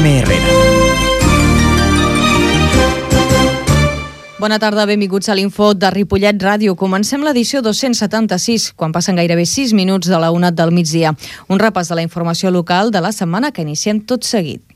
Reme 0.00 0.18
Herrera. 0.20 0.46
Bona 4.38 4.56
tarda, 4.58 4.86
benvinguts 4.88 5.28
a 5.28 5.34
l'Info 5.36 5.74
de 5.76 5.90
Ripollet 5.92 6.40
Ràdio. 6.40 6.72
Comencem 6.72 7.20
l'edició 7.26 7.60
276, 7.60 8.70
quan 8.80 8.94
passen 8.96 9.20
gairebé 9.20 9.44
6 9.44 9.74
minuts 9.76 10.08
de 10.08 10.16
la 10.16 10.32
una 10.32 10.48
del 10.50 10.72
migdia. 10.72 11.12
Un 11.52 11.60
repàs 11.60 11.92
de 11.92 12.00
la 12.00 12.06
informació 12.06 12.48
local 12.48 12.88
de 12.90 13.04
la 13.04 13.12
setmana 13.12 13.52
que 13.52 13.60
iniciem 13.60 14.00
tot 14.00 14.24
seguit. 14.24 14.69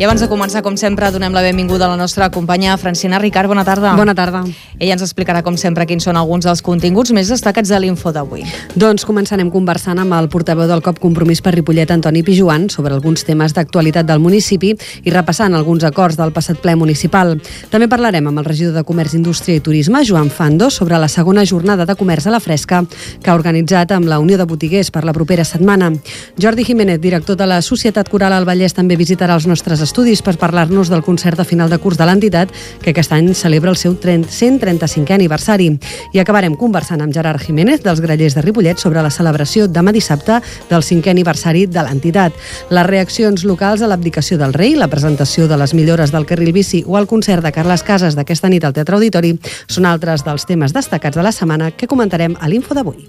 I 0.00 0.04
abans 0.06 0.22
de 0.24 0.30
començar, 0.32 0.62
com 0.64 0.78
sempre, 0.80 1.10
donem 1.12 1.34
la 1.36 1.42
benvinguda 1.44 1.84
a 1.84 1.90
la 1.90 1.96
nostra 2.00 2.30
companya 2.32 2.78
Francina 2.80 3.18
Ricard. 3.20 3.50
Bona 3.52 3.66
tarda. 3.68 3.90
Bona 3.98 4.14
tarda. 4.16 4.46
Ella 4.78 4.94
ens 4.94 5.02
explicarà, 5.04 5.42
com 5.44 5.58
sempre, 5.60 5.84
quins 5.84 6.06
són 6.08 6.16
alguns 6.16 6.46
dels 6.48 6.62
continguts 6.64 7.12
més 7.12 7.28
destacats 7.28 7.68
de 7.68 7.76
l'info 7.82 8.08
d'avui. 8.08 8.46
Doncs 8.80 9.04
començarem 9.04 9.50
conversant 9.52 10.00
amb 10.00 10.16
el 10.16 10.30
portaveu 10.32 10.64
del 10.70 10.80
COP 10.80 11.02
Compromís 11.02 11.42
per 11.44 11.52
Ripollet, 11.52 11.92
Antoni 11.92 12.22
Pijuan, 12.24 12.70
sobre 12.72 12.96
alguns 12.96 13.26
temes 13.28 13.52
d'actualitat 13.52 14.08
del 14.08 14.22
municipi 14.24 14.70
i 15.04 15.12
repassant 15.12 15.52
alguns 15.52 15.84
acords 15.84 16.16
del 16.16 16.32
passat 16.32 16.64
ple 16.64 16.78
municipal. 16.80 17.34
També 17.68 17.90
parlarem 17.92 18.32
amb 18.32 18.40
el 18.40 18.48
regidor 18.48 18.72
de 18.72 18.84
Comerç, 18.88 19.18
Indústria 19.20 19.60
i 19.60 19.60
Turisme, 19.60 20.00
Joan 20.08 20.32
Fando, 20.32 20.70
sobre 20.72 20.96
la 20.96 21.12
segona 21.12 21.44
jornada 21.44 21.84
de 21.84 21.98
comerç 22.00 22.30
a 22.30 22.32
la 22.32 22.40
fresca 22.40 22.86
que 23.20 23.28
ha 23.28 23.36
organitzat 23.36 23.92
amb 23.92 24.08
la 24.08 24.22
Unió 24.24 24.40
de 24.40 24.48
Botiguers 24.48 24.88
per 24.88 25.04
la 25.04 25.12
propera 25.12 25.44
setmana. 25.44 25.92
Jordi 26.40 26.64
Jiménez, 26.64 27.02
director 27.04 27.36
de 27.36 27.52
la 27.52 27.60
Societat 27.60 28.08
Coral 28.08 28.32
al 28.32 28.48
Vallès, 28.48 28.72
també 28.72 28.96
visitarà 28.96 29.36
els 29.36 29.44
nostres 29.44 29.89
estudis 29.90 30.22
per 30.22 30.36
parlar-nos 30.38 30.88
del 30.88 31.02
concert 31.02 31.36
de 31.40 31.44
final 31.44 31.70
de 31.70 31.78
curs 31.82 31.98
de 31.98 32.06
l'entitat 32.06 32.52
que 32.80 32.92
aquest 32.92 33.10
any 33.12 33.32
celebra 33.34 33.72
el 33.72 33.78
seu 33.80 33.96
135è 33.98 35.16
aniversari. 35.16 35.66
I 36.14 36.20
acabarem 36.22 36.54
conversant 36.54 37.02
amb 37.02 37.14
Gerard 37.14 37.42
Jiménez 37.42 37.82
dels 37.82 38.00
Grallers 38.00 38.36
de 38.38 38.44
Ripollet 38.44 38.78
sobre 38.78 39.02
la 39.02 39.10
celebració 39.10 39.66
demà 39.66 39.92
dissabte 39.92 40.38
del 40.70 40.84
5è 40.86 41.10
aniversari 41.10 41.66
de 41.66 41.82
l'entitat. 41.82 42.36
Les 42.70 42.86
reaccions 42.86 43.42
locals 43.44 43.82
a 43.82 43.90
l'abdicació 43.90 44.38
del 44.38 44.54
rei, 44.54 44.76
la 44.78 44.88
presentació 44.88 45.48
de 45.50 45.58
les 45.58 45.74
millores 45.74 46.14
del 46.14 46.26
carril 46.26 46.52
bici 46.54 46.84
o 46.86 46.98
el 46.98 47.08
concert 47.10 47.42
de 47.42 47.52
Carles 47.52 47.82
Casas 47.82 48.14
d'aquesta 48.14 48.48
nit 48.48 48.64
al 48.64 48.76
Teatre 48.76 48.94
Auditori 48.94 49.34
són 49.66 49.88
altres 49.90 50.22
dels 50.26 50.46
temes 50.46 50.76
destacats 50.76 51.18
de 51.18 51.24
la 51.26 51.34
setmana 51.34 51.72
que 51.72 51.90
comentarem 51.90 52.36
a 52.38 52.48
l'info 52.48 52.78
d'avui. 52.78 53.08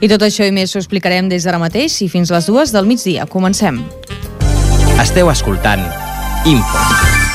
I 0.00 0.08
tot 0.08 0.22
això 0.22 0.46
i 0.46 0.54
més 0.54 0.76
ho 0.76 0.80
explicarem 0.80 1.28
des 1.28 1.44
d'ara 1.44 1.58
mateix 1.58 1.98
i 2.04 2.08
fins 2.08 2.30
les 2.30 2.46
dues 2.46 2.70
del 2.72 2.86
migdia. 2.86 3.26
Comencem. 3.26 3.82
Esteu 5.00 5.28
escoltant 5.32 5.99
Info. 6.46 7.29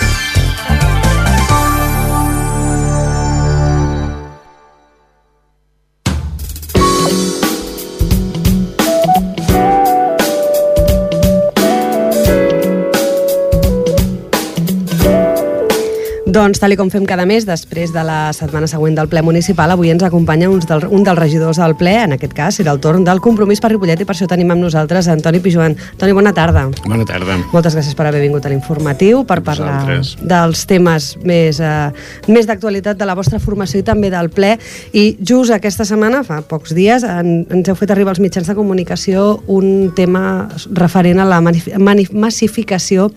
Doncs, 16.35 16.59
tal 16.59 16.73
com 16.75 16.89
fem 16.91 17.05
cada 17.07 17.23
mes, 17.23 17.45
després 17.47 17.93
de 17.95 18.01
la 18.03 18.33
setmana 18.35 18.67
següent 18.67 18.97
del 18.97 19.07
ple 19.07 19.21
municipal, 19.23 19.71
avui 19.71 19.87
ens 19.87 20.03
acompanya 20.03 20.49
un, 20.51 20.57
del, 20.67 20.81
un 20.91 21.05
dels 21.07 21.15
regidors 21.15 21.61
del 21.61 21.77
ple, 21.79 21.93
en 21.95 22.11
aquest 22.17 22.33
cas 22.35 22.57
serà 22.59 22.73
el 22.75 22.81
torn 22.83 23.05
del 23.07 23.21
compromís 23.23 23.61
per 23.63 23.69
Ripollet 23.71 24.03
i 24.03 24.07
per 24.09 24.11
això 24.11 24.27
tenim 24.27 24.51
amb 24.51 24.65
nosaltres 24.65 25.07
Antoni 25.13 25.39
Pijuan. 25.39 25.77
Toni, 25.95 26.11
bona 26.11 26.33
tarda. 26.35 26.65
Bona 26.83 27.07
tarda. 27.07 27.37
Moltes 27.53 27.77
gràcies 27.77 27.95
per 27.95 28.09
haver 28.09 28.19
vingut 28.25 28.43
a 28.43 28.51
l'informatiu, 28.51 29.21
per 29.23 29.37
parlar 29.47 29.77
Vosaltres. 29.85 30.11
dels 30.27 30.65
temes 30.67 31.07
més, 31.23 31.61
eh, 31.63 32.27
més 32.27 32.51
d'actualitat 32.51 32.99
de 32.99 33.07
la 33.07 33.15
vostra 33.15 33.39
formació 33.39 33.79
i 33.79 33.87
també 33.87 34.11
del 34.11 34.27
ple. 34.27 34.57
I 34.91 35.05
just 35.23 35.55
aquesta 35.55 35.87
setmana, 35.87 36.25
fa 36.27 36.41
pocs 36.41 36.75
dies, 36.75 37.07
en, 37.07 37.47
ens 37.47 37.71
heu 37.71 37.79
fet 37.79 37.95
arribar 37.95 38.11
als 38.11 38.19
mitjans 38.19 38.51
de 38.51 38.57
comunicació 38.59 39.39
un 39.47 39.93
tema 39.95 40.49
referent 40.73 41.23
a 41.23 41.29
la 41.31 41.39
massificació 41.39 43.07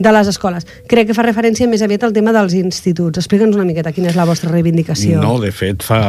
de 0.00 0.18
les 0.18 0.34
escoles. 0.34 0.66
Crec 0.90 1.06
que 1.06 1.14
fa 1.14 1.22
referència 1.22 1.70
més 1.70 1.86
aviat 1.86 2.02
al 2.02 2.12
tema 2.12 2.34
dels 2.34 2.55
instituts. 2.58 3.20
Explica'ns 3.20 3.56
una 3.56 3.66
miqueta 3.68 3.92
quina 3.94 4.10
és 4.10 4.18
la 4.18 4.26
vostra 4.28 4.50
reivindicació. 4.52 5.20
No, 5.22 5.36
de 5.42 5.52
fet, 5.54 5.84
fa, 5.86 6.00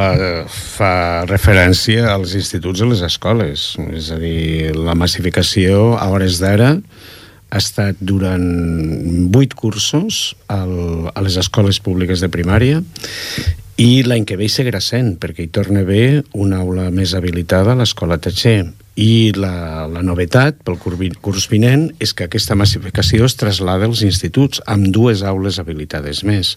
fa 0.48 0.92
referència 1.28 2.08
als 2.12 2.34
instituts 2.38 2.82
i 2.82 2.90
les 2.90 3.04
escoles. 3.06 3.70
És 3.94 4.10
a 4.14 4.18
dir, 4.20 4.74
la 4.76 4.96
massificació 4.98 5.94
a 5.98 6.08
hores 6.12 6.40
d'ara 6.42 6.74
ha 7.48 7.60
estat 7.62 7.96
durant 8.00 8.44
vuit 9.32 9.54
cursos 9.56 10.34
al, 10.52 11.08
a 11.14 11.24
les 11.24 11.38
escoles 11.40 11.80
públiques 11.80 12.20
de 12.20 12.28
primària 12.28 12.82
i 13.78 14.02
l'any 14.04 14.26
que 14.26 14.36
ve 14.36 14.48
hi 14.48 14.52
seguirà 14.52 14.80
sent, 14.82 15.14
perquè 15.22 15.46
hi 15.46 15.52
torna 15.54 15.84
haver 15.86 16.24
una 16.34 16.58
aula 16.64 16.88
més 16.90 17.14
habilitada 17.14 17.72
a 17.72 17.78
l'escola 17.78 18.18
Tatxer. 18.18 18.66
I 18.98 19.30
la, 19.38 19.86
la 19.86 20.02
novetat 20.02 20.58
pel 20.66 20.78
curs 20.82 21.46
vinent 21.50 21.86
és 22.02 22.10
que 22.16 22.26
aquesta 22.26 22.56
massificació 22.58 23.28
es 23.28 23.36
traslada 23.38 23.86
als 23.86 24.02
instituts 24.02 24.62
amb 24.66 24.90
dues 24.94 25.22
aules 25.22 25.60
habilitades 25.62 26.24
més. 26.26 26.56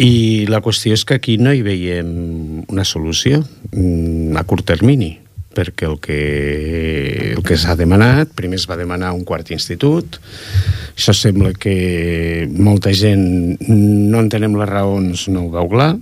I 0.00 0.44
la 0.48 0.60
qüestió 0.64 0.96
és 0.96 1.04
que 1.08 1.16
aquí 1.16 1.36
no 1.40 1.52
hi 1.52 1.62
veiem 1.64 2.08
una 2.68 2.84
solució 2.84 3.40
mm, 3.72 4.36
a 4.36 4.44
curt 4.48 4.66
termini, 4.68 5.14
perquè 5.54 5.86
el 5.88 6.00
que, 6.02 6.18
el 7.36 7.42
que 7.46 7.56
s'ha 7.60 7.76
demanat, 7.78 8.32
primer 8.36 8.58
es 8.58 8.66
va 8.68 8.78
demanar 8.80 9.12
un 9.14 9.22
quart 9.28 9.52
institut, 9.54 10.18
això 10.96 11.14
sembla 11.16 11.54
que 11.56 12.48
molta 12.58 12.92
gent 12.96 13.24
no 13.60 14.20
entenem 14.20 14.58
les 14.58 14.68
raons, 14.70 15.28
no 15.30 15.46
ho 15.46 15.52
veu 15.54 15.70
clar, 15.70 15.94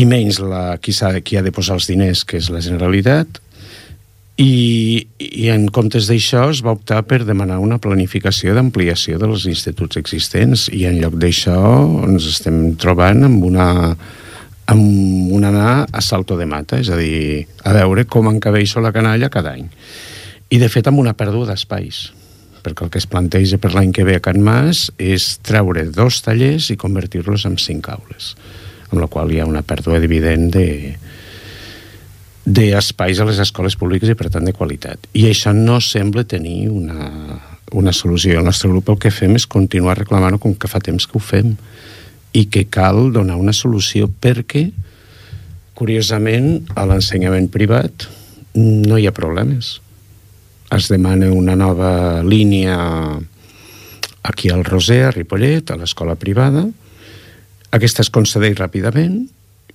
i 0.00 0.06
menys 0.08 0.40
la, 0.40 0.78
qui, 0.80 0.94
ha, 1.02 1.12
qui 1.20 1.36
ha 1.36 1.44
de 1.44 1.52
posar 1.52 1.76
els 1.76 1.90
diners, 1.90 2.24
que 2.24 2.40
és 2.40 2.48
la 2.54 2.62
Generalitat, 2.64 3.42
i, 4.40 5.06
i 5.20 5.50
en 5.52 5.66
comptes 5.68 6.08
d'això 6.08 6.46
es 6.48 6.62
va 6.64 6.72
optar 6.72 7.02
per 7.08 7.20
demanar 7.28 7.58
una 7.60 7.80
planificació 7.82 8.54
d'ampliació 8.56 9.18
dels 9.20 9.44
instituts 9.50 10.00
existents 10.00 10.68
i 10.72 10.86
en 10.88 10.96
lloc 11.02 11.18
d'això 11.20 11.58
ens 12.06 12.28
estem 12.30 12.62
trobant 12.80 13.26
amb 13.28 13.44
una 13.44 13.68
amb 14.70 15.32
un 15.34 15.44
anar 15.44 15.88
a 15.90 16.00
salto 16.00 16.36
de 16.38 16.46
mata, 16.46 16.78
és 16.78 16.92
a 16.94 16.96
dir, 16.96 17.42
a 17.66 17.72
veure 17.74 18.04
com 18.06 18.28
encabeixo 18.30 18.78
la 18.78 18.92
canalla 18.94 19.26
cada 19.26 19.56
any. 19.58 19.64
I, 20.46 20.60
de 20.62 20.68
fet, 20.70 20.86
amb 20.86 21.00
una 21.02 21.16
pèrdua 21.18 21.48
d'espais, 21.48 22.04
perquè 22.62 22.86
el 22.86 22.92
que 22.94 23.00
es 23.02 23.08
planteja 23.10 23.58
per 23.58 23.72
l'any 23.74 23.90
que 23.90 24.06
ve 24.06 24.14
a 24.20 24.22
Can 24.22 24.38
Mas 24.46 24.86
és 24.94 25.32
treure 25.42 25.88
dos 25.90 26.20
tallers 26.22 26.70
i 26.70 26.78
convertir-los 26.78 27.48
en 27.50 27.58
cinc 27.58 27.90
aules, 27.90 28.36
amb 28.92 29.02
la 29.02 29.10
qual 29.10 29.34
hi 29.34 29.40
ha 29.42 29.48
una 29.50 29.64
pèrdua 29.66 29.98
evident 29.98 30.52
de, 30.54 30.68
d'espais 32.44 33.20
a 33.20 33.26
les 33.28 33.40
escoles 33.42 33.76
públiques 33.76 34.08
i, 34.08 34.16
per 34.16 34.30
tant, 34.32 34.46
de 34.46 34.54
qualitat. 34.56 35.10
I 35.12 35.26
això 35.28 35.52
no 35.56 35.78
sembla 35.84 36.24
tenir 36.24 36.70
una, 36.72 37.10
una 37.76 37.92
solució. 37.92 38.38
El 38.38 38.48
nostre 38.48 38.70
grup 38.70 38.88
el 38.90 38.98
que 39.02 39.12
fem 39.14 39.36
és 39.36 39.46
continuar 39.50 39.98
reclamant-ho 39.98 40.40
com 40.40 40.54
que 40.54 40.70
fa 40.70 40.80
temps 40.82 41.06
que 41.06 41.18
ho 41.18 41.22
fem 41.22 41.54
i 42.32 42.46
que 42.46 42.66
cal 42.70 43.10
donar 43.12 43.36
una 43.40 43.52
solució 43.56 44.08
perquè, 44.08 44.68
curiosament, 45.74 46.66
a 46.76 46.86
l'ensenyament 46.88 47.50
privat 47.52 48.08
no 48.54 48.98
hi 48.98 49.06
ha 49.06 49.16
problemes. 49.16 49.78
Es 50.70 50.88
demana 50.90 51.32
una 51.34 51.56
nova 51.58 52.22
línia 52.22 52.78
aquí 54.22 54.50
al 54.50 54.64
Roser, 54.64 55.04
a 55.08 55.14
Ripollet, 55.14 55.70
a 55.70 55.78
l'escola 55.80 56.14
privada. 56.14 56.64
Aquesta 57.74 58.04
es 58.04 58.10
concedeix 58.10 58.58
ràpidament 58.58 59.24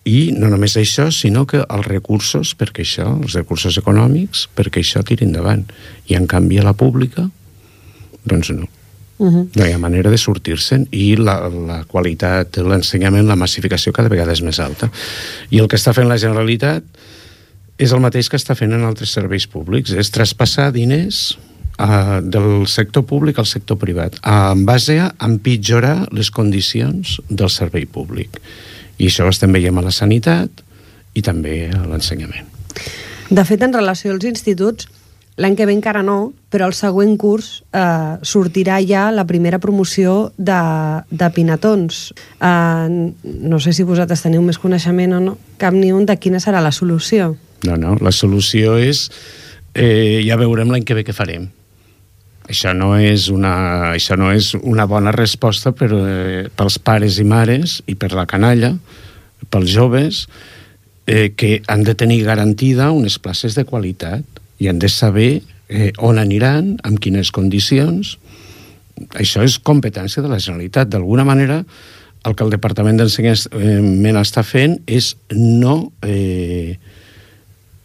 i 0.06 0.30
no 0.38 0.52
només 0.52 0.76
això, 0.78 1.08
sinó 1.10 1.48
que 1.50 1.64
els 1.66 1.88
recursos 1.88 2.54
perquè 2.58 2.84
això, 2.86 3.08
els 3.24 3.34
recursos 3.34 3.78
econòmics, 3.82 4.46
perquè 4.54 4.84
això 4.84 5.02
tiri 5.06 5.26
endavant. 5.26 5.66
I 6.06 6.18
en 6.20 6.28
canvi 6.30 6.60
a 6.62 6.66
la 6.68 6.76
pública, 6.78 7.26
doncs 8.24 8.52
no. 8.54 8.70
Uh 9.18 9.32
-huh. 9.32 9.48
No 9.56 9.66
hi 9.66 9.72
ha 9.72 9.78
manera 9.80 10.12
de 10.12 10.18
sortir-se'n 10.18 10.88
i 10.92 11.16
la, 11.16 11.50
la 11.50 11.84
qualitat 11.86 12.52
de 12.52 12.64
l'ensenyament, 12.64 13.28
la 13.28 13.36
massificació 13.36 13.94
cada 13.94 14.10
vegada 14.10 14.34
és 14.34 14.42
més 14.42 14.60
alta. 14.60 14.92
I 15.50 15.60
el 15.60 15.68
que 15.68 15.78
està 15.78 15.94
fent 15.94 16.08
la 16.08 16.18
Generalitat 16.18 16.84
és 17.78 17.92
el 17.92 18.00
mateix 18.00 18.30
que 18.30 18.38
està 18.38 18.56
fent 18.56 18.74
en 18.74 18.84
altres 18.84 19.10
serveis 19.10 19.48
públics, 19.48 19.92
és 19.92 20.12
traspassar 20.12 20.72
diners 20.72 21.38
uh, 21.80 22.22
del 22.22 22.68
sector 22.68 23.04
públic 23.04 23.40
al 23.40 23.46
sector 23.46 23.78
privat, 23.78 24.16
uh, 24.24 24.52
en 24.52 24.66
base 24.66 25.00
a 25.00 25.12
empitjorar 25.20 26.08
les 26.12 26.30
condicions 26.30 27.22
del 27.30 27.50
servei 27.50 27.86
públic. 27.86 28.40
I 28.98 29.10
això 29.10 29.26
ho 29.26 29.34
estem 29.34 29.54
veient 29.56 29.78
a 29.78 29.86
la 29.86 29.94
sanitat 29.94 30.62
i 31.16 31.24
també 31.26 31.70
a 31.72 31.86
l'ensenyament. 31.88 32.48
De 33.30 33.44
fet, 33.48 33.64
en 33.66 33.74
relació 33.74 34.14
als 34.14 34.28
instituts, 34.28 34.88
l'any 35.42 35.56
que 35.58 35.66
ve 35.68 35.74
encara 35.76 36.04
no, 36.06 36.34
però 36.54 36.68
el 36.70 36.76
següent 36.78 37.16
curs 37.20 37.64
eh, 37.76 38.16
sortirà 38.24 38.78
ja 38.86 39.10
la 39.12 39.26
primera 39.28 39.60
promoció 39.60 40.32
de, 40.38 40.60
de 41.10 41.32
pinatons. 41.36 42.14
Eh, 42.40 43.12
no 43.24 43.60
sé 43.60 43.74
si 43.74 43.88
vosaltres 43.88 44.24
teniu 44.24 44.46
més 44.46 44.62
coneixement 44.62 45.18
o 45.18 45.24
no, 45.24 45.36
cap 45.60 45.76
ni 45.76 45.92
un 45.92 46.06
de 46.08 46.16
quina 46.20 46.40
serà 46.44 46.64
la 46.64 46.72
solució. 46.76 47.34
No, 47.66 47.76
no, 47.80 47.98
la 48.02 48.16
solució 48.16 48.78
és... 48.80 49.10
Eh, 49.76 50.24
ja 50.24 50.38
veurem 50.40 50.70
l'any 50.72 50.86
que 50.88 50.96
ve 50.96 51.02
què 51.04 51.12
farem 51.12 51.50
Això 52.46 52.76
no 52.78 52.94
és 53.02 53.30
una, 53.34 53.92
això 53.96 54.18
no 54.20 54.30
és 54.34 54.54
una 54.60 54.86
bona 54.86 55.12
resposta 55.16 55.72
per, 55.74 55.90
eh, 55.94 56.46
pels 56.54 56.78
pares 56.78 57.18
i 57.18 57.26
mares 57.26 57.80
i 57.90 57.96
per 57.98 58.12
la 58.14 58.28
canalla, 58.30 58.76
pels 59.50 59.72
joves, 59.74 60.28
eh, 61.08 61.34
que 61.36 61.62
han 61.68 61.84
de 61.84 61.96
tenir 61.96 62.24
garantida 62.24 62.92
unes 62.92 63.18
places 63.18 63.56
de 63.58 63.66
qualitat 63.66 64.24
i 64.60 64.70
han 64.70 64.80
de 64.80 64.90
saber 64.90 65.42
eh, 65.70 65.92
on 65.98 66.20
aniran, 66.22 66.76
amb 66.84 67.02
quines 67.02 67.32
condicions. 67.34 68.18
Això 69.18 69.44
és 69.44 69.58
competència 69.60 70.24
de 70.24 70.30
la 70.30 70.40
Generalitat. 70.40 70.90
D'alguna 70.94 71.26
manera, 71.26 71.64
el 72.26 72.36
que 72.36 72.46
el 72.46 72.54
Departament 72.54 72.98
d'Ensenyament 72.98 74.22
està 74.22 74.44
fent 74.46 74.80
és 74.86 75.16
no, 75.34 75.92
eh, 76.06 76.78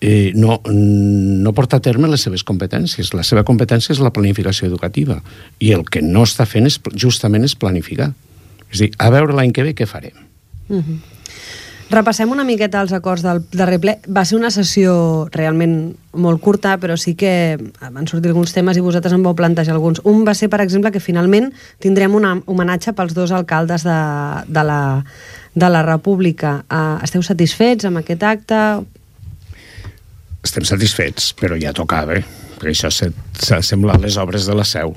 eh, 0.00 0.32
no, 0.35 0.61
no 0.64 1.52
portar 1.52 1.79
a 1.81 1.85
terme 1.85 2.08
les 2.08 2.25
seves 2.25 2.44
competències. 2.44 3.12
La 3.14 3.25
seva 3.26 3.44
competència 3.44 3.93
és 3.94 4.02
la 4.02 4.12
planificació 4.17 4.69
educativa 4.69 5.20
i 5.61 5.73
el 5.76 5.85
que 5.85 6.02
no 6.02 6.25
està 6.25 6.49
fent 6.49 6.67
és, 6.67 6.81
justament 6.97 7.44
és 7.44 7.56
planificar. 7.56 8.12
És 8.70 8.81
a 8.81 8.85
dir, 8.85 8.93
a 8.99 9.11
veure 9.12 9.37
l'any 9.37 9.52
que 9.52 9.67
ve 9.67 9.75
què 9.75 9.87
farem. 9.87 10.17
Mhm. 10.69 10.81
-huh. 10.81 11.19
Repassem 11.91 12.31
una 12.31 12.44
miqueta 12.47 12.81
els 12.85 12.93
acords 12.94 13.23
del 13.26 13.41
darrer 13.50 13.81
ple. 13.82 13.97
Va 14.06 14.23
ser 14.25 14.37
una 14.38 14.52
sessió 14.55 15.26
realment 15.35 15.97
molt 16.12 16.41
curta, 16.41 16.76
però 16.79 16.94
sí 16.97 17.17
que 17.19 17.58
van 17.81 18.06
sortir 18.06 18.31
alguns 18.31 18.52
temes 18.55 18.76
i 18.76 18.81
vosaltres 18.81 19.12
en 19.12 19.25
vau 19.25 19.35
plantejar 19.35 19.75
alguns. 19.75 20.00
Un 20.05 20.23
va 20.25 20.37
ser, 20.38 20.49
per 20.49 20.61
exemple, 20.61 20.93
que 20.93 21.00
finalment 21.00 21.52
tindrem 21.81 22.14
un 22.14 22.44
homenatge 22.47 22.93
pels 22.93 23.12
dos 23.12 23.32
alcaldes 23.32 23.82
de, 23.82 23.99
de, 24.47 24.62
la, 24.62 25.05
de 25.55 25.69
la 25.69 25.82
República. 25.82 26.64
Uh, 26.70 27.02
esteu 27.02 27.23
satisfets 27.26 27.85
amb 27.85 27.99
aquest 27.99 28.23
acte? 28.23 28.62
Estem 30.44 30.64
satisfets, 30.64 31.34
però 31.37 31.58
ja 31.60 31.75
tocava, 31.76 32.16
perquè 32.56 32.72
això 32.72 32.90
s'ha 32.92 33.60
semblat 33.64 34.00
les 34.00 34.16
obres 34.20 34.48
de 34.48 34.56
la 34.56 34.64
seu. 34.64 34.94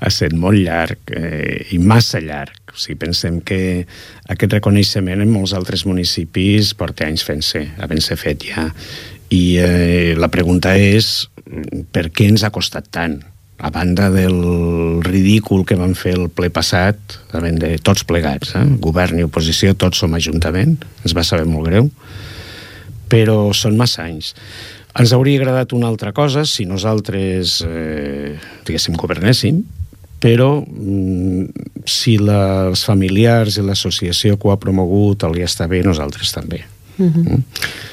ha 0.00 0.08
estat 0.08 0.32
molt 0.32 0.56
llarg 0.56 1.12
eh, 1.12 1.66
i 1.74 1.78
massa 1.78 2.20
llarg. 2.24 2.56
O 2.72 2.78
sigui, 2.78 2.96
pensem 3.02 3.40
que 3.44 3.84
aquest 4.32 4.56
reconeixement 4.56 5.20
en 5.20 5.32
molts 5.32 5.52
altres 5.56 5.84
municipis 5.88 6.72
porta 6.78 7.04
anys 7.08 7.26
fent-se, 7.26 7.66
havent-se 7.82 8.16
fet 8.20 8.46
ja. 8.48 8.70
I 9.30 9.42
eh, 9.60 10.14
la 10.18 10.30
pregunta 10.32 10.72
és 10.74 11.28
per 11.92 12.08
què 12.14 12.30
ens 12.30 12.46
ha 12.46 12.52
costat 12.54 12.88
tant? 12.94 13.20
A 13.60 13.68
banda 13.68 14.08
del 14.08 15.02
ridícul 15.04 15.66
que 15.68 15.76
van 15.76 15.92
fer 15.98 16.14
el 16.16 16.30
ple 16.32 16.48
passat, 16.48 16.96
de 17.60 17.74
tots 17.84 18.06
plegats, 18.08 18.54
eh? 18.56 18.64
govern 18.80 19.20
i 19.20 19.26
oposició, 19.26 19.74
tots 19.76 20.00
som 20.00 20.16
ajuntament, 20.16 20.78
ens 21.04 21.16
va 21.16 21.26
saber 21.26 21.44
molt 21.44 21.68
greu, 21.68 21.90
però 23.10 23.50
són 23.56 23.76
massa 23.80 24.04
anys. 24.06 24.34
Ens 24.98 25.12
hauria 25.14 25.38
agradat 25.40 25.74
una 25.76 25.90
altra 25.90 26.12
cosa 26.12 26.44
si 26.48 26.66
nosaltres, 26.66 27.60
eh, 27.66 28.34
diguéssim, 28.66 28.96
governéssim, 28.98 29.62
però 30.20 30.50
mm, 30.60 31.84
si 31.88 32.16
la, 32.20 32.68
els 32.68 32.82
familiars 32.84 33.56
i 33.56 33.64
l'associació 33.64 34.36
que 34.36 34.48
ho 34.48 34.52
ha 34.54 34.60
promogut 34.60 35.24
el 35.28 35.38
ja 35.40 35.48
està 35.48 35.68
bé, 35.70 35.82
nosaltres 35.86 36.34
també. 36.36 36.64
Uh 36.98 37.04
mhm. 37.04 37.24
-huh. 37.24 37.38
mm? 37.38 37.88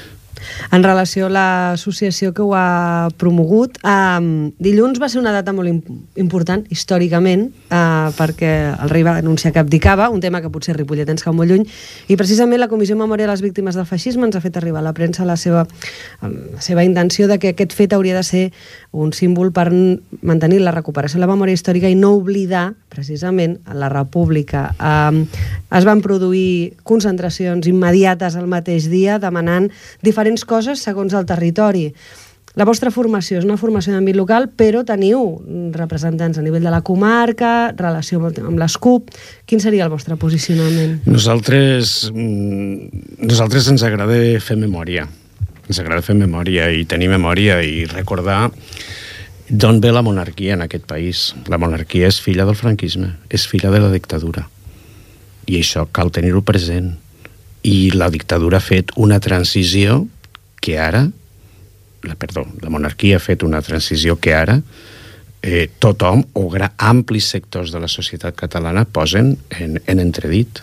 En 0.72 0.82
relació 0.82 1.26
a 1.26 1.32
l'associació 1.32 2.32
que 2.34 2.42
ho 2.42 2.52
ha 2.56 3.08
promogut, 3.16 3.78
eh, 3.82 4.52
dilluns 4.58 5.00
va 5.00 5.08
ser 5.08 5.20
una 5.20 5.32
data 5.32 5.52
molt 5.52 5.68
important, 6.16 6.64
històricament, 6.70 7.48
eh, 7.70 8.08
perquè 8.18 8.52
el 8.82 8.90
rei 8.90 9.02
va 9.02 9.16
anunciar 9.16 9.52
que 9.52 9.58
abdicava, 9.58 10.10
un 10.10 10.20
tema 10.20 10.40
que 10.42 10.50
potser 10.50 10.76
Ripollet 10.76 11.08
ens 11.08 11.24
cau 11.24 11.32
molt 11.32 11.50
lluny, 11.50 11.66
i 12.08 12.16
precisament 12.16 12.60
la 12.60 12.68
Comissió 12.68 12.96
Memòria 12.96 13.26
de 13.26 13.32
les 13.32 13.42
Víctimes 13.42 13.74
del 13.74 13.86
Feixisme 13.86 14.26
ens 14.26 14.36
ha 14.36 14.40
fet 14.40 14.56
arribar 14.56 14.80
a 14.80 14.88
la 14.88 14.94
premsa 14.94 15.24
la 15.24 15.36
seva, 15.36 15.66
la 16.22 16.60
seva 16.60 16.84
intenció 16.84 17.28
de 17.28 17.38
que 17.38 17.54
aquest 17.54 17.72
fet 17.72 17.92
hauria 17.92 18.16
de 18.16 18.22
ser 18.22 18.52
un 18.92 19.12
símbol 19.12 19.52
per 19.52 19.68
mantenir 20.22 20.60
la 20.60 20.72
recuperació 20.72 21.18
de 21.18 21.26
la 21.26 21.32
memòria 21.32 21.54
històrica 21.54 21.88
i 21.88 21.94
no 21.94 22.14
oblidar, 22.16 22.74
precisament, 22.88 23.58
la 23.72 23.88
República. 23.92 24.74
Eh, 24.78 25.24
es 25.78 25.84
van 25.84 26.00
produir 26.00 26.74
concentracions 26.82 27.66
immediates 27.68 28.36
al 28.36 28.48
mateix 28.48 28.88
dia 28.88 29.18
demanant 29.20 29.68
diferents 30.02 30.44
coses 30.48 30.82
segons 30.82 31.14
el 31.14 31.28
territori. 31.28 31.86
La 32.58 32.64
vostra 32.66 32.90
formació 32.90 33.38
és 33.38 33.44
una 33.46 33.58
formació 33.60 33.92
d'àmbit 33.94 34.16
local, 34.18 34.48
però 34.50 34.80
teniu 34.86 35.20
representants 35.76 36.40
a 36.40 36.42
nivell 36.42 36.64
de 36.64 36.72
la 36.72 36.80
comarca, 36.82 37.70
relació 37.78 38.18
amb 38.18 38.58
les 38.58 38.74
CUP. 38.82 39.12
Quin 39.46 39.62
seria 39.62 39.84
el 39.86 39.92
vostre 39.92 40.16
posicionament? 40.18 41.04
Nosaltres, 41.06 42.10
mm, 42.10 43.22
nosaltres 43.28 43.68
ens 43.70 43.84
agrada 43.86 44.18
fer 44.40 44.56
memòria. 44.56 45.06
Ens 45.68 45.78
agrada 45.78 46.02
fer 46.02 46.16
memòria 46.16 46.70
i 46.72 46.84
tenir 46.84 47.08
memòria 47.12 47.62
i 47.62 47.84
recordar 47.84 48.50
d'on 49.48 49.80
ve 49.80 49.92
la 49.92 50.02
monarquia 50.02 50.54
en 50.54 50.62
aquest 50.62 50.84
país. 50.84 51.34
La 51.46 51.58
monarquia 51.58 52.08
és 52.08 52.20
filla 52.20 52.44
del 52.44 52.56
franquisme, 52.56 53.14
és 53.30 53.46
filla 53.46 53.70
de 53.70 53.80
la 53.80 53.92
dictadura. 53.92 54.48
I 55.46 55.60
això 55.60 55.86
cal 55.92 56.10
tenir-ho 56.10 56.42
present. 56.42 56.96
I 57.62 57.90
la 57.94 58.10
dictadura 58.10 58.58
ha 58.58 58.64
fet 58.64 58.90
una 58.96 59.20
transició 59.20 60.06
que 60.68 60.76
ara, 60.76 61.06
la, 62.04 62.14
perdó, 62.20 62.44
la 62.60 62.68
monarquia 62.68 63.16
ha 63.16 63.24
fet 63.24 63.42
una 63.42 63.62
transició 63.64 64.18
que 64.20 64.36
ara 64.36 64.60
eh, 65.42 65.68
tothom 65.80 66.24
o 66.36 66.48
gra, 66.52 66.72
amplis 66.76 67.30
sectors 67.32 67.72
de 67.72 67.80
la 67.80 67.88
societat 67.88 68.36
catalana 68.36 68.84
posen 68.84 69.36
en, 69.56 69.78
en 69.86 70.02
entredit. 70.02 70.60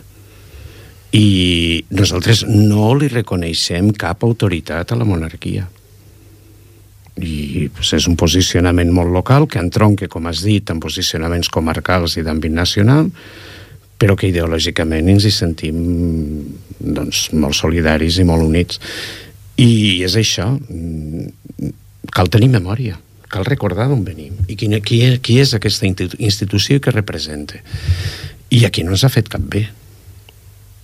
I 1.16 1.82
nosaltres 1.96 2.44
no 2.46 2.92
li 2.98 3.08
reconeixem 3.08 3.90
cap 3.96 4.22
autoritat 4.26 4.92
a 4.92 5.00
la 5.00 5.08
monarquia. 5.08 5.66
I 7.16 7.66
pues, 7.72 7.94
és 7.96 8.06
un 8.10 8.18
posicionament 8.20 8.90
molt 8.92 9.10
local 9.14 9.46
que 9.48 9.62
entronca, 9.62 10.10
com 10.12 10.26
has 10.28 10.44
dit, 10.44 10.70
en 10.70 10.82
posicionaments 10.82 11.48
comarcals 11.50 12.18
i 12.20 12.26
d'àmbit 12.26 12.52
nacional, 12.52 13.08
però 13.96 14.12
que 14.12 14.28
ideològicament 14.28 15.08
ens 15.08 15.24
hi 15.24 15.32
sentim 15.32 15.78
doncs, 16.76 17.30
molt 17.32 17.56
solidaris 17.56 18.20
i 18.20 18.26
molt 18.28 18.44
units. 18.44 18.82
I 19.56 20.04
és 20.04 20.16
això, 20.20 20.50
mm, 20.52 21.70
cal 22.12 22.28
tenir 22.28 22.48
memòria, 22.52 22.98
cal 23.28 23.44
recordar 23.44 23.88
d'on 23.88 24.04
venim 24.04 24.36
i 24.48 24.56
qui, 24.56 24.68
qui, 24.80 25.00
qui 25.18 25.38
és 25.40 25.54
aquesta 25.56 25.86
institució 25.88 26.80
que 26.80 26.94
representa. 26.94 27.58
I 28.50 28.64
aquí 28.64 28.84
no 28.84 28.94
ens 28.94 29.04
ha 29.04 29.12
fet 29.12 29.28
cap 29.32 29.42
bé. 29.42 29.66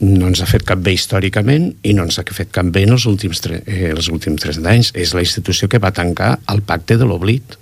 No 0.03 0.27
ens 0.27 0.41
ha 0.43 0.49
fet 0.51 0.65
cap 0.67 0.81
bé 0.83 0.97
històricament 0.97 1.69
i 1.87 1.93
no 1.95 2.09
ens 2.09 2.19
ha 2.19 2.25
fet 2.27 2.51
cap 2.51 2.67
bé 2.75 2.83
en 2.89 2.97
els 2.97 3.07
últims, 3.07 3.39
eh, 3.47 3.93
els 3.93 4.09
últims 4.11 4.43
30 4.43 4.71
anys. 4.73 4.91
És 4.99 5.15
la 5.15 5.23
institució 5.23 5.69
que 5.69 5.79
va 5.79 5.93
tancar 5.95 6.41
el 6.51 6.63
pacte 6.67 6.97
de 6.99 7.07
l'oblit. 7.07 7.55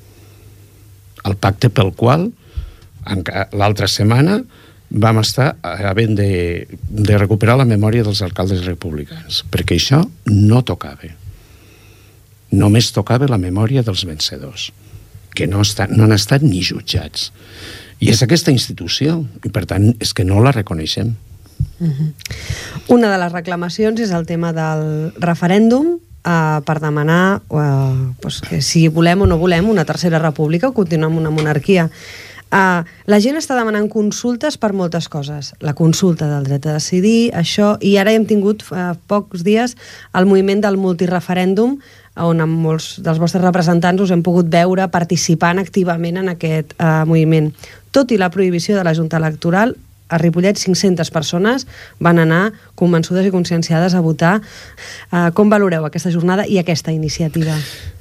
El 1.29 1.37
pacte 1.37 1.69
pel 1.69 1.93
qual 1.93 2.31
l'altra 3.53 3.89
setmana 3.89 4.41
vam 4.91 5.21
estar 5.23 5.55
havent 5.63 6.17
de, 6.19 6.67
de 6.91 7.19
recuperar 7.19 7.57
la 7.61 7.69
memòria 7.69 8.05
dels 8.07 8.23
alcaldes 8.27 8.65
republicans, 8.67 9.45
perquè 9.51 9.79
això 9.79 10.03
no 10.27 10.63
tocava. 10.67 11.13
Només 12.51 12.91
tocava 12.91 13.31
la 13.31 13.39
memòria 13.39 13.85
dels 13.87 14.03
vencedors, 14.09 14.71
que 15.35 15.47
no, 15.47 15.63
està, 15.63 15.87
no 15.87 16.05
han 16.05 16.17
estat 16.17 16.43
ni 16.43 16.65
jutjats. 16.67 17.31
I 18.01 18.11
és 18.11 18.23
aquesta 18.25 18.51
institució, 18.51 19.21
i 19.45 19.53
per 19.53 19.67
tant 19.71 19.93
és 20.03 20.15
que 20.17 20.27
no 20.27 20.43
la 20.43 20.55
reconeixem. 20.57 21.15
Mhm. 21.79 22.13
Una 22.89 23.11
de 23.13 23.19
les 23.21 23.33
reclamacions 23.33 24.01
és 24.01 24.11
el 24.11 24.27
tema 24.27 24.53
del 24.57 25.13
referèndum 25.21 25.99
eh, 26.25 26.61
per 26.65 26.81
demanar 26.81 27.43
eh, 27.51 28.13
pues, 28.21 28.41
que 28.41 28.61
si 28.63 28.89
volem 28.89 29.23
o 29.23 29.27
no 29.27 29.39
volem 29.39 29.69
una 29.69 29.85
tercera 29.85 30.19
república 30.19 30.69
o 30.69 30.75
continuar 30.75 31.11
amb 31.11 31.21
una 31.21 31.31
monarquia. 31.31 31.91
Uh, 32.51 32.83
la 33.07 33.21
gent 33.23 33.39
està 33.39 33.55
demanant 33.55 33.87
consultes 33.91 34.57
per 34.59 34.73
moltes 34.75 35.07
coses. 35.09 35.53
La 35.63 35.75
consulta 35.79 36.27
del 36.27 36.49
dret 36.49 36.67
a 36.67 36.75
decidir, 36.81 37.31
això, 37.37 37.77
i 37.79 37.95
ara 38.01 38.11
hem 38.11 38.27
tingut 38.27 38.65
uh, 38.75 38.97
pocs 39.07 39.45
dies 39.47 39.77
el 40.19 40.27
moviment 40.27 40.65
del 40.65 40.79
multireferèndum, 40.81 41.79
on 42.21 42.43
amb 42.43 42.59
molts 42.65 42.97
dels 43.05 43.21
vostres 43.23 43.45
representants 43.45 44.03
us 44.03 44.11
hem 44.11 44.25
pogut 44.27 44.51
veure 44.51 44.89
participant 44.91 45.63
activament 45.63 46.19
en 46.25 46.33
aquest 46.35 46.75
uh, 46.79 47.07
moviment. 47.07 47.53
Tot 47.95 48.11
i 48.11 48.19
la 48.19 48.33
prohibició 48.35 48.77
de 48.77 48.85
la 48.85 48.97
Junta 48.99 49.23
Electoral, 49.23 49.77
a 50.11 50.19
Ripollet 50.19 50.59
500 50.59 51.11
persones 51.15 51.67
van 52.03 52.19
anar 52.19 52.51
convençudes 52.75 53.27
i 53.27 53.33
conscienciades 53.33 53.95
a 53.95 54.03
votar. 54.05 54.41
Uh, 55.11 55.31
com 55.37 55.49
valoreu 55.53 55.87
aquesta 55.87 56.11
jornada 56.11 56.45
i 56.51 56.59
aquesta 56.59 56.93
iniciativa? 56.93 57.55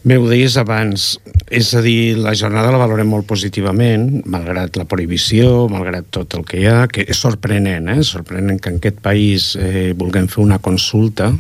Bé, 0.04 0.18
ho 0.18 0.28
deies 0.30 0.56
abans, 0.58 1.18
és 1.52 1.74
a 1.76 1.82
dir, 1.86 2.16
la 2.18 2.34
jornada 2.38 2.72
la 2.72 2.80
valorem 2.82 3.10
molt 3.12 3.28
positivament, 3.30 4.24
malgrat 4.32 4.80
la 4.80 4.88
prohibició, 4.90 5.68
malgrat 5.72 6.08
tot 6.16 6.38
el 6.40 6.46
que 6.48 6.62
hi 6.62 6.66
ha, 6.72 6.88
que 6.88 7.04
és 7.04 7.20
sorprenent, 7.20 7.92
eh? 7.92 8.00
sorprenent 8.08 8.62
que 8.64 8.72
en 8.74 8.80
aquest 8.80 9.04
país 9.04 9.52
eh, 9.60 9.92
vulguem 10.00 10.30
fer 10.32 10.42
una 10.46 10.62
consulta 10.64 11.34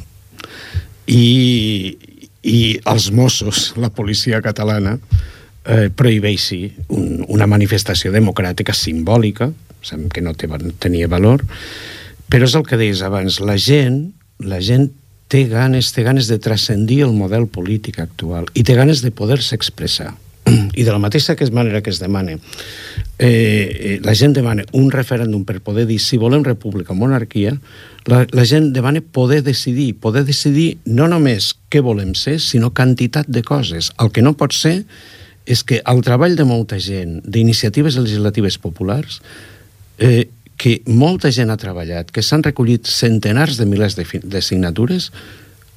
i, 1.08 1.98
i 2.44 2.60
els 2.86 3.10
Mossos, 3.16 3.72
la 3.84 3.90
policia 3.96 4.42
catalana, 4.46 4.98
eh, 5.66 5.88
prohibeixi 5.96 6.62
un, 6.96 7.24
una 7.28 7.48
manifestació 7.48 8.12
democràtica 8.14 8.76
simbòlica, 8.76 9.50
sabem 9.82 10.10
que 10.10 10.22
no 10.22 10.34
té, 10.34 10.50
tenia 10.80 11.10
valor, 11.12 11.46
però 12.30 12.46
és 12.46 12.56
el 12.56 12.66
que 12.68 12.78
deies 12.78 13.02
abans, 13.06 13.40
la 13.42 13.58
gent, 13.58 14.12
la 14.40 14.62
gent 14.62 14.90
té 15.30 15.46
ganes, 15.50 15.92
té 15.94 16.04
ganes 16.04 16.28
de 16.28 16.40
transcendir 16.42 17.04
el 17.06 17.14
model 17.14 17.46
polític 17.48 18.00
actual 18.02 18.50
i 18.58 18.66
té 18.66 18.76
ganes 18.78 19.04
de 19.06 19.14
poder-se 19.14 19.56
expressar. 19.56 20.16
I 20.50 20.82
de 20.82 20.90
la 20.90 21.02
mateixa 21.02 21.36
que 21.38 21.46
manera 21.54 21.84
que 21.86 21.92
es 21.94 22.00
demana, 22.02 22.38
eh, 23.20 24.00
la 24.02 24.16
gent 24.18 24.34
demana 24.34 24.66
un 24.74 24.90
referèndum 24.90 25.44
per 25.46 25.60
poder 25.62 25.86
dir 25.86 26.00
si 26.02 26.18
volem 26.18 26.42
república 26.46 26.96
o 26.96 26.98
monarquia, 26.98 27.54
la, 28.10 28.24
la 28.32 28.46
gent 28.50 28.72
demana 28.74 29.02
poder 29.02 29.44
decidir, 29.44 29.94
poder 30.02 30.26
decidir 30.26 30.80
no 30.86 31.08
només 31.12 31.54
què 31.70 31.84
volem 31.86 32.16
ser, 32.18 32.40
sinó 32.42 32.74
quantitat 32.74 33.30
de 33.30 33.44
coses. 33.46 33.92
El 34.02 34.10
que 34.16 34.26
no 34.26 34.34
pot 34.40 34.56
ser 34.56 34.82
és 35.46 35.62
que 35.66 35.84
el 35.86 36.02
treball 36.06 36.38
de 36.38 36.46
molta 36.46 36.80
gent, 36.82 37.20
d'iniciatives 37.26 37.98
legislatives 37.98 38.58
populars, 38.62 39.22
eh, 40.00 40.29
que 40.60 40.79
molta 40.88 41.32
gent 41.32 41.51
ha 41.51 41.60
treballat, 41.60 42.10
que 42.12 42.24
s'han 42.25 42.44
recollit 42.44 42.88
centenars 42.89 43.60
de 43.60 43.68
milers 43.70 43.96
de, 43.96 44.03
de 44.03 44.41
signatures, 44.44 45.10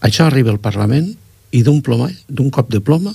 això 0.02 0.26
arriba 0.26 0.50
al 0.50 0.62
Parlament 0.62 1.12
i 1.54 1.62
d'un 1.62 1.82
ploma, 1.84 2.10
d'un 2.28 2.50
cop 2.50 2.70
de 2.72 2.80
ploma, 2.82 3.12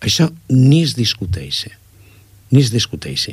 això 0.00 0.28
ni 0.52 0.84
es 0.84 0.94
discuteix. 0.98 1.64
Ni 2.50 2.62
es 2.62 2.70
discuteix. 2.70 3.30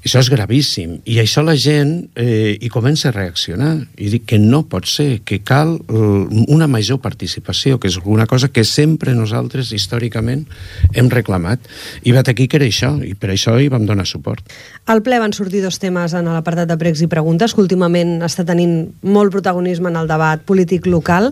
Això 0.00 0.20
és 0.22 0.30
gravíssim. 0.32 0.94
I 1.04 1.18
això 1.20 1.42
la 1.44 1.54
gent 1.60 2.08
eh, 2.16 2.56
hi 2.56 2.70
comença 2.72 3.10
a 3.10 3.12
reaccionar 3.12 3.74
i 4.00 4.08
dir 4.12 4.22
que 4.24 4.38
no 4.40 4.62
pot 4.70 4.88
ser, 4.88 5.20
que 5.28 5.42
cal 5.44 5.74
una 5.90 6.68
major 6.70 7.02
participació, 7.04 7.76
que 7.80 7.90
és 7.90 7.98
una 8.00 8.26
cosa 8.30 8.48
que 8.48 8.64
sempre 8.64 9.12
nosaltres 9.16 9.74
històricament 9.76 10.46
hem 10.94 11.10
reclamat. 11.12 11.68
I 12.04 12.14
vet 12.16 12.32
aquí 12.32 12.48
que 12.48 12.56
era 12.60 12.68
això, 12.68 12.94
i 13.04 13.12
per 13.12 13.34
això 13.34 13.58
hi 13.60 13.68
vam 13.72 13.84
donar 13.88 14.08
suport. 14.08 14.46
Al 14.88 15.04
ple 15.04 15.20
van 15.20 15.36
sortir 15.36 15.60
dos 15.64 15.78
temes 15.82 16.16
en 16.16 16.30
l'apartat 16.32 16.70
de 16.70 16.78
pregs 16.80 17.04
i 17.04 17.10
preguntes, 17.10 17.52
que 17.52 17.60
últimament 17.60 18.20
està 18.24 18.46
tenint 18.48 18.88
molt 19.02 19.36
protagonisme 19.36 19.92
en 19.92 20.00
el 20.00 20.08
debat 20.08 20.40
polític 20.48 20.88
local 20.88 21.30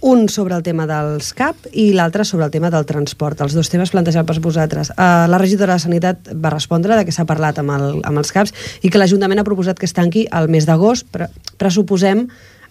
un 0.00 0.28
sobre 0.28 0.54
el 0.54 0.62
tema 0.62 0.86
dels 0.86 1.32
CAP 1.34 1.68
i 1.72 1.90
l'altre 1.96 2.24
sobre 2.24 2.46
el 2.46 2.52
tema 2.54 2.70
del 2.70 2.86
transport. 2.86 3.40
Els 3.42 3.54
dos 3.56 3.70
temes 3.70 3.90
plantejats 3.90 4.26
per 4.26 4.38
vosaltres. 4.44 4.92
Uh, 4.94 5.26
la 5.30 5.40
regidora 5.40 5.74
de 5.74 5.82
Sanitat 5.82 6.30
va 6.34 6.52
respondre 6.54 6.96
de 6.96 7.04
que 7.04 7.14
s'ha 7.14 7.26
parlat 7.26 7.58
amb, 7.58 7.74
el, 7.74 7.98
amb 8.06 8.22
els 8.22 8.30
CAPs 8.32 8.54
i 8.82 8.90
que 8.90 9.00
l'Ajuntament 9.00 9.42
ha 9.42 9.48
proposat 9.48 9.78
que 9.78 9.88
es 9.88 9.96
tanqui 9.96 10.28
el 10.30 10.48
mes 10.48 10.68
d'agost. 10.68 11.08
Pre 11.10 11.28
pressuposem 11.58 12.28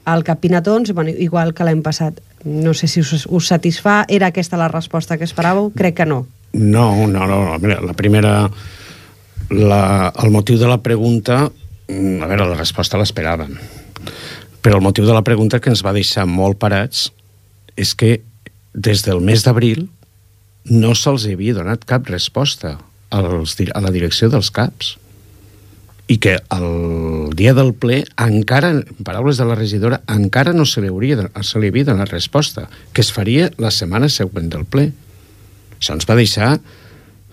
el 0.07 0.23
Cap 0.23 0.39
Pinatons, 0.39 0.93
bueno, 0.95 1.11
igual 1.11 1.53
que 1.53 1.67
l'any 1.67 1.83
passat. 1.83 2.21
No 2.45 2.73
sé 2.73 2.87
si 2.87 3.01
us, 3.03 3.25
us 3.27 3.51
satisfà. 3.51 4.05
Era 4.07 4.31
aquesta 4.31 4.59
la 4.59 4.69
resposta 4.71 5.17
que 5.17 5.27
esperàveu? 5.27 5.73
Crec 5.75 5.97
que 5.99 6.05
no. 6.07 6.25
No, 6.53 7.07
no, 7.07 7.27
no. 7.27 7.57
Mira, 7.59 7.81
la 7.83 7.93
primera... 7.93 8.49
La, 9.47 10.11
el 10.23 10.31
motiu 10.31 10.57
de 10.59 10.67
la 10.67 10.79
pregunta... 10.83 11.45
Mm, 11.87 12.23
a 12.23 12.27
veure, 12.27 12.47
la 12.47 12.55
resposta 12.55 12.99
l'esperàvem. 12.99 13.53
Però 14.67 14.81
el 14.81 14.83
motiu 14.83 15.05
de 15.07 15.13
la 15.15 15.23
pregunta 15.23 15.61
que 15.63 15.69
ens 15.71 15.79
va 15.79 15.93
deixar 15.95 16.25
molt 16.27 16.57
parats 16.59 17.05
és 17.79 17.93
que 17.95 18.17
des 18.75 18.99
del 19.05 19.21
mes 19.23 19.45
d'abril 19.45 19.85
no 20.67 20.89
se'ls 20.91 21.23
havia 21.29 21.53
donat 21.55 21.85
cap 21.87 22.09
resposta 22.11 22.73
als, 23.15 23.53
a 23.63 23.79
la 23.85 23.93
direcció 23.95 24.27
dels 24.27 24.49
CAPs 24.51 24.89
i 26.11 26.17
que 26.19 26.33
el 26.51 27.31
dia 27.39 27.53
del 27.55 27.71
ple 27.79 28.01
encara, 28.25 28.73
en 28.75 29.07
paraules 29.07 29.39
de 29.39 29.47
la 29.47 29.55
regidora, 29.55 30.01
encara 30.11 30.51
no 30.51 30.67
se 30.67 30.83
li, 30.83 30.91
hauria, 30.91 31.29
se 31.47 31.63
li 31.63 31.71
havia 31.71 31.87
donat 31.87 32.11
resposta, 32.11 32.65
que 32.91 33.05
es 33.07 33.13
faria 33.15 33.47
la 33.63 33.71
setmana 33.71 34.11
següent 34.11 34.51
del 34.51 34.67
ple. 34.67 34.89
Això 35.79 35.95
ens 35.95 36.11
va 36.11 36.19
deixar, 36.19 36.51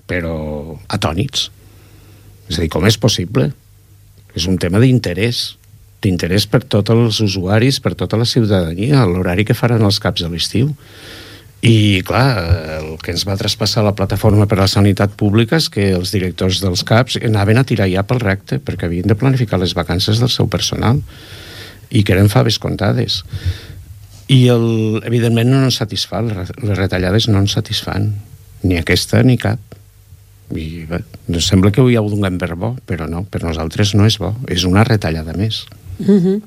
però, 0.06 0.38
atònits. 0.86 1.50
És 2.46 2.62
a 2.62 2.62
dir, 2.62 2.70
com 2.70 2.86
és 2.86 3.02
possible? 3.02 3.50
És 4.38 4.46
un 4.46 4.62
tema 4.62 4.78
d'interès 4.78 5.56
d'interès 6.04 6.46
per 6.50 6.62
tots 6.68 6.92
els 6.92 7.20
usuaris, 7.24 7.80
per 7.80 7.94
tota 7.98 8.20
la 8.20 8.28
ciutadania, 8.28 9.06
l'horari 9.08 9.46
que 9.48 9.56
faran 9.56 9.84
els 9.84 10.00
caps 10.02 10.24
de 10.24 10.30
l'estiu. 10.32 10.74
I, 11.64 12.02
clar, 12.04 12.26
el 12.76 12.90
que 13.00 13.14
ens 13.14 13.22
va 13.24 13.38
traspassar 13.40 13.86
la 13.86 13.94
plataforma 13.96 14.44
per 14.44 14.58
a 14.58 14.66
la 14.66 14.68
sanitat 14.68 15.14
pública 15.16 15.56
és 15.56 15.70
que 15.72 15.86
els 15.96 16.10
directors 16.12 16.58
dels 16.60 16.82
CAPs 16.84 17.16
anaven 17.24 17.56
a 17.56 17.64
tirar 17.64 17.86
ja 17.88 18.02
pel 18.04 18.20
recte 18.20 18.58
perquè 18.60 18.84
havien 18.84 19.08
de 19.08 19.16
planificar 19.16 19.56
les 19.62 19.72
vacances 19.72 20.20
del 20.20 20.28
seu 20.28 20.50
personal 20.52 21.00
i 21.88 22.02
que 22.04 22.12
eren 22.12 22.28
faves 22.28 22.58
comptades. 22.60 23.22
I, 24.28 24.42
el, 24.52 24.66
evidentment, 25.08 25.48
no 25.48 25.62
ens 25.64 25.78
satisfà, 25.80 26.20
les 26.24 26.76
retallades 26.76 27.30
no 27.32 27.40
ens 27.40 27.56
satisfan, 27.56 28.10
ni 28.64 28.76
aquesta 28.80 29.22
ni 29.24 29.38
cap. 29.40 29.60
I 30.52 30.84
bé, 30.88 31.00
sembla 31.40 31.72
que 31.72 31.80
ho 31.80 31.88
hi 31.88 31.96
ha 31.96 32.04
donem 32.04 32.36
per 32.40 32.52
bo, 32.60 32.74
però 32.84 33.08
no, 33.08 33.24
per 33.24 33.40
nosaltres 33.44 33.94
no 33.96 34.04
és 34.08 34.20
bo, 34.20 34.34
és 34.52 34.68
una 34.68 34.84
retallada 34.84 35.32
més. 35.36 35.62
Mm 35.98 36.18
-hmm. 36.18 36.42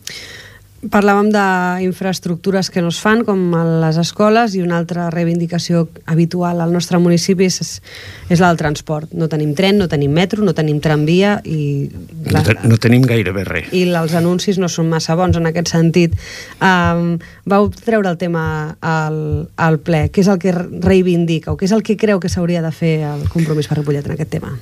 Parlàvem 0.77 1.31
d'infraestructures 1.33 2.69
que 2.69 2.83
no 2.85 2.91
es 2.93 2.99
fan, 3.01 3.23
com 3.25 3.39
a 3.57 3.63
les 3.81 3.97
escoles, 3.97 4.53
i 4.53 4.61
una 4.61 4.77
altra 4.77 5.07
reivindicació 5.09 5.87
habitual 6.05 6.61
al 6.61 6.71
nostre 6.71 6.99
municipi 7.01 7.47
és, 7.49 7.81
és 8.29 8.39
la 8.39 8.51
del 8.51 8.59
transport. 8.61 9.09
No 9.17 9.25
tenim 9.27 9.55
tren, 9.57 9.79
no 9.81 9.87
tenim 9.89 10.13
metro, 10.13 10.45
no 10.45 10.53
tenim 10.53 10.77
tramvia 10.79 11.41
i... 11.49 11.89
La, 12.29 12.39
no, 12.39 12.45
te, 12.45 12.55
no 12.69 12.77
tenim 12.77 13.09
gairebé 13.09 13.47
res. 13.49 13.73
I 13.73 13.87
els 13.89 14.13
anuncis 14.13 14.61
no 14.61 14.69
són 14.69 14.87
massa 14.93 15.17
bons 15.17 15.41
en 15.41 15.49
aquest 15.49 15.73
sentit. 15.73 16.13
Um, 16.61 17.17
vau 17.49 17.71
treure 17.73 18.13
el 18.13 18.21
tema 18.21 18.77
al, 18.79 19.49
al 19.57 19.81
ple. 19.81 20.11
Què 20.13 20.21
és 20.21 20.29
el 20.29 20.37
que 20.37 20.53
reivindica 20.53 21.51
o 21.51 21.57
què 21.57 21.65
és 21.65 21.73
el 21.73 21.81
que 21.81 21.97
creu 21.97 22.21
que 22.21 22.29
s'hauria 22.29 22.61
de 22.61 22.71
fer 22.71 22.99
el 23.15 23.25
compromís 23.33 23.67
per 23.67 23.81
Ripollet 23.81 24.05
en 24.05 24.13
aquest 24.13 24.37
tema? 24.37 24.53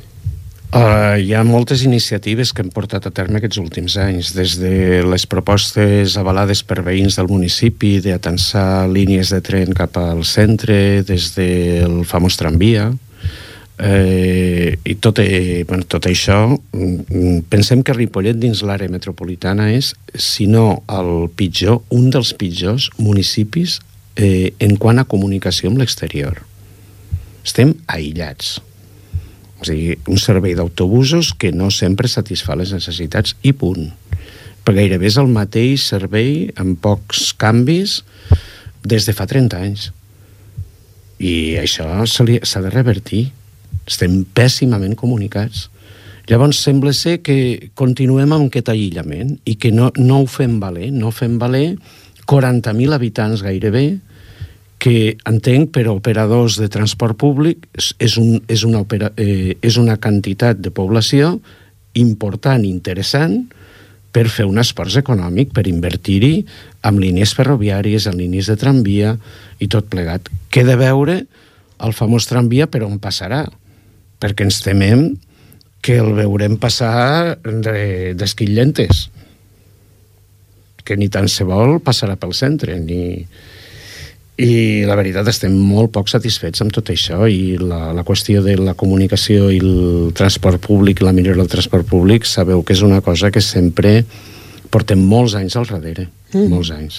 Uh, 0.73 1.15
hi 1.21 1.31
ha 1.31 1.43
moltes 1.47 1.85
iniciatives 1.85 2.51
que 2.51 2.63
hem 2.65 2.71
portat 2.73 3.05
a 3.07 3.11
terme 3.13 3.39
aquests 3.39 3.59
últims 3.61 3.95
anys, 4.01 4.33
des 4.35 4.57
de 4.59 5.03
les 5.05 5.25
propostes 5.29 6.17
avalades 6.19 6.65
per 6.67 6.81
veïns 6.83 7.15
del 7.15 7.29
municipi 7.31 7.99
d'atensar 8.03 8.89
línies 8.91 9.31
de 9.31 9.39
tren 9.45 9.71
cap 9.77 9.95
al 10.01 10.25
centre, 10.27 11.03
des 11.07 11.29
del 11.37 12.01
famós 12.09 12.35
tramvia, 12.41 12.89
eh, 13.77 14.75
i 14.83 14.95
tot, 14.99 15.19
eh, 15.23 15.63
bueno, 15.69 15.87
tot 15.87 16.09
això 16.09 16.57
mm, 16.57 17.47
pensem 17.47 17.83
que 17.85 17.95
Ripollet 17.95 18.35
dins 18.41 18.65
l'àrea 18.65 18.91
metropolitana 18.91 19.69
és, 19.71 19.93
si 20.11 20.49
no 20.49 20.83
el 20.91 21.29
pitjor, 21.35 21.83
un 21.95 22.09
dels 22.09 22.33
pitjors 22.35 22.89
municipis 22.97 23.79
eh, 24.15 24.51
en 24.59 24.75
quant 24.75 24.99
a 24.99 25.07
comunicació 25.07 25.71
amb 25.71 25.79
l'exterior. 25.79 26.41
Estem 27.45 27.77
aïllats 27.87 28.57
és 29.61 29.69
a 29.69 29.73
dir, 29.73 29.97
un 30.11 30.19
servei 30.19 30.55
d'autobusos 30.57 31.33
que 31.39 31.51
no 31.55 31.69
sempre 31.71 32.09
satisfà 32.11 32.57
les 32.59 32.73
necessitats 32.75 33.35
i 33.43 33.53
punt. 33.55 33.91
Però 34.65 34.75
gairebé 34.75 35.07
és 35.07 35.19
el 35.21 35.29
mateix 35.31 35.85
servei 35.91 36.49
amb 36.59 36.79
pocs 36.81 37.31
canvis 37.39 38.01
des 38.85 39.05
de 39.07 39.13
fa 39.15 39.27
30 39.29 39.61
anys. 39.61 39.91
I 41.21 41.55
això 41.61 41.87
s'ha 42.09 42.61
de 42.61 42.73
revertir. 42.73 43.29
Estem 43.85 44.23
pèssimament 44.35 44.97
comunicats. 44.97 45.69
Llavors 46.25 46.57
sembla 46.65 46.91
ser 46.97 47.19
que 47.21 47.69
continuem 47.77 48.33
amb 48.33 48.49
aquest 48.49 48.71
aïllament 48.73 49.35
i 49.45 49.55
que 49.61 49.69
no, 49.71 49.91
no 50.01 50.23
ho 50.23 50.25
fem 50.25 50.57
valer, 50.59 50.89
no 50.91 51.13
fem 51.13 51.37
valer 51.41 51.75
40.000 52.25 52.97
habitants 52.97 53.43
gairebé, 53.45 53.99
que 54.85 55.17
entenc 55.25 55.71
per 55.73 55.87
operadors 55.89 56.59
de 56.61 56.67
transport 56.69 57.17
públic 57.17 57.63
és, 57.73 58.19
un, 58.21 58.35
és, 58.45 58.61
una, 58.67 58.83
opera, 58.85 59.09
eh, 59.17 59.55
és 59.65 59.79
una 59.81 59.95
quantitat 59.97 60.59
de 60.61 60.69
població 60.69 61.39
important, 61.97 62.61
interessant, 62.69 63.47
per 64.13 64.27
fer 64.29 64.45
un 64.45 64.61
esforç 64.61 64.99
econòmic, 65.01 65.55
per 65.57 65.65
invertir-hi 65.65 66.43
en 66.85 66.99
línies 67.01 67.33
ferroviàries, 67.33 68.05
en 68.05 68.19
línies 68.19 68.51
de 68.51 68.55
tramvia 68.61 69.15
i 69.57 69.71
tot 69.73 69.89
plegat. 69.89 70.29
Què 70.53 70.61
de 70.67 70.77
veure 70.77 71.17
el 71.81 71.97
famós 71.97 72.29
tramvia 72.29 72.69
per 72.69 72.83
on 72.85 73.01
passarà? 73.01 73.41
Perquè 74.21 74.45
ens 74.45 74.61
temem 74.61 75.07
que 75.81 75.97
el 75.97 76.13
veurem 76.13 76.59
passar 76.61 77.39
d'esquillentes, 77.41 79.07
que 80.85 80.93
ni 80.93 81.09
tant 81.09 81.25
se 81.25 81.49
vol 81.49 81.79
passarà 81.81 82.21
pel 82.21 82.37
centre, 82.37 82.77
ni, 82.77 83.25
i 84.35 84.83
la 84.83 84.97
veritat 84.99 85.29
estem 85.31 85.53
molt 85.55 85.93
poc 85.95 86.09
satisfets 86.11 86.63
amb 86.63 86.73
tot 86.75 86.89
això 86.91 87.23
i 87.31 87.55
la, 87.61 87.93
la 87.95 88.03
qüestió 88.03 88.41
de 88.43 88.57
la 88.59 88.75
comunicació 88.75 89.47
i 89.53 89.61
el 89.63 90.11
transport 90.17 90.59
públic 90.65 90.99
i 90.99 91.07
la 91.07 91.15
millora 91.15 91.39
del 91.39 91.51
transport 91.51 91.87
públic 91.87 92.27
sabeu 92.27 92.63
que 92.63 92.75
és 92.75 92.83
una 92.83 92.99
cosa 93.05 93.31
que 93.31 93.43
sempre 93.43 94.01
portem 94.71 94.99
molts 94.99 95.37
anys 95.39 95.55
al 95.55 95.69
darrere 95.69 96.09
mm. 96.33 96.49
molts 96.51 96.71
anys. 96.75 96.97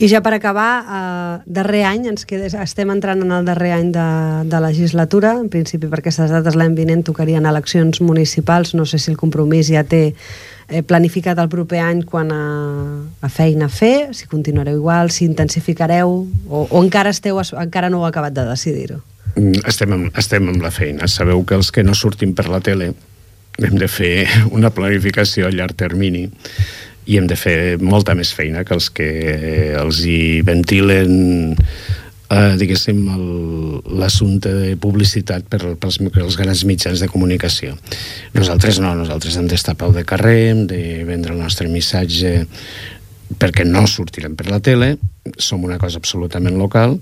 I 0.00 0.08
ja 0.08 0.22
per 0.24 0.32
acabar, 0.36 0.70
eh, 0.80 1.34
darrer 1.46 1.84
any, 1.88 2.08
ens 2.12 2.24
queda, 2.28 2.48
estem 2.62 2.92
entrant 2.94 3.20
en 3.24 3.34
el 3.36 3.44
darrer 3.44 3.74
any 3.76 3.92
de, 3.92 4.08
de 4.48 4.62
legislatura, 4.64 5.34
en 5.40 5.50
principi 5.52 5.90
per 5.90 6.00
aquestes 6.00 6.32
dates 6.32 6.56
l'any 6.58 6.76
vinent 6.78 7.04
tocarien 7.04 7.46
eleccions 7.48 8.00
municipals, 8.00 8.74
no 8.78 8.86
sé 8.88 9.02
si 9.02 9.12
el 9.12 9.20
compromís 9.20 9.68
ja 9.72 9.84
té 9.84 10.14
eh, 10.72 10.82
planificat 10.82 11.38
el 11.38 11.50
proper 11.52 11.82
any 11.84 12.02
quan 12.08 12.32
a, 12.32 12.42
a 13.20 13.30
feina 13.30 13.68
a 13.68 13.72
fer, 13.72 14.10
si 14.16 14.26
continuareu 14.30 14.80
igual, 14.80 15.12
si 15.12 15.26
intensificareu, 15.28 16.14
o, 16.48 16.66
o 16.66 16.82
encara, 16.82 17.12
esteu, 17.12 17.38
encara 17.60 17.92
no 17.92 18.02
heu 18.02 18.08
acabat 18.08 18.34
de 18.34 18.46
decidir-ho? 18.48 19.02
Mm, 19.36 19.62
estem 19.68 19.92
amb, 19.94 20.10
estem 20.18 20.48
amb 20.48 20.64
la 20.64 20.72
feina. 20.74 21.08
Sabeu 21.08 21.44
que 21.44 21.56
els 21.60 21.72
que 21.72 21.84
no 21.84 21.94
surtin 21.94 22.34
per 22.36 22.48
la 22.50 22.62
tele 22.64 22.92
hem 23.60 23.76
de 23.78 23.88
fer 23.88 24.26
una 24.56 24.72
planificació 24.72 25.48
a 25.48 25.54
llarg 25.54 25.76
termini 25.78 26.26
i 27.06 27.18
hem 27.18 27.26
de 27.26 27.36
fer 27.36 27.78
molta 27.82 28.14
més 28.14 28.30
feina 28.34 28.62
que 28.64 28.76
els 28.76 28.88
que 28.94 29.10
els 29.74 30.04
hi 30.06 30.40
ventilen 30.46 31.56
eh, 32.32 32.54
diguéssim, 32.60 33.02
l'assumpte 34.00 34.52
de 34.56 34.72
publicitat 34.80 35.46
per, 35.50 35.76
pels, 35.80 36.00
pels 36.14 36.38
grans 36.40 36.64
mitjans 36.68 37.02
de 37.02 37.10
comunicació. 37.12 37.76
Nosaltres 38.36 38.80
no, 38.82 38.94
nosaltres 38.98 39.38
hem 39.38 39.48
d'estar 39.50 39.76
peu 39.78 39.94
de 39.94 40.04
carrer, 40.08 40.40
hem 40.52 40.66
de 40.70 40.82
vendre 41.08 41.36
el 41.36 41.42
nostre 41.42 41.68
missatge 41.72 42.42
perquè 43.40 43.64
no 43.64 43.86
sortirem 43.88 44.34
per 44.36 44.50
la 44.50 44.60
tele, 44.60 44.96
som 45.38 45.62
una 45.64 45.78
cosa 45.80 46.00
absolutament 46.02 46.58
local 46.58 46.98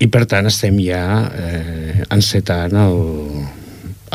i 0.00 0.08
per 0.08 0.24
tant 0.30 0.48
estem 0.48 0.78
ja 0.80 1.04
eh, 1.28 2.04
encetant 2.08 2.76
el, 2.86 3.00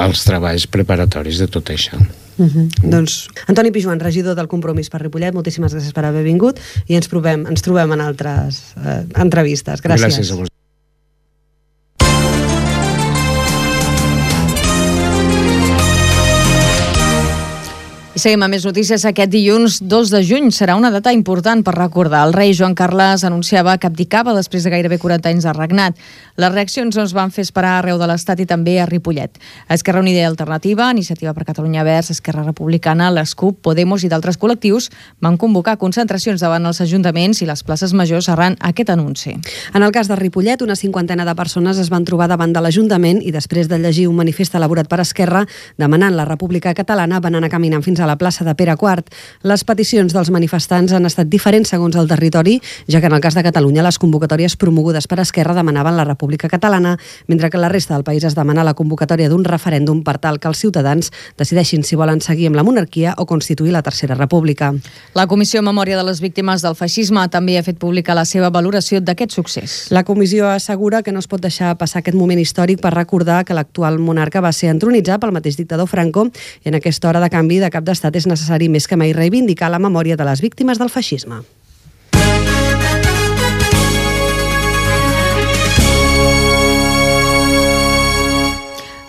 els 0.05 0.23
treballs 0.25 0.65
preparatoris 0.71 1.43
de 1.43 1.49
tot 1.51 1.69
això. 1.73 1.99
Uh 2.37 2.45
mhm. 2.45 2.67
-huh. 2.67 2.89
Doncs 2.89 3.27
Antoni 3.47 3.71
Pijuan, 3.71 3.99
regidor 3.99 4.35
del 4.35 4.47
Compromís 4.47 4.89
per 4.89 5.01
Ripollet, 5.01 5.33
moltíssimes 5.33 5.73
gràcies 5.73 5.93
per 5.93 6.05
haver 6.05 6.23
vingut 6.23 6.59
i 6.87 6.95
ens, 6.95 7.07
provem, 7.07 7.45
ens 7.47 7.61
trobem 7.61 7.91
en 7.91 8.01
altres 8.01 8.75
eh, 8.77 9.03
entrevistes. 9.15 9.81
Gràcies. 9.81 10.01
Gràcies 10.01 10.31
a 10.31 10.35
vosaltres. 10.35 10.64
I 18.15 18.19
seguim 18.23 18.45
amb 18.45 18.55
més 18.55 18.63
notícies. 18.63 19.03
Aquest 19.03 19.27
dilluns 19.27 19.81
2 19.91 20.11
de 20.13 20.21
juny 20.23 20.45
serà 20.55 20.77
una 20.79 20.87
data 20.87 21.11
important 21.11 21.65
per 21.67 21.73
recordar. 21.75 22.21
El 22.23 22.31
rei 22.31 22.53
Joan 22.55 22.71
Carles 22.71 23.25
anunciava 23.27 23.73
que 23.75 23.89
abdicava 23.89 24.31
després 24.31 24.63
de 24.63 24.71
gairebé 24.71 24.95
40 25.01 25.33
anys 25.33 25.43
de 25.43 25.51
regnat. 25.51 25.99
Les 26.39 26.53
reaccions 26.53 26.95
ens 26.95 27.11
van 27.11 27.33
fer 27.35 27.43
esperar 27.43 27.73
arreu 27.81 27.99
de 27.99 28.07
l'Estat 28.07 28.39
i 28.39 28.45
també 28.47 28.77
a 28.79 28.85
Ripollet. 28.87 29.35
Esquerra 29.67 29.99
Unida 29.99 30.21
i 30.21 30.29
Alternativa, 30.29 30.87
Iniciativa 30.95 31.33
per 31.35 31.43
Catalunya 31.49 31.83
Verds, 31.83 32.13
Esquerra 32.15 32.45
Republicana, 32.47 33.09
l'ESCUP, 33.11 33.59
Podemos 33.67 34.07
i 34.07 34.11
d'altres 34.11 34.39
col·lectius 34.39 34.87
van 35.19 35.35
convocar 35.35 35.75
concentracions 35.75 36.39
davant 36.39 36.71
els 36.71 36.79
ajuntaments 36.87 37.43
i 37.43 37.49
les 37.51 37.65
places 37.67 37.91
majors 37.91 38.31
arran 38.31 38.55
aquest 38.61 38.95
anunci. 38.95 39.35
En 39.73 39.83
el 39.83 39.91
cas 39.91 40.07
de 40.07 40.15
Ripollet, 40.15 40.63
una 40.63 40.79
cinquantena 40.79 41.27
de 41.27 41.35
persones 41.35 41.83
es 41.83 41.91
van 41.91 42.07
trobar 42.07 42.29
davant 42.31 42.55
de 42.55 42.63
l'Ajuntament 42.63 43.19
i 43.19 43.35
després 43.35 43.67
de 43.67 43.79
llegir 43.83 44.07
un 44.07 44.15
manifest 44.15 44.55
elaborat 44.55 44.87
per 44.87 45.03
Esquerra 45.03 45.43
demanant 45.75 46.15
la 46.15 46.23
República 46.23 46.71
Catalana 46.73 47.19
van 47.19 47.35
anar 47.35 47.51
caminant 47.51 47.83
fins 47.83 47.99
a 47.99 48.04
a 48.05 48.07
la 48.07 48.17
plaça 48.21 48.45
de 48.45 48.55
Pere 48.55 48.77
IV. 48.77 49.03
Les 49.43 49.65
peticions 49.65 50.13
dels 50.13 50.31
manifestants 50.31 50.93
han 50.93 51.09
estat 51.09 51.27
diferents 51.27 51.73
segons 51.73 51.97
el 51.97 52.07
territori, 52.07 52.59
ja 52.87 53.01
que 53.01 53.09
en 53.09 53.17
el 53.17 53.21
cas 53.21 53.35
de 53.35 53.43
Catalunya 53.43 53.83
les 53.83 53.99
convocatòries 53.99 54.55
promogudes 54.61 55.09
per 55.09 55.19
Esquerra 55.19 55.57
demanaven 55.57 55.97
la 55.97 56.05
República 56.05 56.49
Catalana, 56.49 56.95
mentre 57.27 57.49
que 57.49 57.57
la 57.57 57.69
resta 57.69 57.95
del 57.95 58.05
país 58.05 58.23
es 58.23 58.37
demana 58.37 58.63
la 58.63 58.75
convocatòria 58.77 59.29
d'un 59.29 59.43
referèndum 59.43 60.03
per 60.05 60.17
tal 60.21 60.39
que 60.39 60.47
els 60.47 60.61
ciutadans 60.61 61.11
decideixin 61.37 61.83
si 61.83 61.97
volen 61.97 62.21
seguir 62.21 62.47
amb 62.47 62.55
la 62.55 62.63
monarquia 62.63 63.15
o 63.17 63.25
constituir 63.25 63.73
la 63.73 63.81
Tercera 63.81 64.15
República. 64.15 64.73
La 65.15 65.27
Comissió 65.27 65.61
Memòria 65.65 65.97
de 65.97 66.05
les 66.05 66.21
Víctimes 66.21 66.61
del 66.61 66.77
Feixisme 66.77 67.25
també 67.33 67.57
ha 67.57 67.65
fet 67.65 67.79
pública 67.81 68.15
la 68.15 68.25
seva 68.25 68.51
valoració 68.53 69.01
d'aquest 69.01 69.33
succés. 69.33 69.77
La 69.89 70.03
comissió 70.03 70.47
assegura 70.49 71.01
que 71.03 71.11
no 71.11 71.19
es 71.19 71.27
pot 71.27 71.41
deixar 71.41 71.73
passar 71.77 72.03
aquest 72.03 72.17
moment 72.17 72.39
històric 72.39 72.81
per 72.81 72.93
recordar 72.93 73.43
que 73.45 73.57
l'actual 73.57 73.97
monarca 73.99 74.43
va 74.43 74.53
ser 74.53 74.69
entronitzat 74.73 75.21
pel 75.23 75.33
mateix 75.35 75.57
dictador 75.57 75.89
Franco 75.89 76.27
i 76.63 76.69
en 76.69 76.77
aquesta 76.77 77.09
hora 77.09 77.23
de 77.23 77.31
canvi 77.33 77.59
de 77.63 77.71
cap 77.73 77.83
de 77.83 77.94
d'Estat 77.95 78.17
és 78.19 78.27
necessari 78.27 78.67
més 78.67 78.89
que 78.91 78.99
mai 78.99 79.15
reivindicar 79.15 79.71
la 79.71 79.79
memòria 79.79 80.19
de 80.19 80.27
les 80.27 80.43
víctimes 80.43 80.81
del 80.81 80.91
feixisme. 80.91 81.39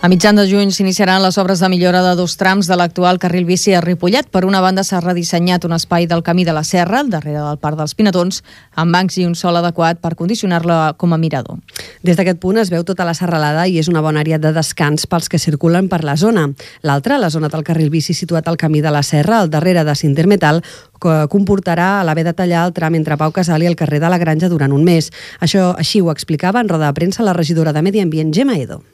A 0.07 0.09
mitjan 0.09 0.37
de 0.39 0.45
juny 0.47 0.71
s'iniciaran 0.71 1.19
les 1.19 1.35
obres 1.43 1.59
de 1.59 1.67
millora 1.67 1.99
de 2.05 2.13
dos 2.15 2.37
trams 2.39 2.69
de 2.71 2.77
l'actual 2.79 3.19
carril 3.19 3.43
bici 3.45 3.73
a 3.75 3.81
Ripollet. 3.83 4.29
Per 4.31 4.45
una 4.47 4.61
banda 4.63 4.85
s'ha 4.87 5.01
redissenyat 5.03 5.65
un 5.67 5.75
espai 5.75 6.07
del 6.07 6.23
camí 6.23 6.45
de 6.47 6.53
la 6.55 6.63
Serra, 6.63 7.01
darrere 7.03 7.41
del 7.43 7.59
Parc 7.59 7.75
dels 7.81 7.97
Pinatons, 7.99 8.39
amb 8.79 8.95
bancs 8.95 9.19
i 9.19 9.27
un 9.27 9.35
sol 9.35 9.59
adequat 9.59 9.99
per 9.99 10.15
condicionar-la 10.15 10.95
com 10.95 11.11
a 11.11 11.19
mirador. 11.19 11.59
Des 12.07 12.15
d'aquest 12.15 12.39
punt 12.39 12.63
es 12.63 12.71
veu 12.71 12.87
tota 12.87 13.03
la 13.03 13.17
serralada 13.19 13.67
i 13.67 13.81
és 13.83 13.91
una 13.91 13.99
bona 14.01 14.23
àrea 14.23 14.39
de 14.39 14.55
descans 14.55 15.11
pels 15.11 15.27
que 15.27 15.43
circulen 15.43 15.91
per 15.91 16.05
la 16.07 16.15
zona. 16.15 16.53
L'altra, 16.87 17.19
la 17.19 17.35
zona 17.35 17.51
del 17.51 17.67
carril 17.67 17.91
bici 17.91 18.15
situat 18.15 18.47
al 18.47 18.63
camí 18.63 18.87
de 18.87 18.95
la 18.95 19.03
Serra, 19.03 19.41
al 19.41 19.51
darrere 19.51 19.83
de 19.83 19.99
Cintermetal, 19.99 20.63
que 21.03 21.25
comportarà 21.35 22.05
l'haver 22.07 22.29
de 22.31 22.37
tallar 22.45 22.69
el 22.69 22.77
tram 22.79 22.95
entre 22.95 23.19
Pau 23.19 23.35
Casal 23.35 23.67
i 23.67 23.75
el 23.75 23.75
carrer 23.75 23.99
de 23.99 24.15
la 24.15 24.23
Granja 24.23 24.47
durant 24.55 24.71
un 24.71 24.87
mes. 24.87 25.11
Això 25.41 25.73
així 25.75 25.99
ho 25.99 26.15
explicava 26.15 26.63
en 26.63 26.71
roda 26.71 26.87
de 26.87 26.95
premsa 26.95 27.27
la 27.27 27.35
regidora 27.35 27.75
de 27.75 27.83
Medi 27.83 28.07
Ambient, 28.07 28.31
Gemma 28.31 28.55
Edo. 28.55 28.85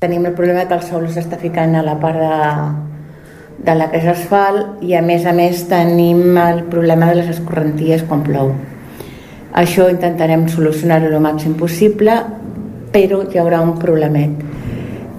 Tenim 0.00 0.24
el 0.24 0.32
problema 0.32 0.62
que 0.64 0.72
el 0.78 0.80
sol 0.80 1.02
s'està 1.12 1.36
ficant 1.36 1.74
a 1.76 1.82
la 1.84 1.92
part 2.00 2.16
de, 2.16 2.36
de 3.66 3.72
la 3.76 3.90
que 3.92 3.98
és 3.98 4.06
asfalt 4.08 4.78
i 4.80 4.94
a 4.96 5.02
més 5.04 5.26
a 5.28 5.34
més 5.36 5.66
tenim 5.68 6.38
el 6.40 6.62
problema 6.72 7.10
de 7.10 7.18
les 7.18 7.26
escorrenties 7.28 8.06
quan 8.08 8.22
plou. 8.24 8.54
Això 9.60 9.90
intentarem 9.92 10.46
solucionar-ho 10.48 11.10
el 11.10 11.20
màxim 11.20 11.52
possible, 11.60 12.14
però 12.94 13.18
hi 13.26 13.42
haurà 13.42 13.60
un 13.60 13.74
problemet. 13.82 14.40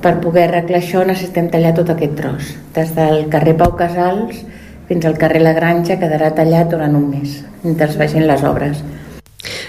Per 0.01 0.15
poder 0.23 0.47
arreglar 0.47 0.81
això 0.81 1.05
necessitem 1.05 1.51
tallar 1.53 1.75
tot 1.77 1.93
aquest 1.93 2.17
tros. 2.17 2.49
Des 2.73 2.95
del 2.97 3.27
carrer 3.29 3.53
Pau 3.61 3.77
Casals 3.77 4.41
fins 4.89 5.05
al 5.05 5.21
carrer 5.21 5.43
La 5.45 5.53
Granja 5.53 6.01
quedarà 6.01 6.33
tallat 6.41 6.73
durant 6.73 6.97
un 6.97 7.05
mes, 7.13 7.37
mentre 7.61 7.85
es 7.85 8.01
vegin 8.01 8.25
les 8.25 8.49
obres. 8.49 8.81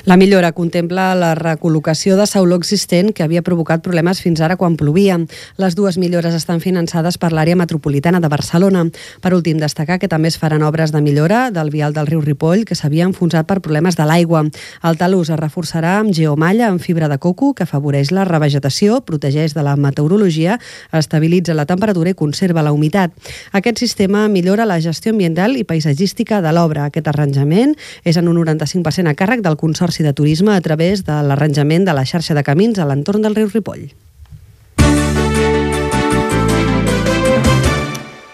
La 0.05 0.17
millora 0.17 0.49
contempla 0.51 1.13
la 1.15 1.29
recol·locació 1.39 2.17
de 2.19 2.25
sauló 2.27 2.57
existent 2.59 3.13
que 3.15 3.23
havia 3.23 3.45
provocat 3.47 3.85
problemes 3.85 4.19
fins 4.19 4.41
ara 4.43 4.57
quan 4.59 4.75
plovia. 4.75 5.15
Les 5.63 5.77
dues 5.79 5.95
millores 5.95 6.35
estan 6.35 6.59
finançades 6.59 7.21
per 7.23 7.29
l'àrea 7.31 7.55
metropolitana 7.55 8.19
de 8.19 8.27
Barcelona. 8.27 8.83
Per 9.23 9.31
últim, 9.37 9.61
destacar 9.63 10.01
que 10.03 10.09
també 10.11 10.33
es 10.33 10.39
faran 10.43 10.65
obres 10.67 10.91
de 10.91 10.99
millora 11.01 11.53
del 11.55 11.71
vial 11.71 11.95
del 11.95 12.09
riu 12.11 12.21
Ripoll 12.21 12.65
que 12.67 12.75
s'havia 12.75 13.07
enfonsat 13.07 13.47
per 13.47 13.61
problemes 13.63 13.95
de 13.95 14.09
l'aigua. 14.11 14.43
El 14.83 14.99
talús 14.99 15.31
es 15.31 15.39
reforçarà 15.39 15.95
amb 16.01 16.11
geomalla 16.11 16.67
amb 16.73 16.83
fibra 16.83 17.07
de 17.07 17.21
coco 17.23 17.53
que 17.55 17.63
afavoreix 17.63 18.11
la 18.11 18.27
revegetació, 18.27 19.05
protegeix 19.07 19.55
de 19.55 19.63
la 19.63 19.77
meteorologia, 19.77 20.59
estabilitza 20.91 21.55
la 21.55 21.69
temperatura 21.71 22.11
i 22.11 22.19
conserva 22.19 22.67
la 22.67 22.75
humitat. 22.75 23.15
Aquest 23.53 23.79
sistema 23.79 24.27
millora 24.27 24.67
la 24.67 24.81
gestió 24.83 25.15
ambiental 25.15 25.55
i 25.55 25.63
paisatgística 25.63 26.43
de 26.43 26.51
l'obra. 26.59 26.91
Aquest 26.91 27.07
arranjament 27.07 27.79
és 28.03 28.19
en 28.19 28.27
un 28.27 28.43
95% 28.43 29.07
a 29.07 29.15
càrrec 29.15 29.47
del 29.47 29.57
Consorci 29.57 29.92
Consorci 29.93 30.05
de 30.05 30.15
Turisme 30.15 30.55
a 30.57 30.61
través 30.65 31.05
de 31.05 31.13
l'arranjament 31.21 31.85
de 31.85 31.93
la 31.93 32.07
xarxa 32.09 32.33
de 32.33 32.41
camins 32.43 32.79
a 32.81 32.87
l'entorn 32.89 33.21
del 33.21 33.35
riu 33.37 33.51
Ripoll. 33.53 33.91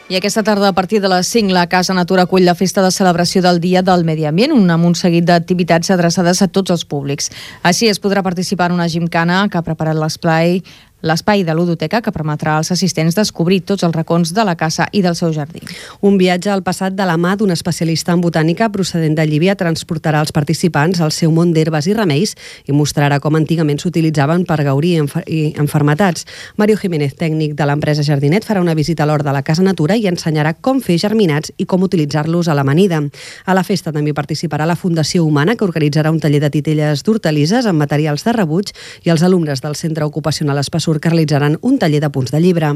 I 0.09 0.17
aquesta 0.17 0.45
tarda, 0.47 0.69
a 0.71 0.73
partir 0.73 1.03
de 1.03 1.09
les 1.11 1.27
5, 1.27 1.51
la 1.53 1.67
Casa 1.67 1.93
Natura 1.99 2.29
acull 2.29 2.47
la 2.47 2.55
festa 2.55 2.81
de 2.81 2.93
celebració 2.95 3.43
del 3.43 3.59
Dia 3.61 3.83
del 3.83 4.07
Medi 4.07 4.25
Ambient, 4.25 4.55
amb 4.71 4.87
un 4.87 4.95
seguit 4.95 5.27
d'activitats 5.27 5.91
adreçades 5.91 6.41
a 6.41 6.49
tots 6.49 6.71
els 6.71 6.87
públics. 6.87 7.29
Així 7.67 7.91
es 7.91 7.99
podrà 7.99 8.23
participar 8.23 8.71
en 8.71 8.79
una 8.79 8.89
gimcana 8.89 9.49
que 9.51 9.59
ha 9.59 9.67
preparat 9.67 9.99
l'esplai 9.99 10.63
l'espai 11.01 11.45
de 11.47 11.55
l'Udoteca 11.55 12.01
que 12.03 12.13
permetrà 12.13 12.57
als 12.59 12.73
assistents 12.75 13.15
descobrir 13.15 13.61
tots 13.63 13.85
els 13.87 13.95
racons 13.95 14.33
de 14.35 14.45
la 14.45 14.57
casa 14.59 14.89
i 14.93 15.03
del 15.03 15.15
seu 15.15 15.33
jardí. 15.33 15.63
Un 16.01 16.19
viatge 16.19 16.51
al 16.51 16.65
passat 16.67 16.97
de 16.99 17.07
la 17.07 17.17
mà 17.17 17.37
d'un 17.39 17.53
especialista 17.55 18.13
en 18.13 18.21
botànica 18.21 18.69
procedent 18.75 19.15
de 19.15 19.27
Llívia 19.27 19.55
transportarà 19.55 20.21
els 20.21 20.33
participants 20.33 21.01
al 21.01 21.13
seu 21.15 21.31
món 21.31 21.53
d'herbes 21.55 21.87
i 21.87 21.95
remeis 21.95 22.35
i 22.67 22.75
mostrarà 22.75 23.21
com 23.23 23.39
antigament 23.39 23.79
s'utilitzaven 23.79 24.45
per 24.45 24.59
gaurir 24.67 24.97
i 25.27 25.55
enfermetats. 25.59 26.27
Mario 26.57 26.77
Jiménez, 26.77 27.15
tècnic 27.15 27.55
de 27.55 27.67
l'empresa 27.67 28.03
Jardinet, 28.03 28.45
farà 28.45 28.61
una 28.61 28.75
visita 28.75 29.05
a 29.05 29.07
l'hort 29.07 29.25
de 29.25 29.33
la 29.33 29.45
Casa 29.47 29.63
Natura 29.63 29.97
i 29.97 30.09
ensenyarà 30.11 30.57
com 30.61 30.83
fer 30.83 30.99
germinats 30.99 31.53
i 31.59 31.67
com 31.67 31.83
utilitzar-los 31.87 32.49
a 32.49 32.57
l'amanida. 32.59 33.03
A 33.47 33.55
la 33.55 33.63
festa 33.63 33.93
també 33.95 34.15
participarà 34.15 34.67
la 34.67 34.77
Fundació 34.77 35.25
Humana, 35.25 35.55
que 35.55 35.67
organitzarà 35.67 36.11
un 36.11 36.19
taller 36.21 36.41
de 36.43 36.51
titelles 36.51 37.05
d'hortalisses 37.07 37.67
amb 37.67 37.79
materials 37.79 38.25
de 38.27 38.35
rebuig 38.35 38.75
i 39.05 39.15
els 39.15 39.23
alumnes 39.23 39.63
del 39.63 39.77
Centre 39.77 40.05
Ocupacional 40.05 40.59
Espaçó 40.59 40.88
Sur 40.89 41.03
que 41.03 41.11
realitzaran 41.11 41.59
un 41.61 41.77
taller 41.77 42.01
de 42.01 42.09
punts 42.09 42.31
de 42.33 42.39
llibre. 42.41 42.69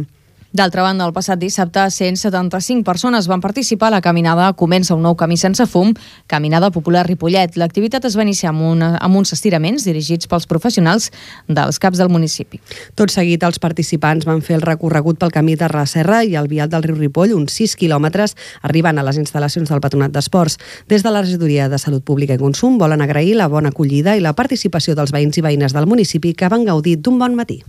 D'altra 0.53 0.83
banda, 0.85 1.07
el 1.09 1.15
passat 1.17 1.41
dissabte, 1.41 1.87
175 1.89 2.85
persones 2.85 3.25
van 3.25 3.41
participar 3.41 3.89
a 3.89 3.95
la 3.95 4.01
caminada 4.05 4.51
Comença 4.53 4.93
un 4.93 5.01
nou 5.01 5.17
camí 5.17 5.39
sense 5.41 5.65
fum, 5.65 5.95
Caminada 6.29 6.69
Popular 6.75 7.07
Ripollet. 7.07 7.57
L'activitat 7.57 8.05
es 8.05 8.19
va 8.21 8.27
iniciar 8.29 8.51
amb, 8.53 8.67
una, 8.69 8.91
amb 9.01 9.17
uns 9.17 9.33
estiraments 9.33 9.89
dirigits 9.89 10.29
pels 10.29 10.45
professionals 10.45 11.09
dels 11.49 11.81
caps 11.81 12.05
del 12.05 12.13
municipi. 12.13 12.61
Tot 13.01 13.09
seguit, 13.09 13.49
els 13.49 13.57
participants 13.65 14.29
van 14.29 14.45
fer 14.45 14.61
el 14.61 14.69
recorregut 14.69 15.17
pel 15.17 15.33
camí 15.33 15.57
de 15.57 15.73
Serra 15.87 16.21
i 16.23 16.37
el 16.37 16.53
vial 16.53 16.69
del 16.69 16.85
riu 16.85 17.01
Ripoll, 17.01 17.33
uns 17.33 17.57
6 17.57 17.79
quilòmetres, 17.81 18.37
arribant 18.61 19.01
a 19.01 19.09
les 19.09 19.17
instal·lacions 19.17 19.73
del 19.73 19.81
Patronat 19.81 20.13
d'Esports. 20.13 20.61
Des 20.87 21.01
de 21.01 21.17
la 21.17 21.25
Regidoria 21.25 21.71
de 21.73 21.81
Salut 21.81 22.05
Pública 22.05 22.37
i 22.37 22.45
Consum 22.45 22.77
volen 22.77 23.01
agrair 23.01 23.39
la 23.41 23.49
bona 23.49 23.73
acollida 23.73 24.19
i 24.19 24.21
la 24.21 24.37
participació 24.37 24.93
dels 24.93 25.17
veïns 25.17 25.41
i 25.41 25.49
veïnes 25.49 25.73
del 25.73 25.89
municipi 25.89 26.35
que 26.35 26.53
van 26.53 26.69
gaudir 26.69 27.01
d'un 27.01 27.17
bon 27.17 27.35
matí. 27.35 27.65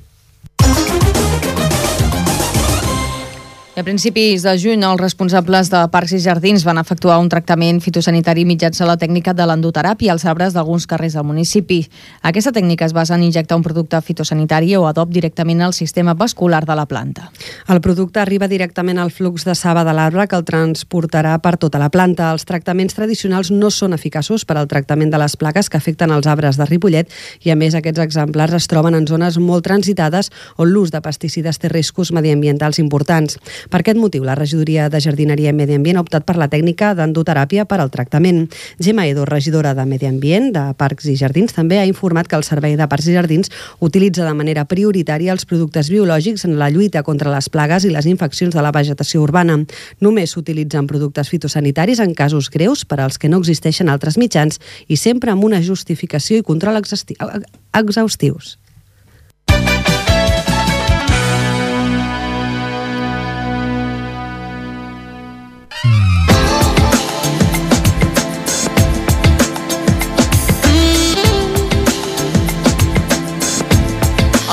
I 3.76 3.80
a 3.80 3.84
principis 3.84 4.44
de 4.46 4.52
juny, 4.62 4.84
els 4.86 5.00
responsables 5.02 5.72
de 5.74 5.80
Parcs 5.90 6.12
i 6.14 6.20
Jardins 6.22 6.62
van 6.62 6.78
efectuar 6.78 7.16
un 7.18 7.26
tractament 7.26 7.80
fitosanitari 7.82 8.44
mitjançant 8.46 8.86
la 8.86 9.00
tècnica 9.02 9.32
de 9.34 9.48
l'endoteràpia 9.50 10.12
als 10.14 10.28
arbres 10.30 10.54
d'alguns 10.54 10.86
carrers 10.86 11.16
del 11.18 11.26
municipi. 11.26 11.80
Aquesta 12.22 12.52
tècnica 12.54 12.86
es 12.86 12.94
basa 12.94 13.16
en 13.18 13.24
injectar 13.26 13.58
un 13.58 13.64
producte 13.66 13.98
fitosanitari 14.06 14.76
o 14.78 14.86
adob 14.86 15.10
directament 15.10 15.64
al 15.66 15.74
sistema 15.74 16.14
vascular 16.14 16.68
de 16.70 16.76
la 16.78 16.86
planta. 16.86 17.32
El 17.68 17.82
producte 17.82 18.22
arriba 18.22 18.48
directament 18.48 19.00
al 19.02 19.10
flux 19.10 19.42
de 19.44 19.56
saba 19.58 19.82
de 19.84 19.98
l'arbre 19.98 20.28
que 20.28 20.38
el 20.38 20.46
transportarà 20.46 21.34
per 21.42 21.56
tota 21.58 21.82
la 21.82 21.90
planta. 21.90 22.30
Els 22.30 22.46
tractaments 22.46 22.94
tradicionals 22.94 23.50
no 23.50 23.74
són 23.74 23.98
eficaços 23.98 24.46
per 24.46 24.60
al 24.62 24.70
tractament 24.70 25.10
de 25.10 25.18
les 25.18 25.34
plaques 25.34 25.72
que 25.74 25.82
afecten 25.82 26.14
els 26.14 26.30
arbres 26.30 26.62
de 26.62 26.70
Ripollet 26.70 27.10
i, 27.42 27.50
a 27.50 27.58
més, 27.58 27.74
aquests 27.74 28.06
exemplars 28.06 28.54
es 28.54 28.70
troben 28.70 28.94
en 28.94 29.10
zones 29.10 29.42
molt 29.42 29.66
transitades 29.66 30.30
on 30.62 30.70
l'ús 30.70 30.94
de 30.94 31.02
pesticides 31.02 31.58
té 31.58 31.74
riscos 31.74 32.14
mediambientals 32.14 32.78
importants. 32.78 33.42
Per 33.69 33.80
aquest 33.82 33.99
motiu, 33.99 34.23
la 34.26 34.36
regidoria 34.36 34.89
de 34.89 34.99
Jardineria 35.04 35.52
i 35.54 35.56
Medi 35.56 35.76
Ambient 35.78 35.99
ha 35.99 36.04
optat 36.04 36.26
per 36.28 36.36
la 36.39 36.49
tècnica 36.52 36.93
d'endoteràpia 36.97 37.65
per 37.69 37.80
al 37.82 37.91
tractament. 37.93 38.47
Gemma 38.80 39.06
Edo, 39.08 39.26
regidora 39.26 39.73
de 39.78 39.86
Medi 39.86 40.08
Ambient 40.10 40.52
de 40.56 40.63
Parcs 40.78 41.08
i 41.12 41.15
Jardins, 41.19 41.54
també 41.54 41.80
ha 41.80 41.86
informat 41.89 42.28
que 42.28 42.36
el 42.39 42.45
Servei 42.47 42.76
de 42.80 42.88
Parcs 42.89 43.08
i 43.08 43.15
Jardins 43.17 43.52
utilitza 43.80 44.26
de 44.26 44.34
manera 44.34 44.65
prioritària 44.65 45.34
els 45.34 45.45
productes 45.45 45.89
biològics 45.93 46.45
en 46.47 46.58
la 46.60 46.69
lluita 46.73 47.04
contra 47.04 47.32
les 47.34 47.49
plagues 47.49 47.86
i 47.86 47.93
les 47.93 48.08
infeccions 48.10 48.56
de 48.56 48.63
la 48.63 48.73
vegetació 48.76 49.21
urbana. 49.23 49.60
Només 50.02 50.34
s'utilitzen 50.34 50.88
productes 50.88 51.30
fitosanitaris 51.30 51.99
en 52.04 52.13
casos 52.17 52.49
greus 52.49 52.86
per 52.86 52.99
als 53.04 53.19
que 53.19 53.30
no 53.30 53.39
existeixen 53.43 53.89
altres 53.89 54.17
mitjans 54.17 54.60
i 54.88 54.97
sempre 54.97 55.32
amb 55.32 55.43
una 55.43 55.62
justificació 55.62 56.38
i 56.39 56.47
control 56.47 56.82
exhaustius. 56.82 58.58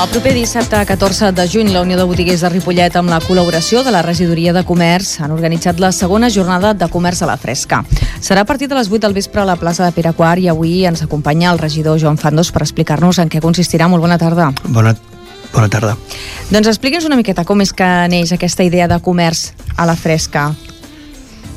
El 0.01 0.09
proper 0.09 0.31
dissabte 0.33 0.79
14 0.83 1.27
de 1.31 1.43
juny, 1.47 1.67
la 1.69 1.83
Unió 1.83 1.95
de 1.95 2.03
Botiguers 2.09 2.41
de 2.41 2.49
Ripollet, 2.49 2.95
amb 2.97 3.11
la 3.11 3.19
col·laboració 3.21 3.83
de 3.85 3.91
la 3.93 3.99
Regidoria 4.01 4.49
de 4.49 4.63
Comerç, 4.65 5.19
han 5.21 5.29
organitzat 5.29 5.77
la 5.77 5.91
segona 5.93 6.31
jornada 6.33 6.71
de 6.73 6.87
comerç 6.89 7.19
a 7.21 7.27
la 7.29 7.35
fresca. 7.37 7.83
Serà 8.17 8.41
a 8.41 8.47
partir 8.49 8.65
de 8.67 8.73
les 8.73 8.89
8 8.89 8.97
del 9.03 9.13
vespre 9.13 9.43
a 9.43 9.45
la 9.45 9.59
plaça 9.61 9.85
de 9.85 9.93
Pere 9.93 10.15
Quart 10.17 10.41
i 10.41 10.47
avui 10.49 10.87
ens 10.89 11.03
acompanya 11.05 11.51
el 11.51 11.61
regidor 11.61 11.99
Joan 12.01 12.17
Fandos 12.17 12.49
per 12.49 12.63
explicar-nos 12.65 13.19
en 13.21 13.29
què 13.29 13.43
consistirà. 13.43 13.85
Molt 13.93 14.01
bona 14.01 14.17
tarda. 14.17 14.47
Bona, 14.63 14.95
bona 15.53 15.69
tarda. 15.69 15.93
Doncs 16.49 16.71
expliqui'ns 16.73 17.05
una 17.05 17.19
miqueta 17.21 17.45
com 17.45 17.61
és 17.61 17.69
que 17.69 17.91
neix 18.09 18.33
aquesta 18.33 18.65
idea 18.65 18.89
de 18.89 18.97
comerç 19.05 19.51
a 19.77 19.85
la 19.85 19.95
fresca. 19.95 20.47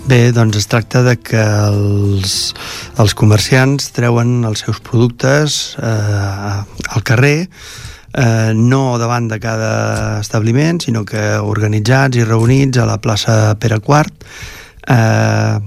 Bé, 0.04 0.20
doncs 0.36 0.60
es 0.60 0.68
tracta 0.68 1.00
de 1.00 1.16
que 1.16 1.40
els, 1.40 2.52
els 3.00 3.16
comerciants 3.16 3.88
treuen 3.96 4.44
els 4.44 4.66
seus 4.66 4.84
productes 4.84 5.78
eh, 5.80 6.60
al 6.92 7.08
carrer 7.08 7.48
eh, 8.14 8.52
no 8.54 8.96
davant 8.98 9.28
de 9.28 9.40
cada 9.42 10.20
establiment, 10.20 10.80
sinó 10.80 11.04
que 11.04 11.34
organitzats 11.42 12.18
i 12.18 12.24
reunits 12.24 12.78
a 12.78 12.86
la 12.88 13.00
plaça 13.02 13.56
Pere 13.60 13.80
Quart. 13.84 14.26
Eh, 14.88 15.58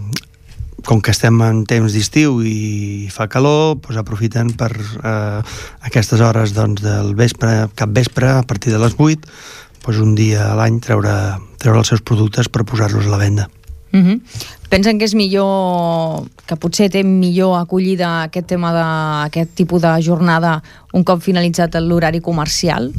com 0.88 1.02
que 1.04 1.12
estem 1.12 1.36
en 1.44 1.66
temps 1.68 1.92
d'estiu 1.92 2.40
i 2.48 3.10
fa 3.12 3.28
calor, 3.28 3.76
doncs 3.84 4.00
aprofiten 4.00 4.54
per 4.56 4.72
eh, 4.72 5.42
aquestes 5.90 6.24
hores 6.24 6.56
doncs, 6.56 6.80
del 6.86 7.12
vespre, 7.20 7.68
cap 7.76 7.92
vespre, 7.92 8.32
a 8.40 8.48
partir 8.48 8.72
de 8.72 8.80
les 8.80 8.96
8, 8.96 9.28
doncs 9.84 10.00
un 10.00 10.16
dia 10.16 10.54
a 10.54 10.56
l'any 10.56 10.80
treure, 10.80 11.14
treure 11.60 11.84
els 11.84 11.92
seus 11.92 12.06
productes 12.08 12.48
per 12.48 12.64
posar-los 12.64 13.08
a 13.08 13.12
la 13.12 13.20
venda. 13.20 13.52
Uh 13.93 14.00
-huh. 14.00 14.21
Pensen 14.69 14.97
que 15.00 15.06
és 15.06 15.13
millor, 15.13 16.28
que 16.45 16.56
potser 16.56 16.89
té 16.89 17.04
millor 17.04 17.58
acollida 17.60 18.23
aquest 18.23 18.47
tema 18.47 18.71
d'aquest 18.73 19.56
tipus 19.56 19.82
de 19.82 20.02
jornada 20.02 20.62
un 20.93 21.04
cop 21.04 21.21
finalitzat 21.21 21.76
l'horari 21.80 22.19
comercial? 22.19 22.91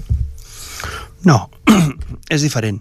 No, 1.24 1.51
és 2.35 2.42
diferent. 2.42 2.81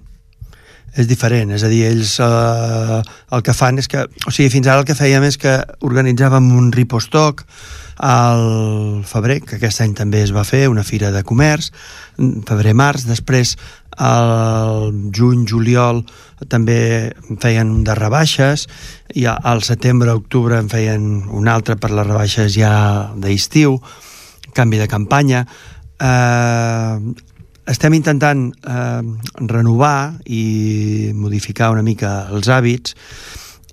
És 0.97 1.07
diferent, 1.07 1.51
és 1.51 1.63
a 1.63 1.67
dir, 1.67 1.83
ells 1.85 2.19
eh, 2.19 3.01
el 3.31 3.43
que 3.43 3.53
fan 3.53 3.77
és 3.77 3.87
que... 3.87 4.07
O 4.25 4.31
sigui, 4.31 4.49
fins 4.49 4.67
ara 4.67 4.79
el 4.79 4.85
que 4.85 4.95
fèiem 4.95 5.23
és 5.27 5.37
que 5.37 5.59
organitzàvem 5.85 6.47
un 6.57 6.71
ripostoc 6.71 7.43
al 7.97 9.03
febrer, 9.05 9.41
que 9.41 9.57
aquest 9.57 9.81
any 9.81 9.93
també 9.97 10.21
es 10.21 10.33
va 10.33 10.45
fer, 10.45 10.67
una 10.69 10.85
fira 10.85 11.09
de 11.11 11.23
comerç, 11.25 11.71
febrer-març, 12.17 13.07
després 13.09 13.55
al 13.97 14.91
juny-juliol 15.13 16.03
també 16.49 17.13
feien 17.41 17.71
un 17.79 17.85
de 17.85 17.95
rebaixes 17.97 18.67
i 19.17 19.25
al 19.25 19.63
setembre-octubre 19.65 20.59
en 20.61 20.69
feien 20.69 21.07
un 21.33 21.49
altre 21.49 21.77
per 21.81 21.89
les 21.89 22.05
rebaixes 22.05 22.53
ja 22.53 23.09
d'estiu 23.17 23.79
canvi 24.53 24.77
de 24.77 24.87
campanya. 24.89 25.45
Eh, 25.97 27.25
estem 27.67 27.97
intentant 27.97 28.47
eh, 28.53 29.01
renovar 29.49 30.13
i 30.25 31.11
modificar 31.17 31.73
una 31.73 31.83
mica 31.83 32.27
els 32.31 32.47
hàbits 32.47 32.95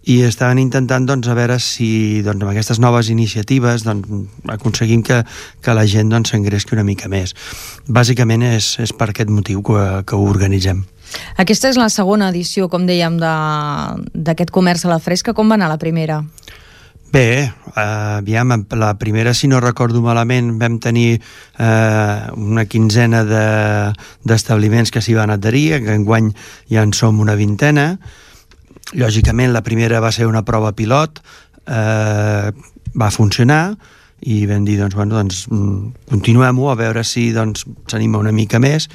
i 0.05 0.21
estaven 0.27 0.61
intentant 0.61 1.07
doncs, 1.09 1.29
a 1.29 1.37
veure 1.37 1.59
si 1.62 2.23
doncs, 2.25 2.43
amb 2.43 2.53
aquestes 2.53 2.81
noves 2.83 3.09
iniciatives 3.12 3.87
doncs, 3.87 4.09
aconseguim 4.53 5.05
que, 5.07 5.23
que 5.64 5.77
la 5.77 5.87
gent 5.88 6.12
doncs, 6.12 6.33
s'engresqui 6.33 6.77
una 6.77 6.85
mica 6.85 7.09
més. 7.09 7.35
Bàsicament 7.88 8.45
és, 8.55 8.75
és 8.85 8.93
per 8.93 9.11
aquest 9.12 9.33
motiu 9.33 9.62
que, 9.64 9.87
que 10.05 10.19
ho 10.19 10.27
organitzem. 10.29 10.85
Aquesta 11.38 11.71
és 11.71 11.79
la 11.79 11.90
segona 11.93 12.29
edició, 12.33 12.69
com 12.69 12.88
dèiem, 12.88 13.21
d'aquest 13.21 14.53
comerç 14.55 14.85
a 14.85 14.95
la 14.95 15.01
fresca. 15.03 15.35
Com 15.37 15.51
va 15.51 15.59
anar 15.59 15.71
la 15.71 15.81
primera? 15.81 16.23
Bé, 17.14 17.45
eh, 17.47 17.81
aviam, 18.19 18.51
la 18.75 18.95
primera, 18.99 19.35
si 19.38 19.47
no 19.47 19.61
recordo 19.62 20.01
malament, 20.03 20.57
vam 20.59 20.81
tenir 20.83 21.21
eh, 21.21 22.19
una 22.35 22.64
quinzena 22.67 23.23
d'establiments 23.23 24.90
de, 24.90 24.97
que 24.97 25.03
s'hi 25.05 25.14
van 25.14 25.31
adherir, 25.31 25.79
que 25.85 25.95
enguany 25.95 26.33
ja 26.73 26.83
en 26.83 26.90
som 26.93 27.23
una 27.23 27.37
vintena, 27.38 28.01
Lògicament, 28.92 29.53
la 29.53 29.62
primera 29.62 30.01
va 30.01 30.12
ser 30.12 30.27
una 30.27 30.44
prova 30.44 30.73
pilot, 30.77 31.20
eh, 31.66 32.51
va 32.94 33.11
funcionar, 33.11 33.77
i 34.25 34.47
vam 34.49 34.64
dir, 34.64 34.79
doncs, 34.81 34.94
bueno, 34.97 35.18
doncs 35.18 35.44
mm, 35.51 36.09
continuem-ho 36.09 36.70
a 36.70 36.77
veure 36.79 37.03
si 37.05 37.29
doncs, 37.35 37.66
s'anima 37.90 38.20
una 38.23 38.33
mica 38.33 38.61
més 38.62 38.88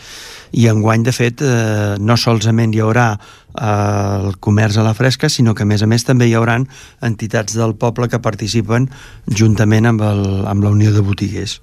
i 0.57 0.65
enguany, 0.71 1.03
de 1.05 1.13
fet, 1.13 1.43
eh, 1.45 1.97
no 2.01 2.17
solament 2.17 2.73
hi 2.73 2.81
haurà 2.81 3.11
eh, 3.13 4.29
el 4.29 4.39
comerç 4.41 4.79
a 4.79 4.85
la 4.87 4.95
fresca, 4.97 5.29
sinó 5.29 5.53
que 5.53 5.67
a 5.67 5.69
més 5.69 5.85
a 5.85 5.89
més 5.89 6.05
també 6.07 6.29
hi 6.29 6.33
haurà 6.37 6.57
entitats 7.05 7.57
del 7.57 7.75
poble 7.77 8.09
que 8.09 8.21
participen 8.23 8.89
juntament 9.27 9.91
amb, 9.91 10.01
el, 10.01 10.23
amb 10.49 10.65
la 10.65 10.73
Unió 10.73 10.93
de 10.95 11.05
Botiguers. 11.05 11.61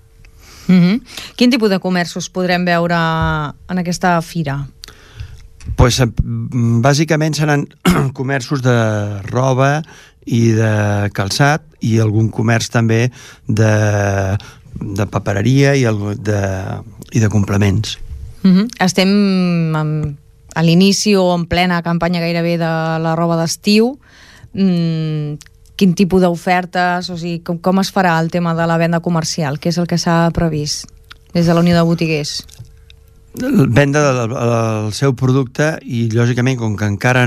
Mm 0.68 0.80
-hmm. 0.82 1.00
Quin 1.36 1.50
tipus 1.50 1.70
de 1.70 1.78
comerços 1.78 2.30
podrem 2.30 2.64
veure 2.64 2.96
en 3.68 3.78
aquesta 3.78 4.20
fira? 4.22 4.66
Pues, 5.76 6.00
bàsicament 6.82 7.34
seran 7.34 7.66
comerços 8.18 8.62
de 8.62 8.76
roba 9.30 9.82
i 10.26 10.50
de 10.56 11.10
calçat 11.14 11.62
i 11.86 11.98
algun 12.02 12.28
comerç 12.34 12.70
també 12.74 13.06
de, 13.46 13.72
de 14.80 15.06
papereria 15.10 15.74
i, 15.78 15.84
el, 15.88 16.16
de, 16.18 16.42
i 17.12 17.22
de 17.22 17.28
complements. 17.28 17.98
Mm 18.42 18.52
-hmm. 18.54 18.66
Estem 18.78 19.10
en, 19.76 20.16
a 20.54 20.62
l'inici 20.62 21.14
o 21.16 21.34
en 21.34 21.46
plena 21.46 21.82
campanya 21.82 22.20
gairebé 22.20 22.58
de 22.58 22.72
la 22.98 23.14
roba 23.16 23.36
d'estiu. 23.36 23.98
Mm, 24.52 25.36
quin 25.76 25.94
tipus 25.94 26.22
d'ofertes, 26.22 27.10
o 27.10 27.16
sigui, 27.16 27.42
com, 27.44 27.58
com 27.58 27.78
es 27.80 27.92
farà 27.92 28.18
el 28.20 28.30
tema 28.30 28.54
de 28.54 28.66
la 28.66 28.78
venda 28.78 29.00
comercial? 29.00 29.58
Què 29.60 29.68
és 29.68 29.78
el 29.78 29.86
que 29.86 29.98
s'ha 29.98 30.30
previst 30.32 30.88
des 31.34 31.46
de 31.46 31.54
la 31.54 31.60
Unió 31.60 31.76
de 31.76 31.82
Botiguers? 31.82 32.46
Venda 33.36 34.12
del, 34.12 34.32
del 34.32 34.92
seu 34.96 35.14
producte 35.18 35.76
i 35.84 36.06
lògicament 36.12 36.58
com 36.60 36.76
que 36.78 36.88
encara 36.88 37.26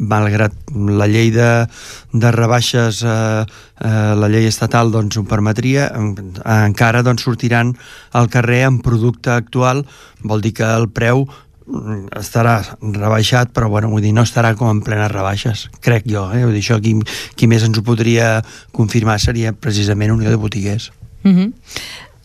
malgrat 0.00 0.54
la 0.72 1.06
llei 1.10 1.28
de, 1.34 1.66
de 2.12 2.30
rebaixes 2.32 3.02
eh, 3.04 3.44
eh, 3.44 4.12
la 4.16 4.30
llei 4.32 4.48
estatal 4.48 4.92
doncs 4.94 5.18
ho 5.20 5.26
permetria 5.28 5.90
encara 5.92 7.04
doncs 7.04 7.26
sortiran 7.26 7.74
al 8.16 8.30
carrer 8.32 8.64
amb 8.68 8.82
producte 8.84 9.34
actual 9.34 9.84
vol 10.22 10.40
dir 10.40 10.54
que 10.56 10.64
el 10.64 10.88
preu 10.88 11.26
mm, 11.26 12.16
estarà 12.20 12.56
rebaixat, 12.80 13.52
però 13.52 13.68
bueno, 13.68 13.90
vull 13.92 14.04
dir, 14.04 14.14
no 14.16 14.24
estarà 14.24 14.54
com 14.56 14.70
en 14.72 14.80
plenes 14.84 15.12
rebaixes, 15.12 15.68
crec 15.84 16.08
jo. 16.08 16.26
Eh? 16.32 16.44
Vull 16.44 16.56
dir, 16.56 16.64
això 16.64 16.80
qui, 16.82 16.96
qui 17.36 17.48
més 17.50 17.64
ens 17.66 17.78
ho 17.78 17.84
podria 17.86 18.38
confirmar 18.76 19.18
seria 19.20 19.52
precisament 19.52 20.12
Unió 20.16 20.32
de 20.32 20.40
Botiguers. 20.40 20.90
Mm 21.22 21.36
-hmm. 21.36 21.52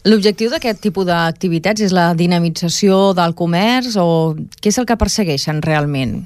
L'objectiu 0.05 0.51
d'aquest 0.53 0.83
tipus 0.83 1.07
d'activitats 1.07 1.81
és 1.81 1.93
la 1.95 2.11
dinamització 2.13 3.15
del 3.17 3.33
comerç 3.33 3.95
o 3.97 4.35
què 4.61 4.69
és 4.69 4.77
el 4.77 4.85
que 4.85 4.97
persegueixen 5.01 5.63
realment? 5.65 6.19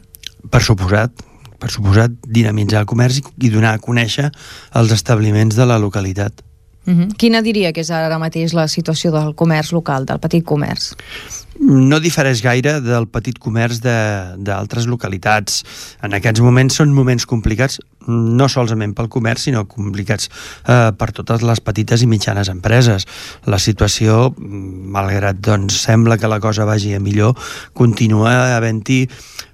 Per 0.51 0.59
suposat, 0.63 1.13
per 1.59 1.71
suposat, 1.71 2.11
dinamitzar 2.27 2.83
el 2.83 2.89
comerç 2.91 3.21
i 3.23 3.51
donar 3.53 3.77
a 3.77 3.79
conèixer 3.83 4.27
els 4.75 4.91
establiments 4.91 5.55
de 5.55 5.67
la 5.67 5.79
localitat. 5.79 6.43
Uh 6.85 6.91
mhm. 6.91 7.03
-huh. 7.03 7.15
Quina 7.17 7.41
diria 7.41 7.71
que 7.71 7.81
és 7.81 7.91
ara 7.91 8.19
mateix 8.19 8.53
la 8.53 8.67
situació 8.67 9.11
del 9.11 9.35
comerç 9.35 9.71
local, 9.71 10.05
del 10.05 10.19
petit 10.19 10.43
comerç? 10.43 10.95
No 11.59 11.99
difereix 11.99 12.41
gaire 12.43 12.77
del 12.81 13.07
petit 13.11 13.37
comerç 13.39 13.81
d'altres 13.83 14.87
localitats. 14.87 15.63
En 16.05 16.15
aquests 16.15 16.41
moments 16.43 16.79
són 16.79 16.93
moments 16.95 17.27
complicats, 17.29 17.79
no 18.09 18.47
solament 18.49 18.95
pel 18.97 19.09
comerç, 19.11 19.45
sinó 19.47 19.65
complicats 19.69 20.29
eh, 20.29 20.91
per 20.97 21.11
totes 21.15 21.43
les 21.45 21.61
petites 21.61 22.01
i 22.01 22.09
mitjanes 22.09 22.49
empreses. 22.51 23.05
La 23.45 23.59
situació, 23.59 24.29
malgrat 24.39 25.41
doncs, 25.43 25.81
sembla 25.83 26.17
que 26.17 26.31
la 26.31 26.39
cosa 26.39 26.67
vagi 26.69 26.95
a 26.95 27.03
millor, 27.03 27.35
continua 27.73 28.55
havent-hi 28.55 29.03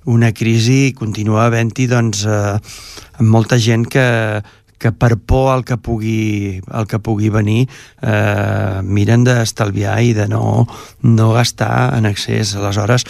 una 0.05 0.31
crisi, 0.37 0.93
continua 0.93 1.47
havent-hi 1.49 1.89
doncs, 1.89 2.25
eh, 2.29 2.59
molta 3.25 3.57
gent 3.57 3.89
que, 3.89 4.05
que 4.85 4.91
per 4.93 5.17
por 5.17 5.49
al 5.49 5.65
que 5.65 5.79
pugui, 5.81 6.61
al 6.69 6.85
que 6.85 6.99
pugui 7.01 7.31
venir 7.33 7.65
eh, 8.05 8.81
miren 8.85 9.23
d'estalviar 9.25 9.97
i 10.05 10.13
de 10.13 10.27
no, 10.29 10.67
no 11.01 11.31
gastar 11.33 11.97
en 11.97 12.05
excés. 12.05 12.53
Aleshores, 12.53 13.07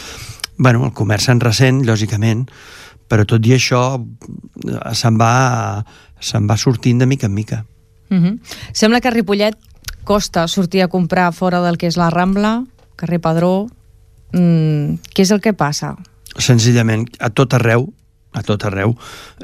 bueno, 0.58 0.86
el 0.88 0.94
comerç 0.96 1.28
en 1.34 1.44
recent, 1.44 1.84
lògicament, 1.84 2.46
però 3.12 3.26
tot 3.28 3.44
i 3.44 3.58
això 3.58 3.82
eh, 4.00 4.80
se'n 4.96 5.20
va, 5.20 5.84
se 6.24 6.40
va 6.48 6.56
sortint 6.56 7.04
de 7.04 7.10
mica 7.12 7.28
en 7.28 7.34
mica. 7.36 7.66
Mhm. 8.10 8.24
-huh. 8.24 8.40
Sembla 8.72 9.02
que 9.02 9.10
a 9.10 9.12
Ripollet 9.12 9.58
costa 10.06 10.48
sortir 10.48 10.84
a 10.84 10.88
comprar 10.88 11.34
fora 11.34 11.60
del 11.60 11.78
que 11.78 11.88
és 11.88 11.98
la 11.98 12.10
Rambla, 12.10 12.64
carrer 12.96 13.20
Padró. 13.20 13.68
Mm, 14.32 14.96
què 15.14 15.22
és 15.22 15.32
el 15.32 15.42
que 15.42 15.54
passa? 15.54 15.98
Senzillament, 16.38 17.10
a 17.20 17.30
tot 17.30 17.54
arreu 17.54 17.94
a 18.36 18.44
tot 18.44 18.66
arreu, 18.68 18.94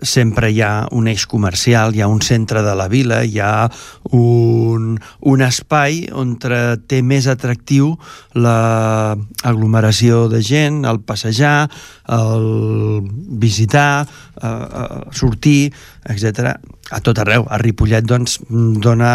sempre 0.03 0.51
hi 0.51 0.59
ha 0.61 0.87
un 0.91 1.07
eix 1.07 1.25
comercial, 1.31 1.95
hi 1.95 2.03
ha 2.03 2.09
un 2.11 2.21
centre 2.21 2.61
de 2.65 2.75
la 2.75 2.89
vila, 2.91 3.21
hi 3.23 3.39
ha 3.39 3.69
un, 4.11 4.97
un 5.31 5.43
espai 5.45 6.03
on 6.11 6.35
té 6.41 7.01
més 7.01 7.27
atractiu 7.31 7.93
l'aglomeració 8.35 10.25
de 10.31 10.41
gent, 10.43 10.83
el 10.85 11.01
passejar, 11.07 11.69
el 12.11 13.01
visitar, 13.41 14.07
eh, 14.41 14.47
eh, 14.47 15.01
sortir, 15.15 15.71
etc. 16.11 16.57
A 16.91 16.99
tot 16.99 17.21
arreu. 17.21 17.45
A 17.47 17.59
Ripollet, 17.61 18.03
doncs, 18.03 18.39
dona 18.49 19.13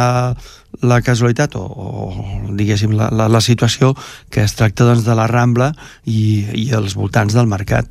la 0.83 1.01
casualitat 1.01 1.57
o, 1.57 1.65
o 1.65 2.55
diguéssim, 2.57 2.97
la, 2.97 3.09
la, 3.13 3.29
la 3.33 3.41
situació 3.41 3.95
que 4.31 4.45
es 4.45 4.57
tracta 4.57 4.89
doncs, 4.89 5.05
de 5.07 5.17
la 5.17 5.29
Rambla 5.31 5.73
i, 6.05 6.47
i 6.53 6.71
els 6.77 6.97
voltants 6.99 7.37
del 7.37 7.49
mercat. 7.51 7.89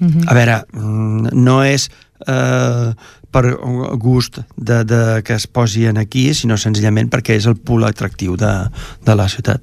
Uh 0.00 0.06
-huh. 0.06 0.24
A 0.26 0.34
veure, 0.34 0.64
mm, 0.72 1.28
no 1.32 1.62
és 1.64 1.90
eh, 2.26 2.92
per 3.30 3.56
gust 3.98 4.40
de, 4.56 4.84
de 4.84 5.22
que 5.22 5.34
es 5.34 5.46
posi 5.46 5.86
en 5.86 5.98
aquí, 5.98 6.34
sinó 6.34 6.56
senzillament 6.56 7.10
perquè 7.10 7.36
és 7.36 7.46
el 7.46 7.56
punt 7.56 7.84
atractiu 7.84 8.36
de, 8.36 8.70
de 9.04 9.14
la 9.14 9.28
ciutat. 9.28 9.60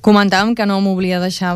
Comentàvem 0.00 0.54
que 0.56 0.64
no 0.64 0.80
m'obliga 0.80 1.18
deixar 1.20 1.52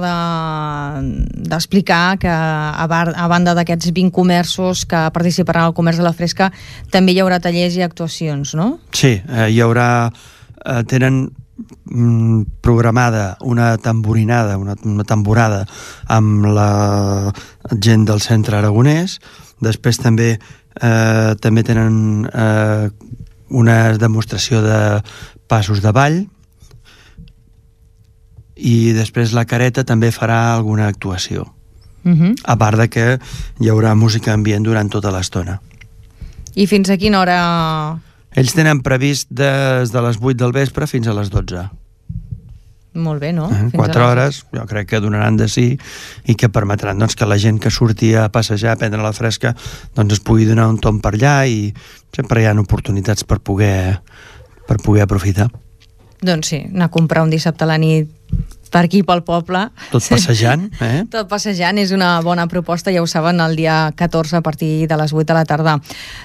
d'explicar 1.00 2.16
de, 2.16 2.18
que 2.26 2.28
a, 2.28 2.86
bar, 2.90 3.14
a 3.16 3.28
banda 3.32 3.54
d'aquests 3.56 3.92
20 3.96 4.12
comerços 4.12 4.84
que 4.84 5.10
participaran 5.14 5.64
al 5.68 5.74
comerç 5.76 5.96
de 6.02 6.04
la 6.04 6.12
fresca 6.12 6.52
també 6.92 7.12
hi 7.14 7.20
haurà 7.22 7.40
tallers 7.40 7.76
i 7.78 7.82
actuacions, 7.86 8.54
no? 8.54 8.78
Sí, 8.92 9.22
eh, 9.22 9.48
hi 9.48 9.60
haurà... 9.64 10.12
Eh, 10.60 10.82
tenen 10.84 11.30
programada 12.60 13.36
una 13.40 13.76
tamborinada, 13.78 14.56
una, 14.58 14.76
una 14.84 15.04
tamborada 15.04 15.66
amb 16.06 16.46
la 16.46 17.32
gent 17.80 18.06
del 18.08 18.20
centre 18.20 18.58
aragonès. 18.58 19.18
Després 19.60 20.00
també 20.00 20.34
eh, 20.34 21.32
també 21.40 21.64
tenen 21.66 22.26
eh, 22.30 22.90
una 23.50 23.78
demostració 23.98 24.62
de 24.62 24.80
passos 25.50 25.82
de 25.82 25.92
ball 25.92 26.20
i 28.60 28.92
després 28.92 29.32
la 29.32 29.46
careta 29.48 29.84
també 29.88 30.12
farà 30.12 30.52
alguna 30.54 30.86
actuació. 30.86 31.48
Uh 32.04 32.12
-huh. 32.12 32.34
A 32.44 32.56
part 32.56 32.78
de 32.78 32.88
que 32.88 33.18
hi 33.60 33.68
haurà 33.68 33.94
música 33.94 34.32
ambient 34.32 34.64
durant 34.64 34.88
tota 34.88 35.10
l'estona. 35.10 35.60
I 36.54 36.66
fins 36.66 36.90
a 36.90 36.96
quina 36.96 37.20
hora 37.20 38.00
ells 38.36 38.54
tenen 38.54 38.82
previst 38.86 39.30
des 39.30 39.92
de 39.92 40.02
les 40.04 40.18
8 40.20 40.38
del 40.38 40.52
vespre 40.54 40.86
fins 40.90 41.08
a 41.10 41.14
les 41.16 41.30
12. 41.30 41.68
Molt 42.92 43.22
bé, 43.22 43.30
no? 43.32 43.46
Eh, 43.54 43.70
4 43.70 44.02
hores, 44.02 44.44
jo 44.50 44.64
crec 44.66 44.88
que 44.90 45.00
donaran 45.00 45.36
de 45.38 45.46
sí 45.48 45.78
i 46.26 46.34
que 46.34 46.50
permetran 46.50 46.98
doncs, 46.98 47.14
que 47.14 47.28
la 47.28 47.38
gent 47.38 47.60
que 47.62 47.70
surti 47.70 48.14
a 48.18 48.28
passejar, 48.34 48.74
a 48.74 48.80
prendre 48.80 49.02
la 49.02 49.14
fresca, 49.14 49.54
doncs 49.94 50.18
es 50.18 50.22
pugui 50.26 50.48
donar 50.48 50.66
un 50.68 50.80
tom 50.82 50.98
per 51.00 51.14
allà 51.14 51.44
i 51.46 51.70
sempre 52.16 52.42
hi 52.42 52.48
ha 52.50 52.54
oportunitats 52.58 53.22
per 53.24 53.38
poder, 53.38 54.00
per 54.66 54.80
poder 54.82 55.06
aprofitar. 55.06 55.50
Doncs 56.20 56.50
sí, 56.50 56.64
anar 56.66 56.90
a 56.90 56.92
comprar 56.92 57.22
un 57.22 57.30
dissabte 57.30 57.64
a 57.64 57.70
la 57.70 57.78
nit 57.78 58.10
per 58.70 58.84
aquí 58.86 59.02
pel 59.06 59.22
poble. 59.26 59.66
Tot 59.90 60.06
passejant, 60.14 60.68
eh? 60.86 61.04
Tot 61.10 61.28
passejant, 61.30 61.78
és 61.82 61.92
una 61.96 62.12
bona 62.24 62.46
proposta, 62.50 62.94
ja 62.94 63.02
ho 63.02 63.08
saben, 63.10 63.42
el 63.44 63.58
dia 63.58 63.92
14 63.98 64.40
a 64.40 64.44
partir 64.46 64.86
de 64.88 65.00
les 65.00 65.12
8 65.12 65.26
de 65.26 65.36
la 65.36 65.44
tarda. 65.44 65.78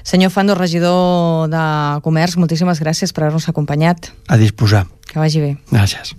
Senyor 0.03 0.31
Fando, 0.31 0.55
regidor 0.55 1.49
de 1.51 1.65
Comerç, 2.05 2.37
moltíssimes 2.41 2.81
gràcies 2.83 3.13
per 3.13 3.25
haver-nos 3.25 3.49
acompanyat. 3.51 4.11
A 4.29 4.37
disposar. 4.41 4.85
Que 5.09 5.19
vagi 5.19 5.41
bé. 5.41 5.55
Gràcies. 5.73 6.15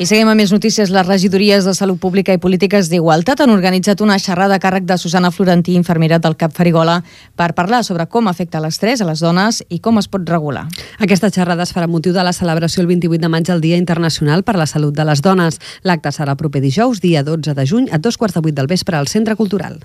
I 0.00 0.06
seguim 0.08 0.30
amb 0.32 0.40
més 0.40 0.48
notícies. 0.48 0.88
Les 0.88 1.04
regidories 1.04 1.66
de 1.68 1.74
Salut 1.76 1.98
Pública 2.00 2.32
i 2.32 2.38
Polítiques 2.40 2.88
d'Igualtat 2.88 3.42
han 3.44 3.50
organitzat 3.52 4.00
una 4.00 4.16
xerrada 4.16 4.56
a 4.56 4.62
càrrec 4.62 4.86
de 4.88 4.96
Susana 4.96 5.28
Florentí, 5.28 5.74
infermera 5.76 6.16
del 6.18 6.38
CAP 6.40 6.56
Farigola, 6.56 6.94
per 7.36 7.50
parlar 7.52 7.82
sobre 7.84 8.06
com 8.08 8.32
afecta 8.32 8.64
l'estrès 8.64 9.04
a 9.04 9.10
les 9.10 9.20
dones 9.20 9.60
i 9.68 9.76
com 9.84 10.00
es 10.00 10.08
pot 10.08 10.24
regular. 10.24 10.64
Aquesta 11.04 11.28
xerrada 11.28 11.68
es 11.68 11.76
farà 11.76 11.84
motiu 11.84 12.16
de 12.16 12.24
la 12.24 12.32
celebració 12.32 12.80
el 12.80 12.88
28 12.94 13.20
de 13.20 13.28
maig 13.28 13.44
del 13.52 13.60
Dia 13.60 13.76
Internacional 13.76 14.40
per 14.40 14.56
la 14.56 14.64
Salut 14.64 14.96
de 14.96 15.04
les 15.04 15.20
Dones. 15.20 15.60
L'acte 15.84 16.16
serà 16.16 16.32
el 16.32 16.40
proper 16.40 16.64
dijous, 16.64 17.04
dia 17.04 17.20
12 17.20 17.52
de 17.52 17.68
juny, 17.68 17.92
a 17.92 18.00
dos 18.00 18.16
quarts 18.16 18.40
de 18.40 18.46
vuit 18.48 18.56
del 18.56 18.72
vespre 18.72 18.96
al 18.96 19.12
Centre 19.12 19.36
Cultural. 19.36 19.82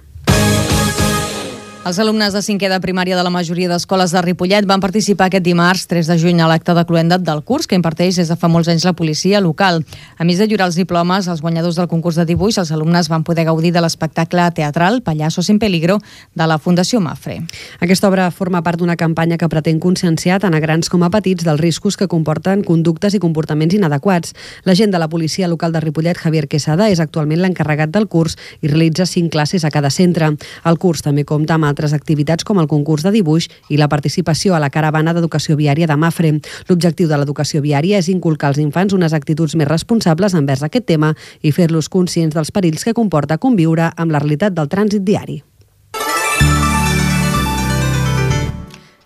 Els 1.86 2.00
alumnes 2.02 2.34
de 2.34 2.39
cinquè 2.41 2.65
de 2.65 2.80
primària 2.82 3.13
de 3.13 3.21
la 3.21 3.30
majoria 3.30 3.69
d'escoles 3.69 4.10
de 4.10 4.21
Ripollet 4.26 4.65
van 4.65 4.82
participar 4.82 5.28
aquest 5.28 5.43
dimarts, 5.45 5.84
3 5.86 6.08
de 6.10 6.15
juny, 6.17 6.39
a 6.41 6.48
l'acte 6.50 6.74
de 6.74 6.82
cloendat 6.89 7.21
del 7.21 7.43
curs 7.45 7.67
que 7.69 7.78
imparteix 7.78 8.17
des 8.17 8.32
de 8.32 8.36
fa 8.41 8.48
molts 8.50 8.71
anys 8.74 8.88
la 8.88 8.95
policia 8.98 9.38
local. 9.38 9.84
A 10.17 10.26
més 10.26 10.41
de 10.41 10.48
lliurar 10.50 10.65
els 10.65 10.80
diplomes 10.82 11.28
als 11.30 11.43
guanyadors 11.45 11.78
del 11.78 11.86
concurs 11.88 12.17
de 12.17 12.26
dibuix, 12.26 12.58
els 12.58 12.71
alumnes 12.74 13.06
van 13.06 13.21
poder 13.21 13.45
gaudir 13.45 13.69
de 13.69 13.84
l'espectacle 13.86 14.48
teatral 14.58 15.04
Pallassos 15.06 15.52
en 15.54 15.60
peligro 15.62 16.00
de 16.34 16.48
la 16.50 16.58
Fundació 16.58 17.04
Mafre. 17.06 17.43
Aquesta 17.78 18.10
obra 18.10 18.32
forma 18.32 18.63
part 18.65 18.82
d'una 18.82 18.98
campanya 18.98 19.38
que 19.38 19.52
pretén 19.54 19.78
conscienciar 19.78 20.39
tant 20.41 20.58
a 20.58 20.63
grans 20.65 20.89
com 20.89 21.06
a 21.06 21.12
petits 21.13 21.45
dels 21.45 21.62
riscos 21.62 22.00
que 22.02 22.10
comporten 22.10 22.65
conductes 22.65 23.13
i 23.13 23.21
comportaments 23.21 23.78
inadequats. 23.78 24.34
L'agent 24.65 24.89
de 24.89 25.04
la 25.06 25.12
policia 25.13 25.45
local 25.54 25.78
de 25.78 25.86
Ripollet, 25.86 26.17
Javier 26.17 26.48
Quesada, 26.50 26.89
és 26.89 26.98
actualment 27.00 27.45
l'encarregat 27.45 27.93
del 27.93 28.10
curs 28.10 28.39
i 28.63 28.74
realitza 28.74 29.06
cinc 29.06 29.30
classes 29.38 29.62
a 29.62 29.69
cada 29.69 29.93
centre. 29.93 30.34
El 30.65 30.82
curs 30.82 31.06
també 31.06 31.30
compta 31.30 31.62
amb 31.62 31.75
altres 31.76 31.94
activitats 31.94 32.48
com 32.48 32.64
el 32.64 32.72
concurs 32.72 33.04
de 33.04 33.12
dibuix 33.12 33.50
i 33.70 33.78
la 33.78 33.90
participació 33.92 34.56
a 34.56 34.62
la 34.64 34.72
caravana 34.72 35.14
d'educació 35.14 35.60
viària 35.60 35.90
de 35.92 36.00
Mafre. 36.00 36.38
L'objectiu 36.70 37.12
de 37.12 37.20
l'educació 37.20 37.62
viària 37.62 38.00
és 38.00 38.10
inculcar 38.10 38.54
als 38.54 38.62
infants 38.64 38.96
unes 38.96 39.14
actituds 39.14 39.58
més 39.60 39.70
responsables 39.70 40.34
envers 40.34 40.64
aquest 40.64 40.88
tema 40.88 41.14
i 41.42 41.52
fer-los 41.52 41.92
conscients 41.92 42.36
dels 42.36 42.56
perills 42.56 42.88
que 42.88 42.96
comporta 42.96 43.38
conviure 43.38 43.92
amb 43.96 44.16
la 44.16 44.24
realitat 44.24 44.56
del 44.56 44.72
trànsit 44.72 45.04
diari. 45.04 45.44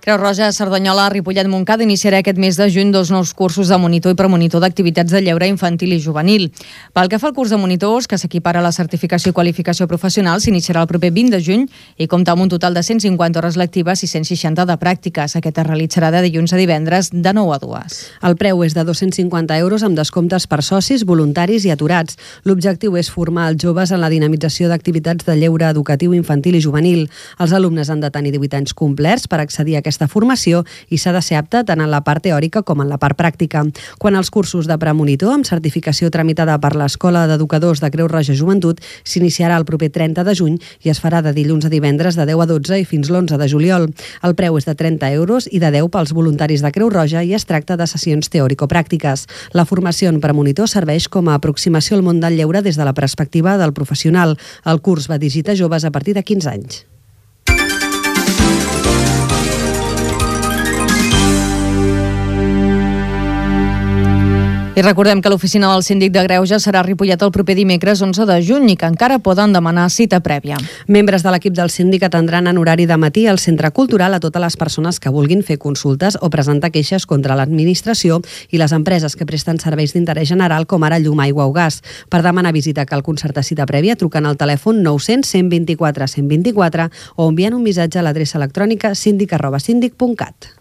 Creu 0.09 0.17
Roja, 0.17 0.51
Cerdanyola, 0.51 1.03
Ripollet, 1.13 1.45
Montcada 1.45 1.83
iniciarà 1.85 2.23
aquest 2.23 2.39
mes 2.41 2.57
de 2.57 2.65
juny 2.73 2.89
dos 2.89 3.11
nous 3.13 3.29
cursos 3.37 3.69
de 3.69 3.77
monitor 3.77 4.15
i 4.15 4.17
premonitor 4.17 4.57
d'activitats 4.63 5.13
de 5.13 5.19
lleure 5.21 5.45
infantil 5.45 5.91
i 5.93 5.99
juvenil. 6.01 6.47
Pel 6.97 7.11
que 7.11 7.19
fa 7.21 7.27
al 7.29 7.35
curs 7.37 7.51
de 7.53 7.59
monitors, 7.61 8.07
que 8.09 8.17
s'equipara 8.17 8.57
a 8.57 8.65
la 8.65 8.71
certificació 8.73 9.29
i 9.29 9.35
qualificació 9.37 9.85
professional, 9.85 10.41
s'iniciarà 10.41 10.81
el 10.81 10.89
proper 10.89 11.11
20 11.13 11.35
de 11.35 11.39
juny 11.45 11.67
i 12.01 12.07
compta 12.09 12.33
amb 12.33 12.41
un 12.41 12.49
total 12.49 12.73
de 12.73 12.81
150 12.81 13.37
hores 13.37 13.59
lectives 13.61 14.01
i 14.01 14.09
160 14.09 14.65
de 14.65 14.77
pràctiques. 14.81 15.35
Aquest 15.37 15.61
es 15.61 15.67
realitzarà 15.67 16.09
de 16.09 16.23
dilluns 16.25 16.55
a 16.57 16.57
divendres 16.57 17.11
de 17.13 17.35
9 17.37 17.53
a 17.53 17.61
2. 17.61 17.99
El 18.31 18.37
preu 18.41 18.65
és 18.65 18.73
de 18.73 18.87
250 18.89 19.59
euros 19.61 19.85
amb 19.85 19.93
descomptes 19.93 20.49
per 20.49 20.63
socis, 20.65 21.05
voluntaris 21.05 21.69
i 21.69 21.75
aturats. 21.75 22.17
L'objectiu 22.49 22.97
és 22.97 23.13
formar 23.13 23.51
els 23.53 23.61
joves 23.61 23.93
en 23.93 24.01
la 24.01 24.09
dinamització 24.09 24.73
d'activitats 24.73 25.29
de 25.29 25.37
lleure 25.37 25.69
educatiu 25.69 26.17
infantil 26.17 26.57
i 26.57 26.65
juvenil. 26.65 27.05
Els 27.37 27.53
alumnes 27.53 27.93
han 27.93 28.01
de 28.01 28.09
tenir 28.09 28.33
18 28.33 28.63
anys 28.63 28.73
complerts 28.73 29.29
per 29.29 29.43
accedir 29.45 29.77
a 29.77 29.85
aquesta 29.85 29.98
formació 30.07 30.63
i 30.89 30.97
s'ha 30.97 31.12
de 31.12 31.21
ser 31.21 31.39
apte 31.39 31.63
tant 31.65 31.81
en 31.81 31.91
la 31.91 32.01
part 32.05 32.23
teòrica 32.23 32.63
com 32.63 32.81
en 32.81 32.89
la 32.89 32.97
part 33.01 33.17
pràctica. 33.19 33.65
Quan 33.99 34.15
els 34.15 34.29
cursos 34.29 34.67
de 34.67 34.77
premonitor, 34.77 35.33
amb 35.33 35.47
certificació 35.47 36.09
tramitada 36.13 36.57
per 36.62 36.75
l'Escola 36.77 37.25
d'Educadors 37.27 37.81
de 37.83 37.91
Creu 37.91 38.07
Roja 38.07 38.35
Joventut, 38.38 38.79
s'iniciarà 39.03 39.57
el 39.57 39.65
proper 39.65 39.89
30 39.89 40.23
de 40.23 40.35
juny 40.35 40.57
i 40.85 40.93
es 40.93 41.01
farà 41.01 41.23
de 41.25 41.33
dilluns 41.33 41.65
a 41.65 41.73
divendres 41.73 42.15
de 42.15 42.25
10 42.29 42.45
a 42.45 42.49
12 42.53 42.79
i 42.79 42.85
fins 42.85 43.09
l'11 43.09 43.38
de 43.38 43.49
juliol. 43.49 43.89
El 44.23 44.35
preu 44.35 44.57
és 44.57 44.67
de 44.69 44.75
30 44.75 45.12
euros 45.17 45.49
i 45.51 45.59
de 45.59 45.71
10 45.73 45.89
pels 45.91 46.13
voluntaris 46.13 46.63
de 46.63 46.71
Creu 46.71 46.91
Roja 46.93 47.23
i 47.23 47.33
es 47.33 47.47
tracta 47.49 47.77
de 47.77 47.88
sessions 47.88 48.29
teòrico-pràctiques. 48.29 49.25
La 49.53 49.65
formació 49.65 50.13
en 50.13 50.21
premonitor 50.23 50.69
serveix 50.69 51.09
com 51.09 51.29
a 51.29 51.39
aproximació 51.39 51.97
al 51.97 52.05
món 52.05 52.21
del 52.23 52.38
lleure 52.38 52.62
des 52.62 52.77
de 52.77 52.85
la 52.85 52.93
perspectiva 52.93 53.57
del 53.57 53.73
professional. 53.73 54.38
El 54.65 54.81
curs 54.85 55.09
va 55.09 55.17
dirigit 55.17 55.49
a 55.49 55.57
joves 55.57 55.85
a 55.85 55.91
partir 55.91 56.15
de 56.15 56.23
15 56.23 56.49
anys. 56.49 56.85
I 64.79 64.81
recordem 64.81 65.19
que 65.19 65.27
l'oficina 65.27 65.67
del 65.73 65.81
síndic 65.83 66.13
de 66.15 66.21
Greuges 66.23 66.63
serà 66.63 66.79
Ripollet 66.85 67.19
el 67.25 67.33
proper 67.35 67.51
dimecres 67.57 67.99
11 68.05 68.23
de 68.23 68.37
juny 68.47 68.69
i 68.71 68.75
que 68.79 68.87
encara 68.87 69.17
poden 69.19 69.51
demanar 69.51 69.89
cita 69.91 70.21
prèvia. 70.23 70.55
Membres 70.87 71.25
de 71.25 71.33
l'equip 71.33 71.51
del 71.57 71.67
síndic 71.73 72.05
atendran 72.07 72.47
en 72.47 72.61
horari 72.61 72.85
de 72.87 72.95
matí 72.95 73.25
al 73.27 73.41
Centre 73.43 73.73
Cultural 73.75 74.15
a 74.15 74.21
totes 74.23 74.39
les 74.39 74.55
persones 74.55 75.01
que 75.03 75.11
vulguin 75.11 75.43
fer 75.43 75.57
consultes 75.59 76.15
o 76.21 76.29
presentar 76.31 76.69
queixes 76.71 77.03
contra 77.09 77.35
l'administració 77.35 78.21
i 78.55 78.61
les 78.61 78.71
empreses 78.71 79.17
que 79.19 79.27
presten 79.27 79.59
serveis 79.59 79.91
d'interès 79.97 80.31
general 80.31 80.63
com 80.63 80.87
ara 80.87 81.01
llum, 81.03 81.19
aigua 81.19 81.49
o 81.49 81.51
gas. 81.51 81.81
Per 82.07 82.21
demanar 82.23 82.55
visita 82.55 82.85
cal 82.87 83.03
concertar 83.03 83.43
cita 83.43 83.67
prèvia 83.67 83.97
trucant 83.99 84.31
al 84.31 84.39
telèfon 84.39 84.79
900 84.79 85.27
124 85.27 86.07
124 86.07 86.87
o 87.17 87.27
enviant 87.27 87.59
un 87.59 87.67
missatge 87.67 87.99
a 87.99 88.07
l'adreça 88.07 88.39
electrònica 88.39 88.95
síndic.cat. 88.95 90.58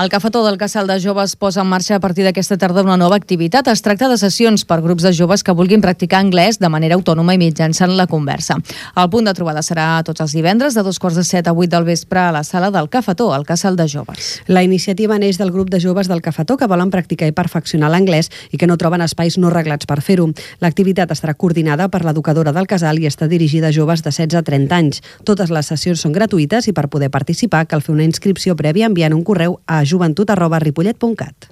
El 0.00 0.08
Cafetó 0.08 0.46
del 0.46 0.56
Casal 0.56 0.86
de 0.86 0.98
Joves 0.98 1.36
posa 1.36 1.60
en 1.60 1.66
marxa 1.68 1.96
a 1.98 2.00
partir 2.00 2.24
d'aquesta 2.24 2.56
tarda 2.56 2.80
una 2.80 2.96
nova 2.96 3.18
activitat. 3.20 3.66
Es 3.68 3.82
tracta 3.84 4.08
de 4.08 4.16
sessions 4.16 4.62
per 4.64 4.78
grups 4.80 5.04
de 5.04 5.10
joves 5.12 5.42
que 5.44 5.52
vulguin 5.52 5.82
practicar 5.84 6.22
anglès 6.24 6.56
de 6.56 6.70
manera 6.72 6.96
autònoma 6.96 7.34
i 7.36 7.40
mitjançant 7.42 7.92
la 7.98 8.06
conversa. 8.08 8.56
El 8.96 9.10
punt 9.12 9.28
de 9.28 9.34
trobada 9.36 9.60
serà 9.60 10.00
tots 10.02 10.22
els 10.24 10.32
divendres 10.32 10.72
de 10.72 10.84
dos 10.86 10.96
quarts 10.98 11.18
de 11.20 11.24
set 11.28 11.50
a 11.50 11.52
vuit 11.52 11.68
del 11.68 11.84
vespre 11.84 12.16
a 12.22 12.30
la 12.32 12.40
sala 12.48 12.70
del 12.70 12.88
Cafetó, 12.88 13.34
al 13.34 13.44
Casal 13.44 13.76
de 13.76 13.84
Joves. 13.92 14.40
La 14.46 14.62
iniciativa 14.62 15.18
neix 15.18 15.36
del 15.36 15.52
grup 15.52 15.68
de 15.68 15.82
joves 15.84 16.08
del 16.08 16.22
Cafetó 16.24 16.56
que 16.56 16.70
volen 16.70 16.88
practicar 16.88 17.28
i 17.28 17.36
perfeccionar 17.36 17.92
l'anglès 17.92 18.32
i 18.52 18.56
que 18.56 18.66
no 18.66 18.78
troben 18.80 19.04
espais 19.04 19.36
no 19.36 19.52
reglats 19.52 19.84
per 19.84 20.00
fer-ho. 20.00 20.30
L'activitat 20.64 21.12
estarà 21.12 21.36
coordinada 21.36 21.90
per 21.90 22.06
l'educadora 22.06 22.56
del 22.56 22.70
casal 22.72 23.02
i 23.04 23.10
està 23.10 23.28
dirigida 23.28 23.68
a 23.68 23.76
joves 23.76 24.00
de 24.00 24.08
16 24.16 24.40
a 24.40 24.44
30 24.48 24.80
anys. 24.80 25.04
Totes 25.28 25.52
les 25.52 25.68
sessions 25.68 26.00
són 26.00 26.16
gratuïtes 26.16 26.72
i 26.72 26.72
per 26.72 26.88
poder 26.88 27.12
participar 27.12 27.66
cal 27.68 27.84
fer 27.84 27.92
una 27.92 28.08
inscripció 28.08 28.56
prèvia 28.56 28.88
enviant 28.88 29.12
un 29.12 29.28
correu 29.28 29.60
a 29.68 29.84
joventut 29.90 30.30
arroba 30.30 30.58
ripollet.cat. 30.58 31.50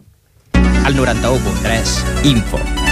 El 0.87 0.96
91.3 0.96 2.24
Info. 2.24 2.88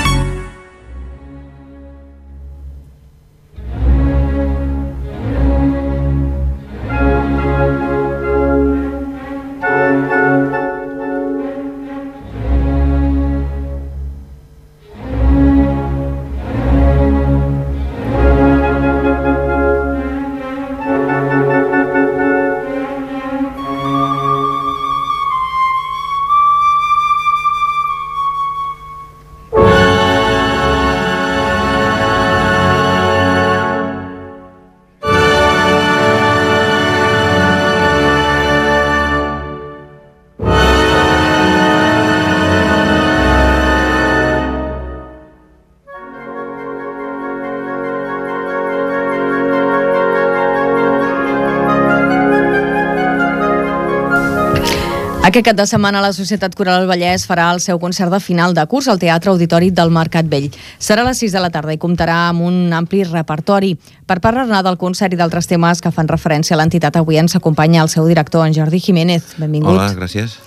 Aquest 55.37 55.51
cap 55.51 55.57
de 55.59 55.64
setmana 55.68 56.01
la 56.01 56.14
Societat 56.16 56.55
Coral 56.57 56.87
Vallès 56.88 57.27
farà 57.29 57.51
el 57.53 57.59
seu 57.61 57.77
concert 57.77 58.09
de 58.09 58.16
final 58.25 58.55
de 58.57 58.62
curs 58.72 58.87
al 58.88 58.96
Teatre 58.96 59.29
Auditori 59.29 59.66
del 59.68 59.90
Mercat 59.92 60.31
Vell. 60.33 60.46
Serà 60.81 61.03
a 61.05 61.11
les 61.11 61.18
6 61.20 61.35
de 61.37 61.42
la 61.44 61.51
tarda 61.53 61.75
i 61.77 61.81
comptarà 61.83 62.31
amb 62.31 62.46
un 62.46 62.72
ampli 62.72 63.03
repertori. 63.05 63.75
Per 64.09 64.16
parlar-ne 64.25 64.62
del 64.64 64.79
concert 64.81 65.12
i 65.12 65.18
d'altres 65.20 65.44
temes 65.51 65.85
que 65.85 65.92
fan 65.92 66.09
referència 66.09 66.57
a 66.57 66.59
l'entitat, 66.62 66.96
avui 66.96 67.20
ens 67.20 67.37
acompanya 67.37 67.83
el 67.85 67.92
seu 67.92 68.09
director, 68.09 68.46
en 68.46 68.57
Jordi 68.57 68.81
Jiménez. 68.81 69.35
Benvingut. 69.37 69.75
Hola, 69.75 69.90
gràcies. 69.99 70.38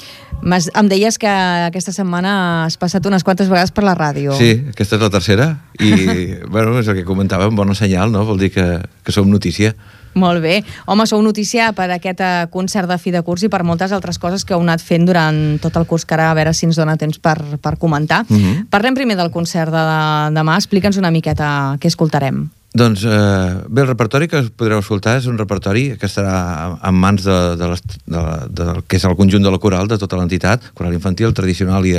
Mas, 0.42 0.72
em 0.74 0.90
deies 0.90 1.22
que 1.22 1.30
aquesta 1.30 1.94
setmana 1.94 2.34
has 2.64 2.80
passat 2.82 3.06
unes 3.06 3.22
quantes 3.22 3.46
vegades 3.54 3.70
per 3.70 3.86
la 3.86 3.94
ràdio. 3.94 4.34
Sí, 4.42 4.56
aquesta 4.74 4.98
és 4.98 5.06
la 5.06 5.14
tercera 5.14 5.50
i, 5.78 5.94
bueno, 6.56 6.80
és 6.82 6.90
el 6.90 6.98
que 6.98 7.06
comentàvem, 7.06 7.54
bona 7.54 7.78
senyal, 7.78 8.10
no? 8.10 8.26
Vol 8.26 8.42
dir 8.42 8.50
que, 8.58 8.68
que 9.06 9.14
som 9.14 9.30
notícia. 9.30 9.76
Molt 10.14 10.42
bé. 10.42 10.60
Home, 10.88 11.06
sou 11.10 11.22
notícia 11.22 11.72
per 11.78 11.90
aquest 11.94 12.22
eh, 12.26 12.48
concert 12.52 12.90
de 12.90 12.98
fi 12.98 13.14
de 13.14 13.22
curs 13.26 13.44
i 13.46 13.50
per 13.52 13.64
moltes 13.64 13.94
altres 13.96 14.18
coses 14.20 14.46
que 14.46 14.56
heu 14.56 14.64
anat 14.66 14.82
fent 14.82 15.06
durant 15.06 15.60
tot 15.62 15.76
el 15.78 15.86
curs, 15.90 16.06
que 16.06 16.18
ara 16.18 16.32
a 16.32 16.38
veure 16.38 16.54
si 16.54 16.66
ens 16.66 16.80
dona 16.80 16.98
temps 16.98 17.20
per, 17.20 17.38
per 17.62 17.78
comentar. 17.78 18.26
Mm 18.28 18.38
-hmm. 18.38 18.70
Parlem 18.70 18.96
primer 18.96 19.18
del 19.18 19.32
concert 19.32 19.72
de 19.72 19.86
demà. 20.34 20.56
Explica'ns 20.56 20.98
una 20.98 21.12
miqueta 21.12 21.78
què 21.80 21.88
escoltarem. 21.88 22.50
Doncs 22.74 23.04
eh, 23.04 23.64
bé, 23.68 23.82
el 23.82 23.88
repertori 23.88 24.28
que 24.30 24.44
podreu 24.54 24.80
escoltar 24.80 25.18
és 25.18 25.26
un 25.26 25.40
repertori 25.40 25.98
que 25.98 26.06
estarà 26.06 26.78
en 26.86 26.96
mans 26.96 27.24
de, 27.26 27.38
de, 27.58 27.70
les, 27.72 27.82
de, 27.82 28.20
de, 28.20 28.66
de 28.66 28.82
que 28.88 29.00
és 29.00 29.06
el 29.10 29.16
conjunt 29.18 29.42
de 29.42 29.52
la 29.52 29.58
coral 29.58 29.88
de 29.90 29.98
tota 29.98 30.20
l'entitat, 30.20 30.70
coral 30.78 30.94
infantil, 30.94 31.34
tradicional 31.34 31.86
i, 31.90 31.98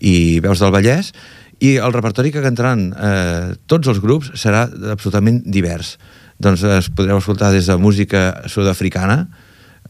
i 0.00 0.40
veus 0.40 0.60
del 0.64 0.72
Vallès, 0.72 1.12
i 1.60 1.76
el 1.76 1.92
repertori 1.92 2.32
que 2.32 2.40
cantaran 2.40 2.88
eh, 2.94 3.54
tots 3.66 3.90
els 3.92 4.00
grups 4.00 4.32
serà 4.38 4.64
absolutament 4.94 5.42
divers. 5.44 5.98
Doncs 6.38 6.62
es 6.78 6.88
podreu 6.94 7.18
escoltar 7.18 7.50
des 7.52 7.66
de 7.66 7.76
música 7.76 8.44
sud-africana, 8.46 9.26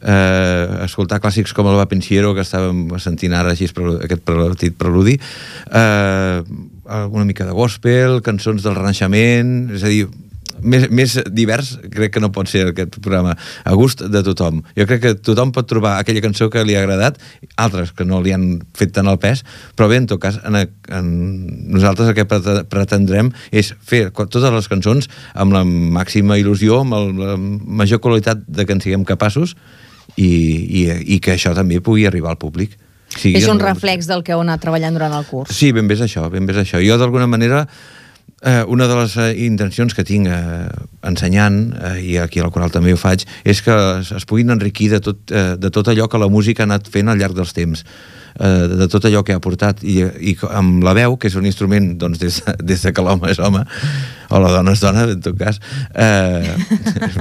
eh, 0.00 0.84
escoltar 0.84 1.20
clàssics 1.20 1.52
com 1.52 1.68
el 1.68 1.76
Va 1.76 1.88
Pensiero, 1.90 2.34
que 2.34 2.44
estàvem 2.46 2.86
sentint 3.02 3.34
ara 3.36 3.52
així 3.52 3.68
aquest 3.68 4.24
petit 4.24 4.78
preludi, 4.78 5.18
eh, 5.72 6.42
una 6.88 7.26
mica 7.28 7.44
de 7.44 7.52
gospel, 7.52 8.22
cançons 8.22 8.62
del 8.62 8.78
Renaixement, 8.78 9.70
és 9.76 9.84
a 9.84 9.92
dir, 9.92 10.06
més, 10.62 10.88
més 10.90 11.16
divers 11.34 11.74
crec 11.92 12.14
que 12.14 12.22
no 12.22 12.30
pot 12.34 12.50
ser 12.50 12.66
aquest 12.70 12.98
programa 13.00 13.34
a 13.64 13.76
gust 13.78 14.04
de 14.12 14.22
tothom 14.26 14.62
jo 14.76 14.86
crec 14.88 15.02
que 15.04 15.14
tothom 15.30 15.52
pot 15.54 15.68
trobar 15.70 15.96
aquella 15.98 16.22
cançó 16.24 16.50
que 16.52 16.64
li 16.66 16.76
ha 16.76 16.82
agradat 16.84 17.20
altres 17.56 17.92
que 17.96 18.06
no 18.08 18.20
li 18.24 18.34
han 18.34 18.48
fet 18.78 18.94
tant 18.96 19.10
el 19.10 19.20
pes 19.22 19.44
però 19.78 19.90
bé, 19.90 20.00
en 20.02 20.08
tot 20.10 20.22
cas 20.22 20.40
en, 20.44 20.58
en 20.58 21.12
nosaltres 21.74 22.12
el 22.12 22.18
que 22.18 22.26
pretendrem 22.70 23.32
és 23.50 23.74
fer 23.78 24.08
totes 24.14 24.50
les 24.54 24.70
cançons 24.70 25.10
amb 25.34 25.56
la 25.56 25.64
màxima 25.64 26.38
il·lusió 26.40 26.82
amb 26.84 26.98
el, 26.98 27.14
la 27.18 27.38
major 27.38 28.02
qualitat 28.04 28.42
de 28.46 28.66
que 28.66 28.76
en 28.76 28.84
siguem 28.84 29.06
capaços 29.08 29.56
i, 30.16 30.26
i, 30.26 30.84
i 31.14 31.22
que 31.22 31.36
això 31.36 31.54
també 31.56 31.82
pugui 31.84 32.06
arribar 32.08 32.34
al 32.34 32.40
públic 32.40 32.76
sigui, 33.16 33.38
és 33.38 33.48
un 33.50 33.60
reflex 33.62 34.08
del 34.08 34.24
que 34.24 34.34
heu 34.34 34.42
anat 34.44 34.62
treballant 34.62 34.96
durant 34.96 35.14
el 35.16 35.26
curs. 35.28 35.52
Sí, 35.54 35.70
ben 35.76 35.88
bé 35.88 35.96
és 35.98 36.04
això, 36.04 36.26
ben 36.32 36.46
bé 36.48 36.54
és 36.56 36.62
això. 36.64 36.80
Jo, 36.84 36.98
d'alguna 37.00 37.28
manera, 37.30 37.64
eh, 38.42 38.64
una 38.66 38.86
de 38.86 38.96
les 39.00 39.16
eh, 39.16 39.32
intencions 39.46 39.94
que 39.94 40.04
tinc 40.06 40.28
eh, 40.30 40.68
ensenyant, 41.08 41.58
eh, 41.74 41.96
i 42.02 42.18
aquí 42.22 42.42
a 42.42 42.46
la 42.46 42.52
Coral 42.54 42.74
també 42.74 42.94
ho 42.94 43.00
faig, 43.00 43.26
és 43.44 43.62
que 43.64 43.74
es, 43.98 44.12
es 44.12 44.28
puguin 44.28 44.54
enriquir 44.54 44.90
de 44.94 45.02
tot, 45.04 45.24
eh, 45.30 45.56
de 45.58 45.72
tot 45.74 45.90
allò 45.90 46.08
que 46.08 46.20
la 46.20 46.30
música 46.30 46.64
ha 46.64 46.68
anat 46.70 46.88
fent 46.92 47.10
al 47.10 47.18
llarg 47.20 47.36
dels 47.38 47.54
temps 47.56 47.84
eh, 48.38 48.68
de 48.68 48.88
tot 48.88 49.04
allò 49.08 49.24
que 49.26 49.34
ha 49.36 49.42
portat 49.42 49.82
i, 49.82 50.00
i 50.02 50.36
amb 50.50 50.84
la 50.86 50.94
veu, 50.96 51.16
que 51.18 51.30
és 51.30 51.36
un 51.38 51.48
instrument 51.48 51.90
doncs, 51.98 52.20
des, 52.22 52.40
des 52.62 52.86
de 52.86 52.94
que 52.94 53.04
l'home 53.04 53.30
és 53.32 53.40
home 53.42 53.64
o 54.28 54.40
la 54.42 54.52
dona 54.52 54.74
és 54.76 54.82
dona, 54.84 55.06
en 55.08 55.22
tot 55.24 55.38
cas 55.40 55.60
eh, 55.94 56.54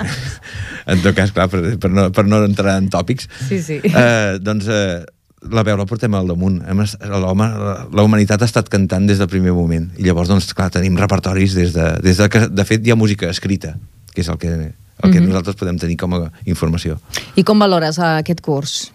en 0.91 1.03
tot 1.03 1.13
cas, 1.17 1.33
clar, 1.35 1.49
per, 1.51 1.63
per, 1.81 1.91
no, 1.93 2.09
per 2.13 2.27
no 2.27 2.43
entrar 2.45 2.77
en 2.81 2.89
tòpics 2.93 3.29
sí, 3.47 3.61
sí. 3.63 3.81
Eh, 3.83 4.37
doncs 4.43 4.69
eh, 4.71 5.05
la 5.45 5.63
veu 5.63 5.77
la 5.77 5.85
portem 5.85 6.13
al 6.17 6.27
damunt. 6.29 6.57
Hem, 6.65 6.81
la 7.05 8.03
humanitat 8.03 8.41
ha 8.41 8.49
estat 8.49 8.69
cantant 8.73 9.05
des 9.07 9.21
del 9.21 9.29
primer 9.29 9.53
moment. 9.53 9.89
I 9.97 10.07
llavors, 10.07 10.31
doncs, 10.31 10.49
clar, 10.57 10.69
tenim 10.73 10.97
repertoris 10.97 11.55
des 11.57 11.75
de, 11.75 11.91
des 12.03 12.17
de 12.17 12.29
que, 12.33 12.47
de 12.49 12.65
fet, 12.65 12.85
hi 12.85 12.93
ha 12.93 12.97
música 12.99 13.29
escrita, 13.29 13.75
que 14.13 14.23
és 14.25 14.31
el 14.33 14.39
que, 14.41 14.49
el 14.49 15.11
que 15.11 15.19
mm 15.19 15.23
-hmm. 15.23 15.27
nosaltres 15.27 15.55
podem 15.55 15.77
tenir 15.77 15.97
com 15.97 16.13
a 16.13 16.31
informació. 16.45 16.99
I 17.35 17.43
com 17.43 17.59
valores 17.59 17.99
aquest 17.99 18.41
curs? 18.41 18.91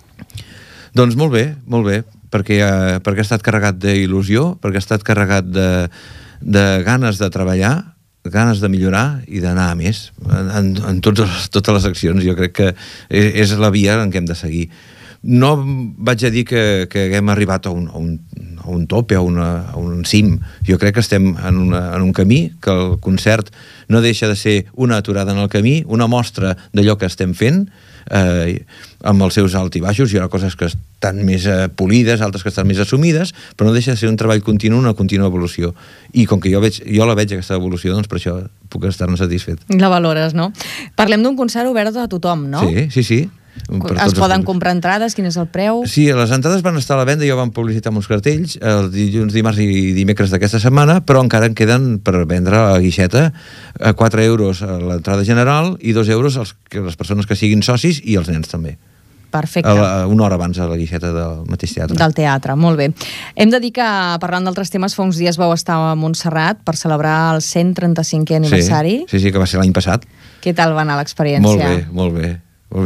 Doncs 0.94 1.16
molt 1.16 1.32
bé, 1.32 1.56
molt 1.66 1.86
bé, 1.86 2.04
perquè, 2.30 2.58
eh, 2.60 3.00
perquè 3.00 3.18
ha 3.18 3.28
estat 3.28 3.42
carregat 3.42 3.78
d'il·lusió, 3.78 4.58
perquè 4.60 4.76
ha 4.76 4.84
estat 4.84 5.02
carregat 5.02 5.44
de, 5.44 5.88
de 6.40 6.82
ganes 6.82 7.18
de 7.18 7.30
treballar, 7.30 7.94
ganes 8.24 8.60
de 8.60 8.68
millorar 8.68 9.22
i 9.26 9.40
d'anar 9.40 9.70
a 9.70 9.74
més 9.74 10.12
en, 10.30 10.50
en, 10.50 10.76
en 10.88 11.00
tots, 11.00 11.48
totes 11.50 11.74
les 11.74 11.84
accions. 11.84 12.22
Jo 12.22 12.36
crec 12.38 12.52
que 12.52 12.74
és 13.08 13.56
la 13.58 13.70
via 13.70 14.02
en 14.02 14.12
què 14.12 14.18
hem 14.18 14.26
de 14.26 14.34
seguir 14.34 14.70
no 15.22 15.54
vaig 16.02 16.24
a 16.26 16.30
dir 16.34 16.44
que, 16.44 16.88
que 16.90 17.06
haguem 17.06 17.30
arribat 17.30 17.66
a 17.66 17.70
un, 17.70 17.86
a 17.88 17.98
un, 17.98 18.16
a 18.58 18.68
un 18.70 18.86
tope, 18.90 19.14
a, 19.14 19.20
una, 19.22 19.70
a 19.70 19.76
un 19.78 20.04
cim. 20.04 20.40
Jo 20.66 20.78
crec 20.82 20.96
que 20.96 21.04
estem 21.04 21.36
en, 21.36 21.58
una, 21.58 21.94
en 21.94 22.02
un 22.02 22.12
camí, 22.12 22.50
que 22.62 22.74
el 22.74 22.98
concert 23.00 23.52
no 23.88 24.02
deixa 24.02 24.28
de 24.28 24.36
ser 24.36 24.66
una 24.74 24.96
aturada 24.98 25.32
en 25.32 25.38
el 25.38 25.48
camí, 25.48 25.84
una 25.86 26.08
mostra 26.10 26.56
d'allò 26.72 26.98
que 26.98 27.06
estem 27.06 27.36
fent, 27.38 27.68
eh, 28.10 28.64
amb 29.06 29.22
els 29.22 29.38
seus 29.38 29.54
alt 29.58 29.76
i 29.78 29.82
baixos, 29.82 30.10
hi 30.10 30.18
ha 30.18 30.28
coses 30.32 30.56
que 30.58 30.66
estan 30.66 31.22
més 31.26 31.46
eh, 31.46 31.68
polides, 31.70 32.22
altres 32.22 32.42
que 32.42 32.50
estan 32.50 32.66
més 32.66 32.80
assumides, 32.82 33.30
però 33.54 33.68
no 33.68 33.76
deixa 33.76 33.94
de 33.94 34.00
ser 34.02 34.10
un 34.10 34.18
treball 34.18 34.42
continu, 34.42 34.78
una 34.78 34.94
contínua 34.98 35.30
evolució. 35.30 35.70
I 36.18 36.26
com 36.26 36.42
que 36.42 36.50
jo, 36.50 36.62
veig, 36.62 36.80
jo 36.82 37.06
la 37.06 37.14
veig, 37.18 37.36
aquesta 37.36 37.58
evolució, 37.58 37.94
doncs 37.94 38.10
per 38.10 38.18
això 38.18 38.40
puc 38.72 38.88
estar-ne 38.90 39.18
satisfet. 39.20 39.62
La 39.78 39.90
valores, 39.92 40.34
no? 40.34 40.50
Parlem 40.98 41.22
d'un 41.22 41.38
concert 41.38 41.70
obert 41.70 41.94
a 41.94 42.08
tothom, 42.10 42.48
no? 42.50 42.66
Sí, 42.66 42.88
sí, 42.90 43.06
sí. 43.06 43.20
Per 43.68 43.96
Es 44.04 44.14
poden 44.16 44.44
comprar 44.46 44.72
entrades? 44.74 45.16
Quin 45.16 45.26
és 45.28 45.36
el 45.40 45.48
preu? 45.52 45.82
Sí, 45.90 46.06
les 46.12 46.32
entrades 46.34 46.62
van 46.64 46.78
estar 46.80 46.96
a 46.96 47.02
la 47.02 47.08
venda, 47.08 47.26
ja 47.28 47.36
ho 47.36 47.40
van 47.40 47.52
publicitar 47.54 47.92
uns 47.94 48.08
cartells, 48.10 48.56
el 48.60 48.90
dilluns, 48.92 49.34
dimarts 49.34 49.60
i 49.62 49.92
dimecres 49.96 50.32
d'aquesta 50.32 50.60
setmana, 50.62 51.00
però 51.06 51.22
encara 51.24 51.48
en 51.50 51.56
queden 51.58 51.98
per 52.04 52.24
vendre 52.30 52.58
a 52.58 52.70
la 52.74 52.80
guixeta 52.82 53.30
a 53.80 53.92
4 53.92 54.24
euros 54.24 54.62
a 54.62 54.78
l'entrada 54.80 55.24
general 55.24 55.76
i 55.80 55.92
2 55.92 56.08
euros 56.16 56.38
als, 56.40 56.56
que 56.68 56.80
les 56.80 56.96
persones 56.96 57.28
que 57.28 57.36
siguin 57.38 57.62
socis 57.62 58.00
i 58.04 58.16
els 58.20 58.32
nens 58.32 58.48
també. 58.52 58.78
Perfecte. 59.32 59.68
A 59.70 59.74
la, 59.74 60.06
una 60.06 60.26
hora 60.26 60.36
abans 60.36 60.58
a 60.60 60.66
la 60.68 60.76
guixeta 60.76 61.08
del 61.14 61.46
mateix 61.48 61.72
teatre. 61.72 61.96
Del 61.96 62.12
teatre, 62.12 62.52
molt 62.52 62.76
bé. 62.76 62.90
Hem 63.34 63.48
de 63.52 63.62
dir 63.64 63.72
que, 63.78 63.88
parlant 64.20 64.44
d'altres 64.44 64.68
temes, 64.70 64.92
fa 64.92 65.06
uns 65.06 65.16
dies 65.16 65.40
vau 65.40 65.54
estar 65.56 65.78
a 65.80 65.94
Montserrat 65.96 66.60
per 66.66 66.76
celebrar 66.76 67.32
el 67.32 67.40
135è 67.40 68.42
aniversari. 68.42 68.98
Sí, 69.06 69.16
sí, 69.16 69.24
sí, 69.24 69.32
que 69.32 69.40
va 69.40 69.48
ser 69.48 69.62
l'any 69.62 69.72
passat. 69.72 70.04
Què 70.44 70.52
tal 70.52 70.76
va 70.76 70.84
anar 70.84 71.00
l'experiència? 71.00 71.48
Molt 71.48 71.64
bé, 71.64 71.78
molt 71.96 72.18
bé. 72.20 72.34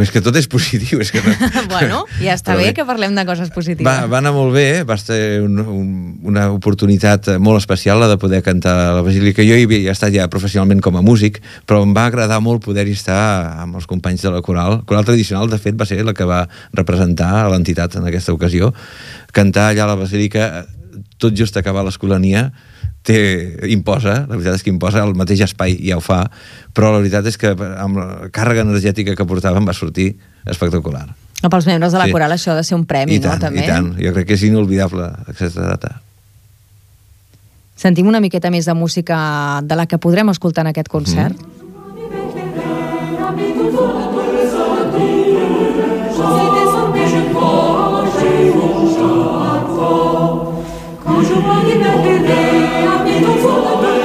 És 0.02 0.10
que 0.10 0.20
tot 0.24 0.34
és 0.38 0.48
positiu. 0.50 1.00
És 1.02 1.12
que 1.14 1.22
no... 1.22 1.32
bueno, 1.72 2.02
ja 2.18 2.34
està 2.34 2.52
Però 2.52 2.62
bé 2.62 2.68
bé. 2.70 2.74
que 2.78 2.86
parlem 2.88 3.14
de 3.14 3.24
coses 3.28 3.52
positives. 3.54 3.86
Va, 3.86 4.08
va 4.10 4.18
anar 4.18 4.32
molt 4.34 4.54
bé, 4.56 4.82
va 4.88 4.96
ser 4.98 5.40
un, 5.44 5.60
un, 5.62 5.90
una 6.26 6.48
oportunitat 6.54 7.36
molt 7.42 7.60
especial 7.62 8.00
la 8.02 8.10
de 8.10 8.18
poder 8.20 8.42
cantar 8.46 8.74
a 8.74 8.94
la 8.98 9.04
Basílica. 9.06 9.44
Jo 9.46 9.58
hi 9.58 9.66
havia 9.68 9.94
estat 9.94 10.14
ja 10.16 10.26
professionalment 10.32 10.82
com 10.84 10.98
a 10.98 11.04
músic, 11.06 11.38
però 11.68 11.84
em 11.86 11.94
va 11.96 12.08
agradar 12.10 12.40
molt 12.42 12.64
poder-hi 12.66 12.96
estar 12.98 13.20
amb 13.62 13.78
els 13.78 13.86
companys 13.86 14.26
de 14.26 14.34
la 14.34 14.42
coral. 14.42 14.80
La 14.80 14.88
coral 14.88 15.06
tradicional, 15.06 15.50
de 15.52 15.60
fet, 15.62 15.78
va 15.78 15.86
ser 15.88 16.02
la 16.04 16.16
que 16.16 16.26
va 16.26 16.44
representar 16.74 17.30
a 17.44 17.50
l'entitat 17.52 18.00
en 18.00 18.08
aquesta 18.10 18.34
ocasió. 18.34 18.72
Cantar 19.36 19.70
allà 19.70 19.86
a 19.86 19.92
la 19.92 20.00
Basílica, 20.00 20.66
tot 21.18 21.36
just 21.36 21.56
acabar 21.56 21.84
l'escolania, 21.84 22.50
té, 23.06 23.18
imposa, 23.70 24.26
la 24.26 24.34
veritat 24.34 24.58
és 24.58 24.64
que 24.66 24.72
imposa, 24.72 25.04
el 25.06 25.14
mateix 25.18 25.44
espai 25.46 25.76
ja 25.78 25.98
ho 25.98 26.02
fa, 26.04 26.24
però 26.74 26.90
la 26.92 27.02
veritat 27.04 27.26
és 27.30 27.38
que 27.40 27.52
amb 27.54 28.00
la 28.00 28.08
càrrega 28.34 28.64
energètica 28.66 29.14
que 29.16 29.28
portàvem 29.28 29.66
va 29.66 29.76
sortir 29.76 30.16
espectacular. 30.44 31.06
Pels 31.46 31.66
membres 31.68 31.92
de 31.92 31.98
la 31.98 32.06
Sí. 32.06 32.12
coral 32.12 32.32
això 32.32 32.52
ha 32.52 32.56
de 32.56 32.64
ser 32.64 32.74
un 32.74 32.86
premi, 32.86 33.16
I 33.16 33.20
tant, 33.20 33.34
no? 33.34 33.40
També. 33.40 33.64
i 33.64 33.66
tant. 33.68 33.92
Jo 34.00 34.12
crec 34.12 34.26
que 34.26 34.34
és 34.34 34.42
inolvidable 34.42 35.10
aquesta 35.28 35.62
data. 35.62 36.00
Sentim 37.76 38.06
una 38.08 38.20
miqueta 38.20 38.50
més 38.50 38.64
de 38.64 38.74
música 38.74 39.60
de 39.62 39.76
la 39.76 39.86
que 39.86 39.98
podrem 39.98 40.28
escoltar 40.30 40.64
en 40.64 40.68
aquest 40.72 40.88
concert? 40.88 41.36
Quand 41.36 41.52
je 48.20 49.25
Dio, 51.36 51.42
ma 51.42 51.62
liberterei, 51.62 52.62
é 52.62 52.86
a 52.86 53.02
me 53.02 53.20
non 53.20 53.38
solo 53.38 53.95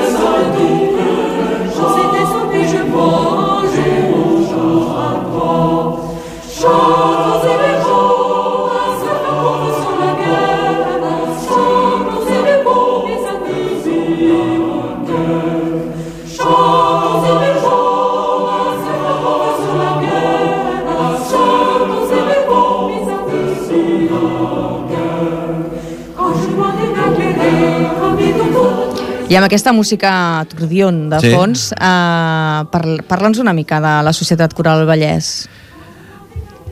I 29.31 29.37
amb 29.39 29.47
aquesta 29.47 29.71
música 29.71 30.41
acordion 30.41 31.05
de 31.09 31.19
Sí. 31.21 31.29
fons, 31.31 31.71
eh, 31.71 31.77
par 31.79 32.83
parla'ns 33.07 33.39
una 33.39 33.53
mica 33.53 33.79
de 33.79 34.03
la 34.03 34.11
Societat 34.11 34.53
Coral 34.53 34.85
Vallès. 34.85 35.47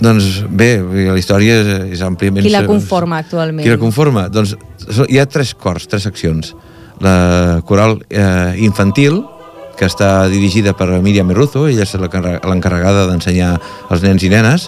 Doncs 0.02 0.44
bé, 0.50 0.84
la 0.84 1.18
història 1.18 1.56
és, 1.62 1.94
és 1.94 2.02
àmpliament... 2.02 2.44
Qui 2.44 2.52
la 2.52 2.66
conforma 2.66 3.20
actualment? 3.20 3.64
Qui 3.64 3.72
la 3.72 3.80
conforma? 3.80 4.28
Doncs 4.28 4.58
hi 5.08 5.20
ha 5.20 5.26
tres 5.26 5.54
cors, 5.56 5.88
tres 5.88 6.04
seccions. 6.04 6.54
La 7.00 7.62
coral 7.66 8.02
eh, 8.10 8.56
infantil, 8.60 9.24
que 9.78 9.88
està 9.88 10.28
dirigida 10.28 10.74
per 10.76 10.90
Míriam 11.00 11.28
Merruzo, 11.32 11.66
ella 11.70 11.84
és 11.88 11.96
l'encarregada 11.96 13.08
d'ensenyar 13.08 13.54
als 13.90 14.04
nens 14.04 14.24
i 14.24 14.30
nenes, 14.30 14.68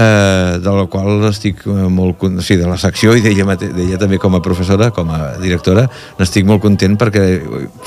eh, 0.00 0.56
de 0.64 0.72
la 0.78 0.86
qual 0.90 1.26
estic 1.28 1.62
eh, 1.68 1.86
molt... 1.92 2.16
con- 2.18 2.38
O 2.40 2.42
sigui, 2.42 2.60
de 2.62 2.68
la 2.70 2.78
secció 2.80 3.12
i 3.18 3.20
d'ella 3.24 3.56
d'ella 3.60 3.98
també 4.00 4.18
com 4.18 4.34
a 4.38 4.42
professora, 4.42 4.90
com 4.96 5.10
a 5.12 5.36
directora, 5.42 5.86
n'estic 6.18 6.46
molt 6.48 6.62
content 6.64 6.96
perquè 7.00 7.24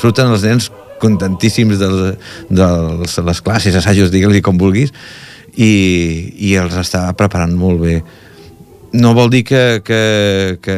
surten 0.02 0.30
els 0.32 0.46
nens 0.46 0.70
contentíssims 1.02 1.80
de, 1.82 1.90
de 2.54 2.68
les 3.02 3.42
classes, 3.44 3.76
assajos, 3.76 4.12
digue-li 4.14 4.40
com 4.46 4.58
vulguis, 4.62 4.94
i, 5.58 5.72
i 6.48 6.54
els 6.62 6.78
està 6.80 7.10
preparant 7.18 7.52
molt 7.60 7.82
bé 7.84 7.98
no 8.94 9.16
vol 9.18 9.32
dir 9.34 9.42
que, 9.44 9.82
que, 9.84 10.60
que 10.62 10.74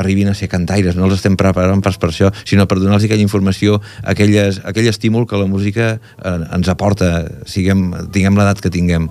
arribin 0.00 0.30
a 0.30 0.34
ser 0.34 0.48
cantaires, 0.48 0.96
no 0.96 1.04
els 1.04 1.18
estem 1.18 1.34
preparant 1.36 1.82
pas 1.84 1.98
per 2.00 2.08
això, 2.08 2.30
sinó 2.48 2.64
per 2.64 2.78
donar-los 2.80 3.04
aquella 3.04 3.20
informació, 3.20 3.76
aquelles, 4.08 4.62
aquell 4.64 4.88
estímul 4.88 5.26
que 5.28 5.36
la 5.36 5.44
música 5.44 5.90
eh, 6.00 6.38
ens 6.56 6.70
aporta, 6.72 7.26
siguem, 7.44 7.90
tinguem 8.14 8.40
l'edat 8.40 8.62
que 8.64 8.72
tinguem. 8.72 9.10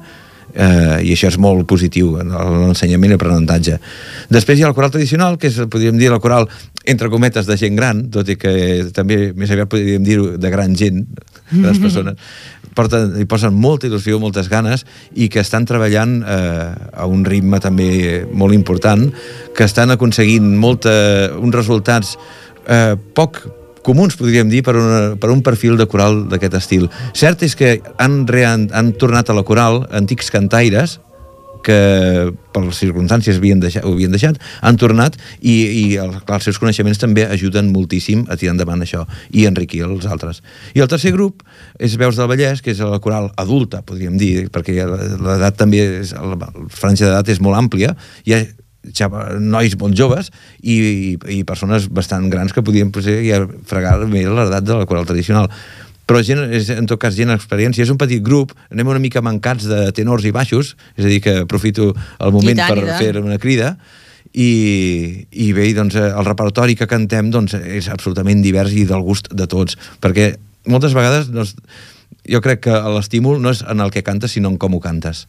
Eh, 0.57 1.05
i 1.05 1.11
això 1.13 1.29
és 1.29 1.37
molt 1.37 1.67
positiu 1.69 2.15
en 2.17 2.31
l'ensenyament 2.33 3.11
i 3.11 3.13
l'aprenentatge. 3.13 3.75
Després 4.33 4.57
hi 4.57 4.63
ha 4.65 4.71
la 4.71 4.77
coral 4.77 4.93
tradicional 4.95 5.37
que 5.37 5.51
és, 5.51 5.59
podríem 5.69 5.99
dir, 5.99 6.09
la 6.09 6.21
coral 6.23 6.47
entre 6.87 7.11
cometes 7.13 7.45
de 7.45 7.57
gent 7.59 7.75
gran, 7.77 8.07
tot 8.09 8.29
i 8.31 8.37
que 8.41 8.53
també 8.95 9.35
més 9.37 9.51
aviat 9.53 9.69
podríem 9.69 10.05
dir 10.07 10.17
de 10.41 10.49
gran 10.53 10.73
gent 10.79 11.03
grans 11.51 11.81
persones. 11.85 12.17
Porten, 12.77 13.13
hi 13.21 13.27
posen 13.29 13.53
molta 13.57 13.85
il·lusió, 13.89 14.17
moltes 14.21 14.49
ganes 14.49 14.85
i 15.13 15.29
que 15.33 15.41
estan 15.45 15.65
treballant 15.69 16.19
eh, 16.21 16.73
a 16.93 17.05
un 17.09 17.25
ritme 17.25 17.61
també 17.61 18.25
molt 18.33 18.57
important, 18.57 19.07
que 19.53 19.65
estan 19.65 19.93
aconseguint 19.93 20.55
molta, 20.57 20.91
uns 21.37 21.57
resultats 21.57 22.15
eh, 22.65 22.95
poc 23.17 23.43
comuns, 23.87 24.19
podríem 24.19 24.51
dir, 24.51 24.63
per, 24.67 24.75
una, 24.79 25.01
per 25.19 25.31
un 25.33 25.41
perfil 25.45 25.79
de 25.79 25.87
coral 25.89 26.25
d'aquest 26.31 26.59
estil. 26.59 26.87
Cert 27.17 27.43
és 27.47 27.55
que 27.57 27.77
han, 28.03 28.25
rean, 28.29 28.67
han 28.75 28.93
tornat 28.99 29.31
a 29.31 29.37
la 29.37 29.45
coral 29.47 29.85
antics 29.95 30.33
cantaires 30.33 30.99
que 31.67 32.31
per 32.55 32.61
les 32.63 32.77
circumstàncies 32.79 33.39
havien 33.39 33.59
deixat, 33.59 33.83
ho 33.85 33.91
havien 33.95 34.13
deixat, 34.13 34.37
han 34.63 34.77
tornat 34.79 35.17
i, 35.39 35.55
i 35.55 35.83
el, 35.99 36.13
clar, 36.21 36.39
els 36.39 36.47
seus 36.47 36.59
coneixements 36.61 37.01
també 37.01 37.25
ajuden 37.27 37.71
moltíssim 37.73 38.23
a 38.31 38.37
tirar 38.39 38.55
endavant 38.55 38.83
això 38.85 39.03
i 39.35 39.47
enriquir 39.49 39.83
els 39.87 40.07
altres. 40.07 40.39
I 40.77 40.83
el 40.83 40.91
tercer 40.91 41.11
grup 41.15 41.43
és 41.83 41.97
Veus 41.99 42.19
del 42.19 42.29
Vallès, 42.31 42.63
que 42.63 42.71
és 42.75 42.83
la 42.83 43.01
coral 43.03 43.31
adulta, 43.35 43.83
podríem 43.83 44.15
dir, 44.21 44.47
perquè 44.53 44.77
l'edat 44.85 45.59
també, 45.59 45.83
és, 46.03 46.13
la 46.15 46.51
franja 46.71 47.09
d'edat 47.09 47.35
és 47.35 47.43
molt 47.43 47.59
àmplia, 47.59 47.95
hi 48.23 48.37
ha 48.37 48.41
nois 49.39 49.75
molt 49.79 49.97
joves 49.97 50.31
i, 50.61 50.77
i, 50.77 51.11
i 51.39 51.43
persones 51.47 51.89
bastant 51.89 52.29
grans 52.31 52.53
que 52.53 52.63
podien 52.65 52.91
potser 52.91 53.19
ja 53.25 53.43
fregar 53.67 53.99
bé 54.07 54.25
l'edat 54.27 54.65
de 54.65 54.79
la 54.79 54.87
coral 54.89 55.07
tradicional. 55.09 55.51
Però 56.07 56.21
gent, 56.23 56.45
és, 56.55 56.69
en 56.71 56.87
tot 56.87 56.99
cas 57.01 57.15
gent 57.17 57.33
experiència. 57.33 57.83
És 57.83 57.91
un 57.91 57.99
petit 57.99 58.23
grup, 58.23 58.53
anem 58.71 58.87
una 58.93 59.01
mica 59.03 59.23
mancats 59.23 59.67
de 59.67 59.89
tenors 59.95 60.23
i 60.23 60.31
baixos, 60.31 60.75
és 60.95 61.03
a 61.03 61.11
dir 61.11 61.19
que 61.23 61.41
aprofito 61.43 61.91
el 61.93 62.31
moment 62.31 62.55
I 62.55 62.63
tant, 62.63 62.79
per 62.79 62.99
fer 63.01 63.11
una 63.19 63.39
crida. 63.43 63.73
I, 64.31 64.47
i 65.31 65.51
bé, 65.55 65.67
doncs, 65.75 65.97
eh, 65.99 66.07
el 66.07 66.27
repertori 66.27 66.77
que 66.79 66.87
cantem 66.87 67.31
doncs, 67.33 67.57
és 67.57 67.91
absolutament 67.91 68.43
divers 68.43 68.71
i 68.75 68.85
del 68.87 69.03
gust 69.03 69.31
de 69.35 69.47
tots, 69.51 69.75
perquè 70.03 70.33
moltes 70.71 70.95
vegades 70.95 71.31
doncs, 71.33 71.55
jo 72.27 72.39
crec 72.43 72.63
que 72.67 72.79
l'estímul 72.95 73.41
no 73.43 73.51
és 73.55 73.63
en 73.67 73.83
el 73.83 73.91
que 73.91 74.05
cantes, 74.05 74.35
sinó 74.35 74.51
en 74.53 74.59
com 74.61 74.75
ho 74.75 74.81
cantes. 74.83 75.25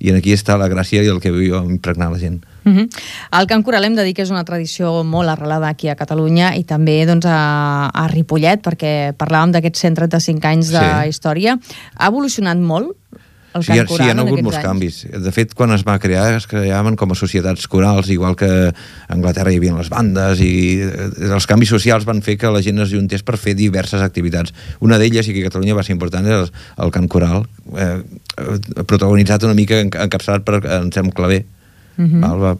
I 0.00 0.14
aquí 0.16 0.32
està 0.32 0.56
la 0.56 0.68
gràcia 0.72 1.02
i 1.04 1.10
el 1.12 1.20
que 1.20 1.30
vull 1.30 1.52
impregnar 1.70 2.10
la 2.10 2.18
gent. 2.18 2.40
Uh 2.64 2.72
-huh. 2.72 2.88
El 3.40 3.46
cant 3.46 3.62
coral 3.62 3.84
hem 3.84 3.94
de 3.94 4.04
dir 4.04 4.14
que 4.14 4.22
és 4.22 4.30
una 4.30 4.44
tradició 4.44 5.04
molt 5.04 5.28
arrelada 5.28 5.68
aquí 5.68 5.88
a 5.88 5.96
Catalunya 5.96 6.56
i 6.56 6.64
també 6.64 7.04
doncs, 7.06 7.26
a, 7.26 7.86
a 7.92 8.08
Ripollet, 8.08 8.62
perquè 8.62 9.14
parlàvem 9.14 9.52
d'aquests 9.52 9.80
135 9.80 10.44
anys 10.48 10.68
de 10.70 10.78
Sí. 10.80 11.08
història. 11.08 11.58
Ha 11.96 12.08
evolucionat 12.08 12.56
molt 12.56 12.96
el 13.54 13.64
Sí, 13.64 13.72
cant 13.72 13.88
coral 13.88 13.96
sí, 13.98 14.04
hi 14.06 14.10
ha 14.14 14.22
hagut 14.22 14.42
molts 14.46 14.56
anys? 14.58 14.66
canvis. 14.66 14.96
De 15.24 15.32
fet, 15.34 15.54
quan 15.58 15.72
es 15.74 15.82
va 15.86 15.98
crear, 15.98 16.34
es 16.36 16.46
creaven 16.46 16.94
com 16.96 17.10
a 17.10 17.16
societats 17.18 17.66
corals, 17.66 18.08
igual 18.14 18.36
que 18.38 18.48
a 18.70 18.72
Anglaterra 19.12 19.50
hi 19.52 19.58
havia 19.58 19.74
les 19.74 19.90
bandes, 19.90 20.40
i 20.40 20.80
eh, 20.86 21.10
els 21.34 21.46
canvis 21.50 21.72
socials 21.74 22.06
van 22.06 22.22
fer 22.22 22.36
que 22.38 22.50
la 22.54 22.62
gent 22.62 22.78
es 22.84 22.90
juntés 22.94 23.22
per 23.26 23.36
fer 23.36 23.56
diverses 23.58 24.02
activitats. 24.06 24.54
Una 24.80 24.98
d'elles, 24.98 25.26
i 25.28 25.34
que 25.34 25.42
a 25.44 25.48
Catalunya 25.50 25.74
va 25.74 25.82
ser 25.82 25.94
important, 25.96 26.26
era 26.26 26.44
el, 26.44 26.52
el 26.86 26.90
cant 26.94 27.08
coral, 27.10 27.46
eh, 27.76 28.02
eh, 28.38 28.84
protagonitzat 28.86 29.42
una 29.48 29.54
mica 29.58 29.80
en- 29.80 29.90
encapçalat 29.90 30.44
per 30.46 30.60
Anselm 30.80 31.10
Clavé, 31.10 31.44
Mhm. 32.00 32.20
val? 32.20 32.38
Va, 32.40 32.54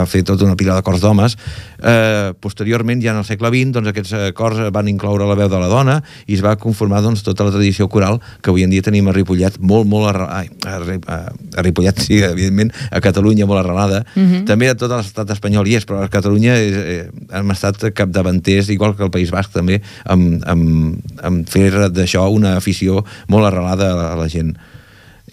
va 0.00 0.06
fer 0.06 0.22
tota 0.24 0.44
una 0.44 0.56
pila 0.56 0.74
de 0.76 0.82
cors 0.82 1.00
d'homes. 1.02 1.36
Eh, 1.82 2.32
posteriorment, 2.40 3.02
ja 3.02 3.10
en 3.12 3.18
el 3.18 3.24
segle 3.24 3.48
XX, 3.50 3.72
doncs, 3.74 3.88
aquests 3.90 4.12
eh, 4.16 4.32
cors 4.32 4.56
van 4.72 4.88
incloure 4.88 5.26
la 5.26 5.34
veu 5.34 5.48
de 5.48 5.58
la 5.60 5.68
dona 5.68 6.02
i 6.26 6.34
es 6.34 6.42
va 6.44 6.54
conformar 6.56 7.02
doncs, 7.02 7.22
tota 7.22 7.44
la 7.44 7.50
tradició 7.50 7.88
coral 7.88 8.20
que 8.40 8.50
avui 8.50 8.62
en 8.64 8.70
dia 8.70 8.82
tenim 8.82 9.08
a 9.08 9.12
Ripollet, 9.12 9.58
molt, 9.60 9.86
molt 9.86 10.08
arrelada, 10.08 10.38
ai, 10.40 10.48
a, 10.64 10.78
Ri- 10.78 11.00
a, 11.06 11.18
a 11.58 11.62
Ripollet, 11.66 11.98
sí, 12.00 12.22
evidentment, 12.22 12.72
a 12.90 13.00
Catalunya 13.04 13.46
molt 13.46 13.60
arrelada. 13.64 14.04
Mhm. 14.14 14.44
També 14.46 14.70
a 14.70 14.74
tot 14.78 14.90
l'estat 14.90 15.28
espanyol 15.30 15.66
hi 15.68 15.76
és, 15.76 15.84
però 15.86 16.02
a 16.04 16.08
Catalunya 16.08 16.54
és, 16.56 16.76
eh, 16.76 17.10
hem 17.32 17.50
estat 17.50 17.82
capdavanters, 17.92 18.70
igual 18.70 18.94
que 18.96 19.04
el 19.04 19.10
País 19.10 19.30
Basc 19.30 19.52
també, 19.52 19.82
amb, 20.06 20.42
amb, 20.46 20.96
amb 21.22 21.48
fer 21.48 21.70
d'això 21.90 22.28
una 22.32 22.56
afició 22.56 23.04
molt 23.28 23.44
arrelada 23.50 23.90
a 23.92 23.96
la, 23.96 24.12
a 24.12 24.16
la 24.16 24.28
gent 24.28 24.54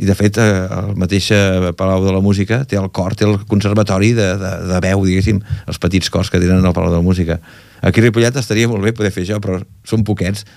i 0.01 0.07
de 0.09 0.15
fet 0.17 0.37
eh, 0.41 0.45
el 0.65 0.95
mateix 0.97 1.27
eh, 1.35 1.71
Palau 1.77 2.01
de 2.01 2.13
la 2.15 2.21
Música 2.25 2.63
té 2.65 2.79
el 2.79 2.89
cor, 2.89 3.13
té 3.17 3.27
el 3.27 3.37
conservatori 3.49 4.15
de, 4.17 4.31
de, 4.41 4.53
de 4.71 4.79
veu, 4.81 5.03
diguéssim, 5.05 5.41
els 5.69 5.77
petits 5.81 6.09
cors 6.09 6.31
que 6.33 6.41
tenen 6.41 6.65
al 6.65 6.73
Palau 6.73 6.89
de 6.89 6.97
la 6.97 7.05
Música. 7.05 7.37
Aquí 7.85 8.01
a 8.01 8.07
Ripollet 8.07 8.39
estaria 8.41 8.69
molt 8.69 8.81
bé 8.85 8.95
poder 8.97 9.13
fer 9.13 9.27
això, 9.27 9.37
però 9.41 9.59
són 9.85 10.05
poquets. 10.07 10.47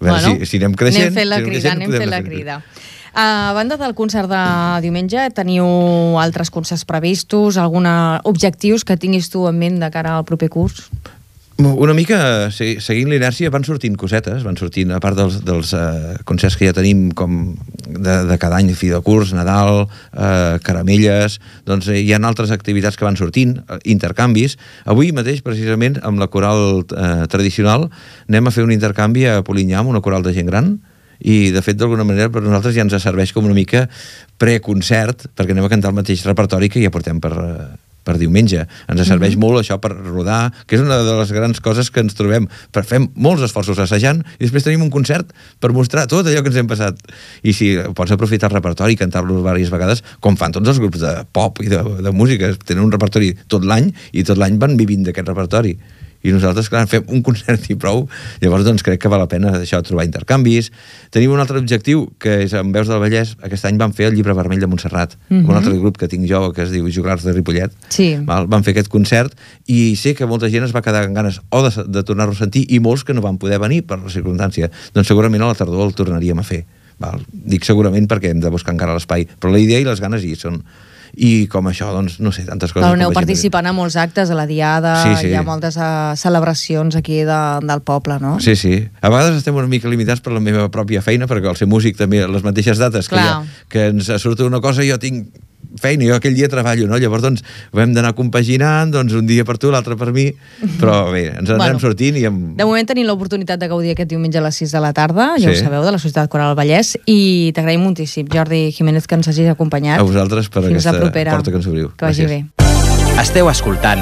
A 0.00 0.02
veure 0.02 0.16
Bueno, 0.18 0.34
si, 0.40 0.50
si 0.50 0.58
anem 0.58 0.74
creixent... 0.78 1.12
Anem 1.12 1.20
fent 1.20 1.30
la 1.30 1.38
si 1.38 1.46
crida, 1.46 1.60
creixent, 1.60 1.78
anem 1.78 1.96
fent 2.02 2.10
la 2.10 2.22
crida. 2.26 2.58
A 3.14 3.52
banda 3.54 3.76
del 3.76 3.94
concert 3.94 4.30
de 4.30 4.42
diumenge, 4.82 5.28
teniu 5.36 5.66
altres 6.18 6.50
concerts 6.50 6.86
previstos, 6.88 7.58
alguna 7.60 8.22
objectius 8.26 8.86
que 8.88 8.96
tinguis 8.96 9.28
tu 9.30 9.44
en 9.46 9.58
ment 9.62 9.78
de 9.82 9.90
cara 9.94 10.16
al 10.16 10.26
proper 10.26 10.48
curs? 10.50 10.88
Una 11.58 11.92
mica, 11.94 12.50
se- 12.50 12.80
seguint 12.80 13.10
l'inèrcia, 13.12 13.50
van 13.52 13.62
sortint 13.62 13.94
cosetes, 14.00 14.40
van 14.42 14.56
sortint, 14.56 14.90
a 14.90 14.98
part 15.04 15.18
dels, 15.18 15.36
dels 15.44 15.72
uh, 15.76 16.14
concerts 16.26 16.56
que 16.58 16.66
ja 16.66 16.72
tenim 16.74 17.10
com 17.14 17.52
de, 17.86 18.14
de 18.26 18.38
cada 18.40 18.56
any, 18.58 18.72
fi 18.74 18.88
de 18.90 18.98
curs, 19.04 19.34
Nadal, 19.36 19.84
uh, 19.84 20.56
caramelles, 20.64 21.36
doncs 21.68 21.90
eh, 21.92 22.00
hi 22.00 22.14
ha 22.16 22.20
altres 22.24 22.50
activitats 22.56 22.96
que 22.96 23.04
van 23.04 23.20
sortint, 23.20 23.58
eh, 23.68 23.78
intercanvis. 23.92 24.56
Avui 24.88 25.12
mateix, 25.12 25.42
precisament, 25.44 26.00
amb 26.02 26.18
la 26.24 26.30
coral 26.32 26.80
uh, 26.82 27.26
tradicional, 27.30 27.90
anem 28.32 28.48
a 28.48 28.54
fer 28.54 28.64
un 28.64 28.72
intercanvi 28.72 29.28
a 29.28 29.42
Polinyà 29.46 29.82
amb 29.84 29.92
una 29.92 30.00
coral 30.02 30.24
de 30.24 30.32
gent 30.34 30.48
gran, 30.50 30.78
i 31.22 31.52
de 31.54 31.60
fet 31.62 31.76
d'alguna 31.78 32.02
manera 32.02 32.32
per 32.34 32.42
nosaltres 32.42 32.74
ja 32.74 32.82
ens 32.82 32.96
serveix 32.98 33.30
com 33.30 33.44
una 33.46 33.54
mica 33.54 33.84
preconcert 34.42 35.28
perquè 35.38 35.54
anem 35.54 35.68
a 35.68 35.70
cantar 35.70 35.92
el 35.92 36.00
mateix 36.00 36.24
repertori 36.26 36.66
que 36.72 36.82
ja 36.82 36.90
portem 36.90 37.20
per, 37.22 37.30
eh, 37.30 37.66
per 38.04 38.16
diumenge. 38.20 38.66
Ens 38.90 39.04
serveix 39.08 39.36
molt 39.40 39.60
això 39.60 39.78
per 39.82 39.92
rodar, 39.94 40.50
que 40.66 40.76
és 40.78 40.84
una 40.84 41.00
de 41.04 41.16
les 41.20 41.32
grans 41.34 41.62
coses 41.64 41.90
que 41.90 42.02
ens 42.04 42.16
trobem. 42.18 42.48
Per 42.74 42.84
fem 42.88 43.08
molts 43.14 43.46
esforços 43.46 43.80
assajant 43.82 44.22
i 44.38 44.44
després 44.44 44.66
tenim 44.66 44.84
un 44.86 44.92
concert 44.92 45.32
per 45.62 45.72
mostrar 45.76 46.08
tot 46.10 46.26
allò 46.26 46.42
que 46.42 46.52
ens 46.52 46.60
hem 46.60 46.70
passat. 46.70 47.00
I 47.42 47.54
si 47.56 47.72
pots 47.96 48.14
aprofitar 48.14 48.50
el 48.50 48.58
repertori 48.58 48.96
i 48.96 49.00
cantar-lo 49.00 49.40
diverses 49.40 49.72
vegades, 49.72 50.04
com 50.20 50.38
fan 50.40 50.54
tots 50.54 50.74
els 50.74 50.82
grups 50.82 51.02
de 51.02 51.16
pop 51.32 51.62
i 51.62 51.70
de, 51.72 51.82
de 52.02 52.14
música, 52.14 52.52
tenen 52.66 52.86
un 52.86 52.94
repertori 52.94 53.32
tot 53.48 53.66
l'any 53.66 53.92
i 54.12 54.26
tot 54.26 54.40
l'any 54.40 54.58
van 54.62 54.78
vivint 54.80 55.06
d'aquest 55.06 55.28
repertori 55.32 55.76
i 56.22 56.32
nosaltres, 56.34 56.68
clar, 56.70 56.84
fem 56.90 57.06
un 57.12 57.22
concert 57.26 57.68
i 57.70 57.76
prou 57.78 58.04
llavors 58.42 58.64
doncs 58.66 58.84
crec 58.86 59.00
que 59.02 59.10
val 59.10 59.22
la 59.22 59.28
pena 59.30 59.52
això 59.58 59.80
trobar 59.82 60.04
intercanvis 60.06 60.70
tenim 61.14 61.32
un 61.34 61.42
altre 61.42 61.58
objectiu 61.58 62.06
que 62.22 62.42
és 62.44 62.54
en 62.58 62.72
Veus 62.74 62.88
del 62.90 63.00
Vallès, 63.02 63.34
aquest 63.42 63.66
any 63.68 63.78
vam 63.80 63.94
fer 63.96 64.08
el 64.10 64.16
llibre 64.16 64.34
vermell 64.38 64.60
de 64.62 64.68
Montserrat 64.70 65.16
mm 65.28 65.36
-hmm. 65.36 65.48
un 65.50 65.56
altre 65.56 65.76
grup 65.78 65.98
que 65.98 66.08
tinc 66.08 66.28
jo 66.28 66.52
que 66.52 66.62
es 66.62 66.70
diu 66.70 66.88
Juglars 66.90 67.24
de 67.24 67.32
Ripollet 67.32 67.72
Sí. 67.88 68.16
val? 68.24 68.46
van 68.46 68.64
fer 68.64 68.72
aquest 68.72 68.88
concert 68.88 69.34
i 69.66 69.96
sé 69.96 70.14
que 70.14 70.26
molta 70.26 70.48
gent 70.48 70.64
es 70.64 70.74
va 70.74 70.82
quedar 70.82 71.04
amb 71.04 71.14
ganes 71.14 71.40
o 71.50 71.62
de, 71.62 71.84
de 71.86 72.02
tornar-ho 72.02 72.32
a 72.32 72.34
sentir 72.34 72.66
i 72.68 72.80
molts 72.80 73.04
que 73.04 73.14
no 73.14 73.20
van 73.20 73.38
poder 73.38 73.58
venir 73.58 73.82
per 73.86 73.98
la 73.98 74.08
circumstància 74.08 74.70
doncs 74.94 75.08
segurament 75.08 75.42
a 75.42 75.46
la 75.46 75.54
tardor 75.54 75.86
el 75.86 75.94
tornaríem 75.94 76.38
a 76.38 76.42
fer 76.42 76.64
val? 76.98 77.20
dic 77.32 77.64
segurament 77.64 78.06
perquè 78.06 78.30
hem 78.30 78.40
de 78.40 78.50
buscar 78.50 78.72
encara 78.72 78.94
l'espai 78.94 79.26
però 79.40 79.50
la 79.50 79.58
idea 79.58 79.80
i 79.80 79.84
les 79.84 80.00
ganes 80.00 80.22
hi 80.22 80.34
són 80.34 80.62
i 81.14 81.46
com 81.52 81.66
això, 81.68 81.90
doncs, 81.92 82.18
no 82.24 82.32
sé, 82.32 82.46
tantes 82.48 82.72
coses 82.72 82.86
com 82.86 82.96
aneu 82.96 83.12
participant 83.12 83.66
a 83.68 83.72
molts 83.76 83.98
actes, 84.00 84.30
a 84.32 84.36
la 84.38 84.46
Diada, 84.48 84.94
Sí, 85.02 85.12
sí. 85.20 85.28
hi 85.28 85.36
ha 85.36 85.42
moltes 85.44 85.76
uh, 85.76 86.14
celebracions 86.16 86.96
aquí 86.96 87.20
de, 87.28 87.40
del 87.68 87.82
poble, 87.84 88.16
no? 88.22 88.38
Sí, 88.40 88.56
sí. 88.56 88.74
A 89.02 89.10
vegades 89.12 89.36
estem 89.42 89.56
una 89.56 89.68
mica 89.68 89.92
limitats 89.92 90.24
per 90.24 90.32
la 90.32 90.40
meva 90.40 90.70
pròpia 90.72 91.02
feina, 91.04 91.28
perquè 91.28 91.52
al 91.52 91.58
ser 91.60 91.68
músic 91.68 91.98
també 92.00 92.24
les 92.26 92.44
mateixes 92.46 92.80
dates 92.80 93.10
que, 93.12 93.20
ja, 93.20 93.42
que 93.68 93.90
ens 93.92 94.08
surt 94.22 94.40
una 94.46 94.62
cosa, 94.64 94.86
jo 94.88 94.96
tinc 95.02 95.28
feina, 95.80 96.04
jo 96.04 96.14
aquell 96.16 96.34
dia 96.34 96.48
treballo, 96.48 96.86
no? 96.86 96.98
Llavors, 96.98 97.22
doncs, 97.22 97.42
ho 97.72 97.80
hem 97.80 97.92
d'anar 97.94 98.14
compaginant, 98.14 98.90
doncs, 98.92 99.12
un 99.14 99.26
dia 99.26 99.44
per 99.44 99.58
tu, 99.58 99.70
l'altre 99.70 99.96
per 99.96 100.12
mi, 100.12 100.26
però 100.80 101.10
bé, 101.12 101.28
ens 101.38 101.48
en 101.48 101.56
Bueno. 101.56 101.64
anem 101.64 101.80
sortint 101.80 102.16
i 102.16 102.24
amb... 102.26 102.56
De 102.56 102.64
moment 102.64 102.86
tenim 102.86 103.06
l'oportunitat 103.06 103.58
de 103.60 103.68
gaudir 103.68 103.92
aquest 103.92 104.08
diumenge 104.10 104.38
a 104.38 104.42
les 104.42 104.54
6 104.56 104.72
de 104.72 104.80
la 104.80 104.92
tarda, 104.92 105.34
ja 105.38 105.48
Sí. 105.52 105.60
ho 105.60 105.64
sabeu, 105.64 105.82
de 105.84 105.92
la 105.92 105.98
Societat 105.98 106.28
Coral 106.30 106.54
Vallès, 106.56 106.96
i 107.06 107.52
t'agraïm 107.54 107.80
moltíssim, 107.82 108.26
Jordi 108.32 108.70
Jiménez, 108.72 109.06
que 109.06 109.14
ens 109.14 109.28
hagis 109.28 109.48
acompanyat. 109.48 109.98
A 110.00 110.02
vosaltres 110.02 110.48
per 110.48 110.62
Fins 110.62 110.72
aquesta 110.86 110.92
la 110.92 111.00
propera. 111.00 111.32
porta 111.32 111.50
que 111.50 111.56
ens 111.56 111.66
obriu. 111.66 111.92
Que 111.96 112.04
vagi 112.04 112.24
Gràcies. 112.26 112.44
bé. 112.56 113.20
Esteu 113.22 113.48
escoltant 113.50 114.00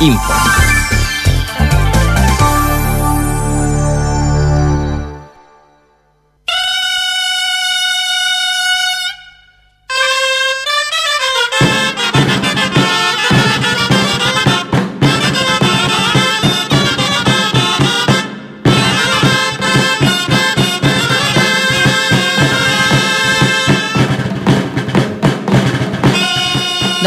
Info. 0.00 0.77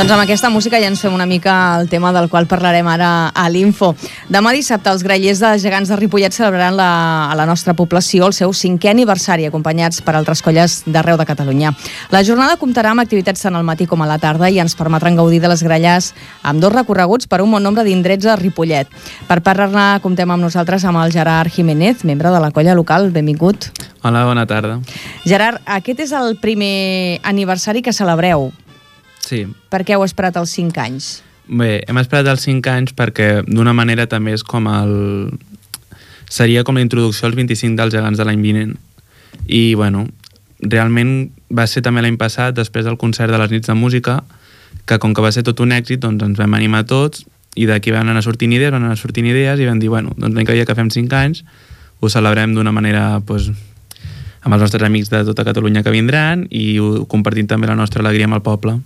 Doncs 0.01 0.15
amb 0.15 0.23
aquesta 0.23 0.49
música 0.49 0.79
ja 0.81 0.87
ens 0.89 0.97
fem 1.03 1.13
una 1.13 1.27
mica 1.29 1.77
el 1.77 1.85
tema 1.85 2.09
del 2.09 2.25
qual 2.25 2.47
parlarem 2.49 2.87
ara 2.89 3.27
a 3.37 3.43
l'Info. 3.53 3.91
Demà 4.33 4.49
dissabte 4.55 4.89
els 4.89 5.03
grellers 5.05 5.37
de 5.37 5.51
gegants 5.61 5.91
de 5.91 5.97
Ripollet 5.99 6.33
celebraran 6.33 6.73
la, 6.73 6.87
a 7.29 7.35
la 7.37 7.45
nostra 7.45 7.75
població 7.77 8.25
el 8.25 8.33
seu 8.33 8.49
cinquè 8.49 8.89
aniversari, 8.89 9.45
acompanyats 9.45 10.01
per 10.01 10.15
altres 10.17 10.41
colles 10.41 10.79
d'arreu 10.87 11.19
de 11.21 11.27
Catalunya. 11.29 11.75
La 12.09 12.23
jornada 12.25 12.55
comptarà 12.57 12.95
amb 12.95 13.03
activitats 13.03 13.45
tant 13.45 13.59
al 13.59 13.67
matí 13.67 13.85
com 13.85 14.01
a 14.01 14.07
la 14.09 14.17
tarda 14.17 14.49
i 14.49 14.57
ens 14.63 14.73
permetran 14.79 15.19
gaudir 15.19 15.37
de 15.43 15.51
les 15.53 15.61
gralles 15.61 16.15
amb 16.41 16.65
dos 16.65 16.73
recorreguts 16.73 17.29
per 17.29 17.43
un 17.45 17.53
bon 17.53 17.61
nombre 17.61 17.85
d'indrets 17.85 18.25
a 18.25 18.39
Ripollet. 18.41 18.89
Per 19.29 19.37
parlar-ne 19.45 20.01
comptem 20.01 20.33
amb 20.33 20.41
nosaltres 20.41 20.81
amb 20.81 21.03
el 21.03 21.13
Gerard 21.13 21.53
Jiménez, 21.53 22.01
membre 22.09 22.33
de 22.33 22.41
la 22.41 22.49
colla 22.49 22.73
local. 22.73 23.11
Benvingut. 23.13 23.69
Hola, 24.01 24.25
bona 24.25 24.49
tarda. 24.49 24.79
Gerard, 25.29 25.61
aquest 25.77 26.07
és 26.09 26.17
el 26.17 26.39
primer 26.41 27.21
aniversari 27.21 27.85
que 27.85 27.93
celebreu. 27.93 28.49
Sí, 29.27 29.45
Per 29.69 29.83
què 29.85 29.95
heu 29.95 30.03
esperat 30.05 30.37
els 30.41 30.53
5 30.57 30.81
anys? 30.81 31.11
bé, 31.51 31.81
hem 31.87 31.97
esperat 31.99 32.29
els 32.31 32.45
5 32.47 32.69
anys 32.71 32.93
perquè 32.95 33.43
d'una 33.47 33.73
manera 33.75 34.07
també 34.07 34.33
és 34.33 34.43
com 34.43 34.67
el... 34.71 35.31
seria 36.29 36.63
com 36.63 36.75
la 36.75 36.83
introducció 36.85 37.27
als 37.27 37.35
25 37.35 37.75
dels 37.75 37.93
gegants 37.93 38.17
de 38.17 38.25
l'any 38.25 38.41
vinent. 38.41 38.77
I, 39.47 39.73
bueno, 39.75 40.05
realment 40.61 41.31
va 41.51 41.65
ser 41.67 41.81
també 41.83 42.01
l'any 42.01 42.17
passat, 42.17 42.55
després 42.55 42.85
del 42.85 42.97
concert 42.97 43.31
de 43.31 43.39
les 43.41 43.51
nits 43.51 43.67
de 43.67 43.75
música, 43.75 44.21
que 44.85 44.99
com 44.99 45.13
que 45.13 45.21
va 45.21 45.31
ser 45.31 45.43
tot 45.43 45.59
un 45.59 45.73
èxit, 45.75 45.99
doncs 45.99 46.23
ens 46.23 46.39
vam 46.39 46.55
animar 46.55 46.85
tots 46.87 47.25
i 47.59 47.67
d'aquí 47.67 47.91
van 47.91 48.07
anar 48.07 48.23
sortint 48.23 48.53
idees, 48.55 48.71
van 48.71 48.85
anar 48.87 48.95
sortint 48.95 49.27
idees 49.27 49.59
i 49.59 49.67
vam 49.67 49.79
dir, 49.81 49.89
bueno, 49.91 50.15
doncs 50.15 50.35
l'any 50.37 50.47
que 50.47 50.55
dia 50.55 50.65
que 50.65 50.77
fem 50.77 50.89
5 50.89 51.19
anys 51.19 51.43
ho 51.99 52.09
celebrem 52.09 52.55
d'una 52.55 52.71
manera, 52.71 53.19
doncs, 53.19 53.51
amb 54.41 54.55
els 54.55 54.63
nostres 54.63 54.87
amics 54.87 55.11
de 55.11 55.25
tota 55.27 55.43
Catalunya 55.45 55.83
que 55.83 55.91
vindran 55.93 56.47
i 56.49 56.79
compartint 57.11 57.51
també 57.51 57.67
la 57.67 57.75
nostra 57.75 58.01
alegria 58.01 58.25
amb 58.29 58.39
el 58.39 58.45
poble. 58.45 58.79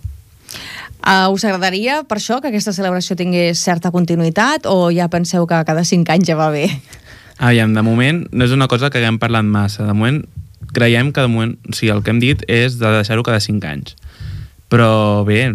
Uh, 1.06 1.30
us 1.30 1.44
agradaria, 1.46 2.00
per 2.02 2.18
això, 2.18 2.40
que 2.42 2.50
aquesta 2.50 2.72
celebració 2.74 3.14
tingués 3.14 3.60
certa 3.62 3.92
continuïtat 3.94 4.66
o 4.66 4.90
ja 4.90 5.06
penseu 5.06 5.46
que 5.46 5.60
cada 5.68 5.84
5 5.86 6.10
anys 6.10 6.26
ja 6.26 6.34
va 6.34 6.50
bé? 6.50 6.66
Aviam, 7.38 7.70
de 7.76 7.84
moment 7.86 8.24
no 8.32 8.48
és 8.48 8.50
una 8.50 8.66
cosa 8.66 8.90
que 8.90 8.98
haguem 8.98 9.20
parlat 9.22 9.46
massa. 9.46 9.86
De 9.86 9.94
moment 9.94 10.24
creiem 10.74 11.12
que 11.12 11.22
de 11.22 11.30
moment, 11.30 11.54
o 11.62 11.76
sigui, 11.76 11.92
el 11.94 12.02
que 12.02 12.10
hem 12.10 12.18
dit 12.18 12.42
és 12.50 12.80
de 12.80 12.90
deixar-ho 12.98 13.22
cada 13.22 13.38
5 13.38 13.70
anys. 13.70 13.94
Però 14.72 15.22
bé, 15.28 15.52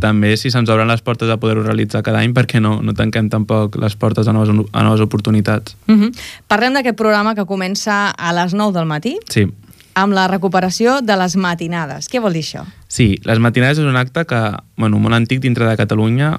també 0.00 0.32
si 0.40 0.50
se'ns 0.52 0.72
obren 0.72 0.88
les 0.88 1.04
portes 1.04 1.28
a 1.28 1.36
poder-ho 1.40 1.64
realitzar 1.66 2.02
cada 2.06 2.20
any, 2.24 2.32
perquè 2.36 2.60
no, 2.60 2.78
no 2.84 2.96
tanquem 2.96 3.28
tampoc 3.32 3.76
les 3.80 3.96
portes 4.00 4.28
a 4.28 4.34
noves, 4.36 4.52
a 4.72 4.84
noves 4.86 5.04
oportunitats. 5.04 5.76
Uh 5.88 5.96
-huh. 5.96 6.10
Parlem 6.48 6.72
d'aquest 6.72 6.96
programa 6.96 7.34
que 7.34 7.44
comença 7.44 8.10
a 8.10 8.32
les 8.32 8.54
9 8.54 8.72
del 8.72 8.86
matí 8.86 9.18
Sí. 9.28 9.46
Amb 9.96 10.12
la 10.12 10.26
recuperació 10.28 11.00
de 11.00 11.16
les 11.16 11.34
matinades. 11.40 12.10
Què 12.12 12.20
vol 12.20 12.36
dir 12.36 12.44
això? 12.44 12.66
Sí, 12.92 13.14
les 13.24 13.40
matinades 13.40 13.80
és 13.80 13.88
un 13.88 13.96
acte 13.96 14.26
que, 14.28 14.40
bueno, 14.76 15.00
molt 15.00 15.16
antic 15.16 15.40
dintre 15.40 15.64
de 15.64 15.76
Catalunya, 15.80 16.34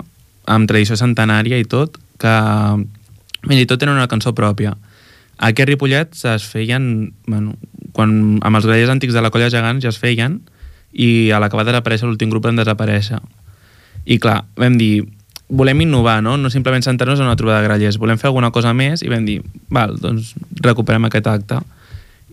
amb 0.48 0.70
tradició 0.70 0.96
centenària 1.00 1.58
i 1.58 1.66
tot, 1.66 1.98
que 2.22 2.36
fins 3.48 3.64
i 3.64 3.66
tot 3.70 3.82
tenen 3.82 3.98
una 3.98 4.10
cançó 4.12 4.36
pròpia. 4.38 4.76
Aquí 5.38 5.62
a 5.62 5.68
Ripollet 5.70 6.14
es 6.34 6.46
feien, 6.50 7.12
bueno, 7.26 7.56
quan, 7.98 8.38
amb 8.46 8.60
els 8.60 8.66
grellers 8.70 8.94
antics 8.94 9.18
de 9.18 9.26
la 9.26 9.34
colla 9.34 9.50
gegants 9.54 9.86
ja 9.86 9.90
es 9.94 10.00
feien, 10.02 10.40
i 10.94 11.30
a 11.34 11.42
l'acabar 11.42 11.66
de 11.66 11.74
desaparèixer 11.74 12.08
l'últim 12.08 12.30
grup 12.30 12.46
van 12.46 12.62
desaparèixer. 12.62 13.20
I 14.06 14.20
clar, 14.22 14.44
vam 14.58 14.78
dir, 14.78 15.02
volem 15.50 15.82
innovar, 15.82 16.22
no? 16.22 16.38
No 16.38 16.54
simplement 16.54 16.86
sentar-nos 16.86 17.20
en 17.20 17.26
una 17.26 17.38
trobada 17.40 17.62
de 17.62 17.70
grellers, 17.72 17.98
volem 17.98 18.22
fer 18.22 18.30
alguna 18.30 18.54
cosa 18.54 18.74
més 18.78 19.02
i 19.02 19.10
vam 19.10 19.26
dir, 19.26 19.42
val, 19.74 19.98
doncs 20.02 20.36
recuperem 20.62 21.10
aquest 21.10 21.30
acte. 21.34 21.60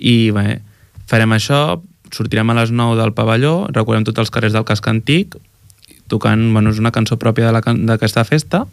I 0.00 0.30
bé, 0.34 0.60
farem 1.10 1.32
això, 1.36 1.80
sortirem 2.14 2.50
a 2.50 2.54
les 2.60 2.70
9 2.70 2.96
del 3.00 3.12
pavelló, 3.16 3.66
recorrem 3.72 4.04
tots 4.06 4.22
els 4.22 4.30
carrers 4.30 4.54
del 4.54 4.64
casc 4.64 4.86
antic, 4.88 5.36
tocant, 6.08 6.52
bueno, 6.52 6.70
és 6.70 6.78
una 6.78 6.92
cançó 6.92 7.16
pròpia 7.18 7.46
de 7.48 7.52
la 7.52 7.62
can- 7.64 7.84
d'aquesta 7.86 8.24
festa, 8.24 8.64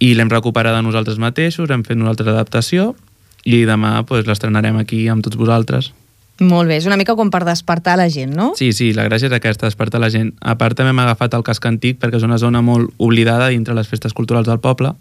i 0.00 0.14
l'hem 0.14 0.30
recuperada 0.32 0.80
nosaltres 0.82 1.18
mateixos, 1.20 1.68
hem 1.70 1.82
fet 1.84 1.98
una 1.98 2.08
altra 2.14 2.30
adaptació, 2.32 2.94
i 3.44 3.64
demà 3.68 4.04
pues, 4.06 4.26
l'estrenarem 4.26 4.76
aquí 4.80 5.06
amb 5.08 5.24
tots 5.24 5.36
vosaltres. 5.36 5.92
Molt 6.40 6.68
bé, 6.72 6.78
és 6.80 6.86
una 6.88 6.96
mica 6.96 7.12
com 7.16 7.28
per 7.28 7.42
despertar 7.44 7.98
la 8.00 8.06
gent, 8.08 8.32
no? 8.32 8.54
Sí, 8.56 8.70
sí, 8.72 8.94
la 8.96 9.04
gràcia 9.04 9.28
és 9.28 9.34
aquesta, 9.36 9.66
despertar 9.68 10.00
la 10.00 10.08
gent. 10.08 10.30
A 10.40 10.54
part 10.56 10.72
també 10.76 10.94
hem 10.94 11.02
agafat 11.02 11.34
el 11.36 11.44
casc 11.44 11.66
antic 11.68 11.98
perquè 12.00 12.16
és 12.16 12.24
una 12.24 12.38
zona 12.40 12.62
molt 12.64 12.94
oblidada 12.96 13.50
dintre 13.52 13.74
les 13.76 13.88
festes 13.88 14.14
culturals 14.16 14.48
del 14.48 14.60
poble 14.60 14.94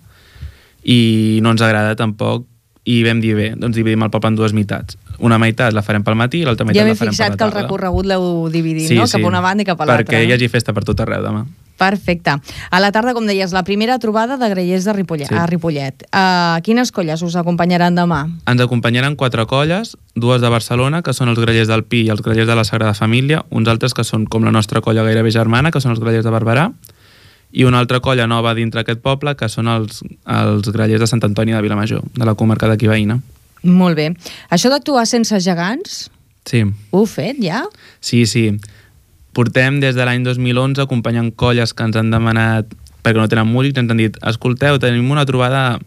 i 0.84 1.40
no 1.44 1.52
ens 1.56 1.62
agrada 1.64 1.96
tampoc 2.00 2.44
i 2.90 3.00
vam 3.06 3.20
dir, 3.22 3.36
bé, 3.38 3.52
doncs 3.60 3.78
dividim 3.78 4.02
el 4.08 4.10
poble 4.14 4.32
en 4.34 4.40
dues 4.40 4.54
meitats. 4.58 4.98
Una 5.20 5.38
meitat 5.38 5.74
la 5.76 5.84
farem 5.86 6.04
pel 6.08 6.16
matí 6.18 6.42
i 6.42 6.46
l'altra 6.48 6.66
meitat 6.66 6.82
Ja 6.82 6.88
la 6.88 6.96
farem 6.96 7.12
per 7.12 7.14
fixat 7.14 7.34
la 7.34 7.38
que 7.38 7.44
el 7.44 7.52
tarda. 7.52 7.64
recorregut 7.68 8.06
l'heu 8.10 8.50
dividit, 8.50 8.90
no? 8.98 9.06
Cap 9.08 9.22
a 9.24 9.28
una 9.28 9.42
banda 9.44 9.62
i 9.64 9.68
cap 9.68 9.82
a 9.82 9.86
l'altra. 9.86 10.06
Perquè 10.08 10.24
hi 10.26 10.32
hagi 10.34 10.48
festa 10.50 10.74
per 10.74 10.84
tot 10.88 11.00
arreu 11.06 11.22
demà. 11.26 11.46
Perfecte. 11.80 12.34
A 12.72 12.80
la 12.84 12.90
tarda, 12.92 13.14
com 13.16 13.24
deies, 13.26 13.54
la 13.56 13.64
primera 13.64 13.96
trobada 14.04 14.36
de 14.36 14.50
grellers 14.52 14.84
de 14.84 14.92
Ripollet, 14.94 15.30
Sí. 15.30 15.36
a 15.36 15.46
Ripollet. 15.48 16.04
Uh, 16.12 16.60
quines 16.62 16.92
colles 16.92 17.22
us 17.24 17.38
acompanyaran 17.40 17.96
demà? 17.96 18.26
Ens 18.52 18.62
acompanyaran 18.62 19.16
quatre 19.16 19.46
colles, 19.46 19.96
dues 20.16 20.42
de 20.42 20.50
Barcelona, 20.50 21.02
que 21.02 21.14
són 21.14 21.30
els 21.30 21.40
grellers 21.40 21.70
del 21.72 21.86
Pi 21.86 22.02
i 22.04 22.10
els 22.10 22.22
grellers 22.22 22.48
de 22.48 22.56
la 22.56 22.66
Sagrada 22.66 22.94
Família, 22.94 23.46
uns 23.50 23.70
altres 23.70 23.94
que 23.94 24.04
són 24.04 24.26
com 24.26 24.44
la 24.44 24.52
nostra 24.52 24.82
colla 24.82 25.04
gairebé 25.08 25.32
germana, 25.32 25.72
que 25.72 25.80
són 25.80 25.92
els 25.96 26.02
grellers 26.04 26.26
de 26.26 26.32
Barberà, 26.36 26.72
i 27.52 27.66
una 27.66 27.80
altra 27.80 28.00
colla 28.00 28.28
nova 28.28 28.54
dintre 28.54 28.84
aquest 28.84 29.02
poble, 29.02 29.36
que 29.36 29.50
són 29.50 29.68
els, 29.68 30.04
els 30.30 30.70
grellers 30.70 31.02
de 31.02 31.08
Sant 31.10 31.24
Antoni 31.26 31.56
de 31.56 31.62
Vilamajor, 31.66 32.04
de 32.14 32.26
la 32.28 32.36
comarca 32.38 32.70
d'aquí 32.70 32.88
veïna. 32.88 33.20
Molt 33.64 33.98
bé. 33.98 34.12
Això 34.54 34.70
d'actuar 34.72 35.06
sense 35.10 35.40
gegants, 35.44 36.08
Sí, 36.50 36.64
ho 36.64 37.02
heu 37.02 37.06
fet 37.06 37.38
ja? 37.44 37.66
sí, 38.02 38.26
sí. 38.26 38.50
Portem 39.36 39.78
des 39.84 39.94
de 39.96 40.06
l'any 40.08 40.24
2011 40.26 40.82
acompanyant 40.82 41.30
colles 41.38 41.74
que 41.78 41.86
ens 41.86 41.98
han 42.00 42.10
demanat, 42.10 42.72
perquè 43.04 43.20
no 43.20 43.28
tenen 43.30 43.48
músics, 43.48 43.78
ens 43.78 43.92
han 43.92 44.00
dit, 44.02 44.18
escolteu, 44.26 44.80
tenim 44.82 45.12
una 45.12 45.26
trobada 45.30 45.78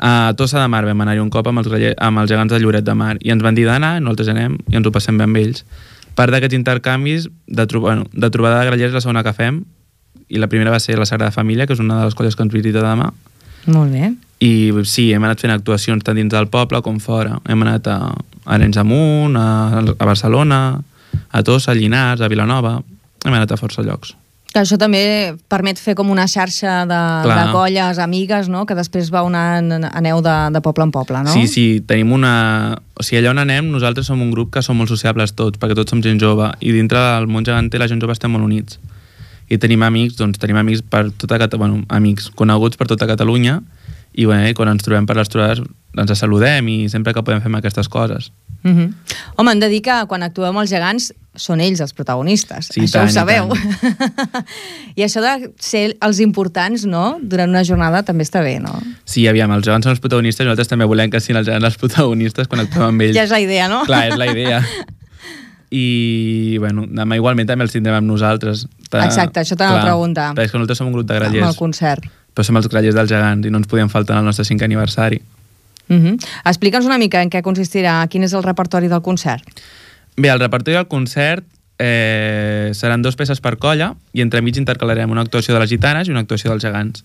a 0.00 0.32
Tossa 0.36 0.60
de 0.60 0.68
Mar, 0.68 0.84
vam 0.84 1.00
anar-hi 1.00 1.22
un 1.22 1.30
cop 1.32 1.48
amb 1.48 1.62
els, 1.62 1.70
greller, 1.72 1.94
amb 1.98 2.20
els 2.20 2.30
gegants 2.30 2.52
de 2.52 2.60
Lloret 2.60 2.84
de 2.84 2.94
Mar, 2.94 3.14
i 3.20 3.32
ens 3.32 3.42
van 3.42 3.56
dir 3.56 3.64
d'anar, 3.68 3.98
nosaltres 4.04 4.30
anem 4.34 4.58
i 4.68 4.76
ens 4.76 4.86
ho 4.86 4.92
passem 4.92 5.16
bé 5.16 5.24
amb 5.24 5.40
ells. 5.40 5.64
Part 6.18 6.34
d'aquests 6.34 6.58
intercanvis, 6.58 7.28
de, 7.48 7.66
bueno, 7.78 8.04
de 8.12 8.30
trobada 8.30 8.60
de 8.60 8.68
grellers, 8.68 8.92
la 8.96 9.00
segona 9.00 9.24
que 9.24 9.32
fem, 9.36 9.62
i 10.30 10.38
la 10.38 10.48
primera 10.48 10.70
va 10.70 10.80
ser 10.80 10.96
la 10.98 11.06
Sagrada 11.08 11.34
Família, 11.34 11.66
que 11.66 11.74
és 11.74 11.82
una 11.82 11.98
de 11.98 12.08
les 12.08 12.16
colles 12.16 12.36
que 12.38 12.46
ens 12.46 12.54
visita 12.54 12.84
demà, 12.84 13.10
Molt 13.66 13.92
bé. 13.92 14.12
i 14.40 14.70
sí, 14.88 15.10
hem 15.12 15.26
anat 15.26 15.42
fent 15.42 15.52
actuacions 15.52 16.06
tant 16.06 16.16
dins 16.16 16.32
del 16.32 16.48
poble 16.48 16.80
com 16.86 17.00
fora. 17.02 17.36
Hem 17.50 17.66
anat 17.66 17.90
a 17.90 17.98
Arenys 18.46 18.78
Amunt, 18.80 19.36
a, 19.36 19.82
a 19.82 20.06
Barcelona, 20.06 20.80
a 21.30 21.42
Tossa, 21.42 21.72
a 21.72 21.78
Llinars, 21.78 22.22
a 22.22 22.30
Vilanova... 22.30 22.80
Hem 23.20 23.34
anat 23.36 23.50
a 23.52 23.56
força 23.60 23.82
llocs. 23.84 24.14
Que 24.50 24.62
això 24.62 24.78
també 24.80 25.34
permet 25.52 25.78
fer 25.78 25.92
com 25.94 26.08
una 26.10 26.24
xarxa 26.24 26.86
de, 26.88 27.00
Clar. 27.26 27.34
de 27.36 27.52
colles, 27.52 27.98
amigues, 28.00 28.48
no? 28.48 28.64
que 28.66 28.74
després 28.74 29.10
va 29.12 29.20
una, 29.22 29.42
aneu 29.92 30.22
de, 30.24 30.36
de 30.54 30.62
poble 30.64 30.86
en 30.88 30.94
poble, 30.94 31.20
no? 31.26 31.34
Sí, 31.36 31.44
sí, 31.46 31.64
tenim 31.86 32.14
una... 32.16 32.80
O 32.96 33.04
sigui, 33.04 33.20
allà 33.20 33.34
on 33.34 33.42
anem, 33.44 33.68
nosaltres 33.70 34.08
som 34.08 34.24
un 34.24 34.32
grup 34.32 34.54
que 34.56 34.64
som 34.64 34.80
molt 34.80 34.88
sociables 34.88 35.36
tots, 35.36 35.60
perquè 35.60 35.76
tots 35.76 35.92
som 35.92 36.00
gent 36.00 36.18
jove, 36.18 36.48
i 36.64 36.72
dintre 36.72 36.98
del 36.98 37.28
món 37.28 37.44
geganter 37.44 37.78
la 37.78 37.90
gent 37.92 38.00
jove 38.00 38.16
estem 38.16 38.32
molt 38.32 38.48
units. 38.48 38.80
I 39.50 39.58
tenim 39.58 39.82
amics, 39.82 40.16
doncs 40.18 40.38
tenim 40.38 40.60
amics 40.60 40.82
per 40.86 41.08
tota 41.10 41.38
Catalunya, 41.42 41.58
bueno, 41.58 41.84
amics 41.90 42.30
coneguts 42.38 42.78
per 42.78 42.86
tota 42.90 43.08
Catalunya, 43.10 43.60
i 44.14 44.26
bé, 44.26 44.54
quan 44.58 44.70
ens 44.72 44.82
trobem 44.86 45.06
per 45.06 45.16
les 45.18 45.30
trobades 45.30 45.62
ens 45.98 46.18
saludem 46.18 46.68
i 46.70 46.76
sempre 46.90 47.14
que 47.14 47.22
podem 47.26 47.42
fem 47.42 47.54
aquestes 47.58 47.88
coses. 47.90 48.30
Uh 48.62 48.70
-huh. 48.70 48.92
Home, 49.36 49.52
hem 49.52 49.60
de 49.60 49.68
dir 49.68 49.82
que 49.82 50.04
quan 50.06 50.22
actuem 50.22 50.56
els 50.56 50.70
gegants 50.70 51.12
són 51.34 51.60
ells 51.60 51.80
els 51.80 51.92
protagonistes. 51.92 52.68
Sí, 52.70 52.80
això 52.80 52.92
tant, 52.92 53.06
ho 53.06 53.10
i 53.10 53.12
sabeu. 53.12 53.48
tant. 53.48 54.44
I 54.98 55.02
això 55.02 55.20
de 55.22 55.50
ser 55.58 55.96
els 56.00 56.20
importants, 56.20 56.84
no?, 56.84 57.18
durant 57.22 57.48
una 57.48 57.64
jornada 57.64 58.02
també 58.02 58.24
està 58.24 58.42
bé, 58.42 58.60
no? 58.60 58.82
Sí, 59.04 59.26
aviam, 59.26 59.50
els 59.52 59.64
gegants 59.64 59.84
són 59.84 59.92
els 59.92 60.00
protagonistes 60.00 60.44
i 60.44 60.46
nosaltres 60.46 60.68
també 60.68 60.84
volem 60.84 61.10
que 61.10 61.20
siguin 61.20 61.36
els 61.36 61.46
gegants 61.46 61.64
els 61.64 61.76
protagonistes 61.76 62.48
quan 62.48 62.60
actuem 62.60 62.88
amb 62.88 63.00
ells. 63.00 63.16
Ja 63.16 63.22
és 63.22 63.30
la 63.30 63.40
idea, 63.40 63.68
no? 63.68 63.84
Clar, 63.86 64.08
és 64.08 64.16
la 64.16 64.26
idea. 64.26 64.64
I, 65.70 66.56
bueno, 66.58 66.84
demà 66.90 67.14
igualment 67.14 67.46
també 67.46 67.62
els 67.64 67.72
tindrem 67.72 67.94
amb 68.00 68.08
nosaltres. 68.10 68.66
Ta- 68.90 69.04
Exacte, 69.06 69.40
això 69.40 69.54
t'anava 69.56 69.78
a 69.78 69.82
clar, 69.84 69.92
preguntar. 69.92 70.30
Perquè 70.34 70.48
és 70.48 70.52
que 70.52 70.58
nosaltres 70.58 70.78
som 70.78 70.88
un 70.88 70.92
grup 70.96 71.06
de 71.06 71.14
Amb 71.16 71.26
el 71.28 71.32
grallers, 71.36 71.56
concert. 71.56 72.04
però 72.34 72.44
som 72.44 72.56
els 72.58 72.68
grallers 72.68 72.94
dels 72.94 73.08
gegants 73.10 73.46
i 73.46 73.50
no 73.50 73.58
ens 73.58 73.68
podien 73.70 73.88
faltar 73.88 74.16
en 74.16 74.24
el 74.24 74.26
nostre 74.26 74.44
cinquè 74.44 74.64
aniversari. 74.64 75.20
Uh 75.88 75.96
-huh. 75.96 76.26
Explica'ns 76.44 76.86
una 76.86 76.98
mica 76.98 77.22
en 77.22 77.30
què 77.30 77.42
consistirà, 77.42 78.06
quin 78.08 78.22
és 78.24 78.32
el 78.32 78.42
repertori 78.42 78.88
del 78.88 79.00
concert. 79.02 79.42
Bé, 80.16 80.28
el 80.28 80.38
repertori 80.40 80.76
del 80.76 80.86
concert 80.88 81.44
eh, 81.78 82.70
seran 82.74 83.02
dos 83.02 83.16
peces 83.16 83.40
per 83.40 83.56
colla 83.58 83.94
i 84.12 84.20
entremig 84.22 84.56
intercalarem 84.56 85.10
una 85.10 85.22
actuació 85.22 85.54
de 85.54 85.60
les 85.60 85.70
gitanes 85.70 86.08
i 86.08 86.10
una 86.10 86.20
actuació 86.20 86.50
dels 86.50 86.62
gegants. 86.62 87.04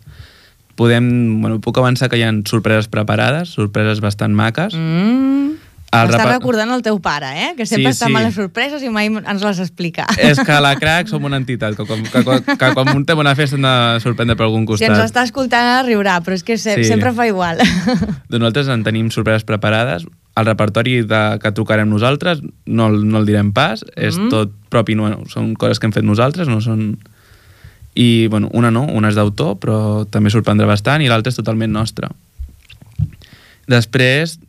Podem, 0.76 1.40
bueno, 1.42 1.62
puc 1.62 1.78
avançar 1.78 2.10
que 2.10 2.18
hi 2.18 2.24
ha 2.24 2.32
sorpreses 2.46 2.88
preparades, 2.90 3.50
sorpreses 3.50 4.02
bastant 4.02 4.34
maques. 4.36 4.74
Mm. 4.76 5.55
El 6.04 6.10
reper- 6.12 6.28
recordant 6.34 6.72
el 6.76 6.82
teu 6.84 7.00
pare, 7.00 7.30
eh? 7.46 7.54
Que 7.58 7.66
sempre 7.66 7.92
Sí, 7.94 7.98
està 7.98 8.06
amb 8.10 8.18
sí. 8.18 8.24
les 8.26 8.36
sorpreses 8.36 8.84
i 8.84 8.90
mai 8.90 9.08
ens 9.08 9.42
les 9.44 9.60
explica. 9.64 10.06
És 10.18 10.40
que 10.40 10.60
la 10.62 10.76
crack 10.76 11.08
som 11.08 11.24
una 11.24 11.38
entitat, 11.38 11.76
que, 11.78 11.86
com, 11.86 12.04
que, 12.04 12.24
que, 12.24 12.58
que 12.58 12.74
quan 12.74 12.92
muntem 12.94 13.18
una 13.22 13.36
festa 13.36 13.56
hem 13.56 13.64
de 13.68 13.76
sorprendre 14.04 14.36
per 14.36 14.46
algun 14.46 14.64
Si 14.66 14.72
costat. 14.74 14.90
ens 14.90 15.06
està 15.12 15.24
escoltant 15.24 15.86
riurà, 15.88 16.20
però 16.24 16.34
és 16.36 16.44
que 16.44 16.58
se 16.58 16.76
Sí. 16.76 16.84
sempre 16.86 17.14
fa 17.14 17.28
igual. 17.28 17.58
Doncs 17.60 18.40
nosaltres 18.42 18.68
en 18.70 18.84
tenim 18.84 19.10
sorpreses 19.12 19.44
preparades. 19.44 20.06
El 20.36 20.46
repertori 20.46 21.02
de, 21.08 21.40
que 21.42 21.52
trucarem 21.56 21.88
nosaltres 21.90 22.42
no, 22.66 22.90
no 22.90 23.18
el 23.20 23.26
direm 23.26 23.54
pas, 23.54 23.86
és 23.96 24.18
Mm. 24.18 24.30
tot 24.30 24.52
propi, 24.70 24.96
no, 24.96 25.24
són 25.32 25.54
coses 25.56 25.80
que 25.80 25.88
hem 25.88 25.94
fet 25.94 26.04
nosaltres, 26.04 26.48
no 26.48 26.60
són... 26.62 26.98
I, 27.96 28.28
bueno, 28.28 28.50
una 28.52 28.72
no, 28.76 28.82
una 28.92 29.08
és 29.08 29.16
d'autor, 29.16 29.56
però 29.56 30.04
també 30.12 30.28
sorprendrà 30.30 30.68
bastant, 30.68 31.00
i 31.02 31.08
l'altra 31.08 31.30
és 31.32 31.38
totalment 31.40 31.72
nostra. 31.72 32.10
Després, 33.72 34.36
des, 34.38 34.45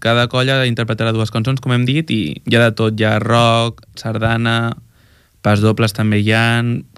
cada 0.00 0.28
colla 0.28 0.62
interpretarà 0.68 1.12
dues 1.12 1.30
cançons, 1.34 1.60
com 1.60 1.72
hem 1.74 1.84
dit, 1.88 2.10
i 2.10 2.20
hi 2.46 2.56
ha 2.56 2.68
de 2.68 2.74
tot, 2.76 2.94
hi 3.00 3.04
ha 3.08 3.18
rock, 3.22 3.82
sardana, 3.98 4.76
pas 5.42 5.60
dobles 5.64 5.94
també 5.96 6.20
hi 6.20 6.32
ha, 6.36 6.44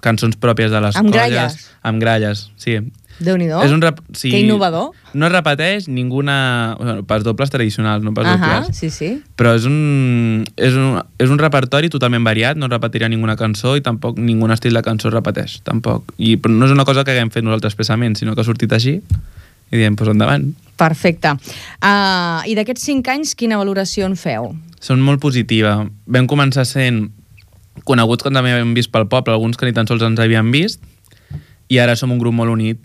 cançons 0.03 0.35
pròpies 0.37 0.71
de 0.71 0.81
les 0.83 0.95
Amb 0.99 1.09
colles. 1.11 1.31
gralles? 1.31 1.71
Amb 1.81 2.01
gralles, 2.03 2.49
sí. 2.59 2.77
Déu-n'hi-do. 3.23 3.59
És 3.61 3.71
un 3.71 3.79
rep... 3.79 3.99
sí, 4.17 4.31
Que 4.33 4.39
innovador. 4.41 4.89
No 5.13 5.27
es 5.27 5.31
repeteix 5.31 5.85
ninguna... 5.87 6.75
Bueno, 6.79 7.03
pas 7.05 7.23
dobles 7.23 7.51
tradicionals, 7.53 8.03
no 8.03 8.11
pas 8.13 8.25
Ahà, 8.25 8.39
dobles. 8.63 8.75
sí, 8.77 8.89
sí. 8.89 9.21
Però 9.37 9.53
és 9.55 9.67
un, 9.69 10.43
és, 10.57 10.73
un, 10.73 10.97
és 11.21 11.29
un 11.29 11.37
repertori 11.39 11.91
totalment 11.93 12.25
variat, 12.25 12.57
no 12.57 12.67
repetirà 12.67 13.07
ninguna 13.13 13.37
cançó 13.39 13.75
i 13.77 13.85
tampoc 13.85 14.17
ningun 14.17 14.51
estil 14.51 14.73
de 14.73 14.81
cançó 14.81 15.13
repeteix, 15.13 15.59
tampoc. 15.63 16.09
I 16.17 16.35
però 16.41 16.57
no 16.57 16.65
és 16.65 16.73
una 16.73 16.85
cosa 16.89 17.05
que 17.05 17.13
haguem 17.13 17.29
fet 17.31 17.45
nosaltres 17.45 17.75
expressament, 17.75 18.17
sinó 18.17 18.33
que 18.33 18.41
ha 18.41 18.49
sortit 18.49 18.73
així 18.73 18.97
i 19.73 19.81
diem, 19.81 19.97
doncs 19.97 20.13
endavant. 20.13 20.51
Perfecte. 20.77 21.33
Uh, 21.81 22.45
I 22.49 22.55
d'aquests 22.57 22.85
cinc 22.89 23.09
anys, 23.13 23.33
quina 23.37 23.59
valoració 23.61 24.07
en 24.09 24.15
feu? 24.19 24.53
Són 24.83 25.01
molt 25.01 25.21
positiva. 25.23 25.79
Vam 26.05 26.29
començar 26.29 26.65
sent 26.69 27.07
coneguts 27.87 28.25
que 28.25 28.31
també 28.31 28.53
havíem 28.53 28.73
vist 28.77 28.91
pel 28.93 29.07
poble, 29.09 29.33
alguns 29.33 29.57
que 29.57 29.67
ni 29.67 29.75
tan 29.75 29.89
sols 29.89 30.05
ens 30.05 30.21
havien 30.21 30.51
vist, 30.53 30.83
i 31.71 31.79
ara 31.81 31.97
som 31.97 32.11
un 32.13 32.21
grup 32.21 32.35
molt 32.37 32.53
unit, 32.53 32.81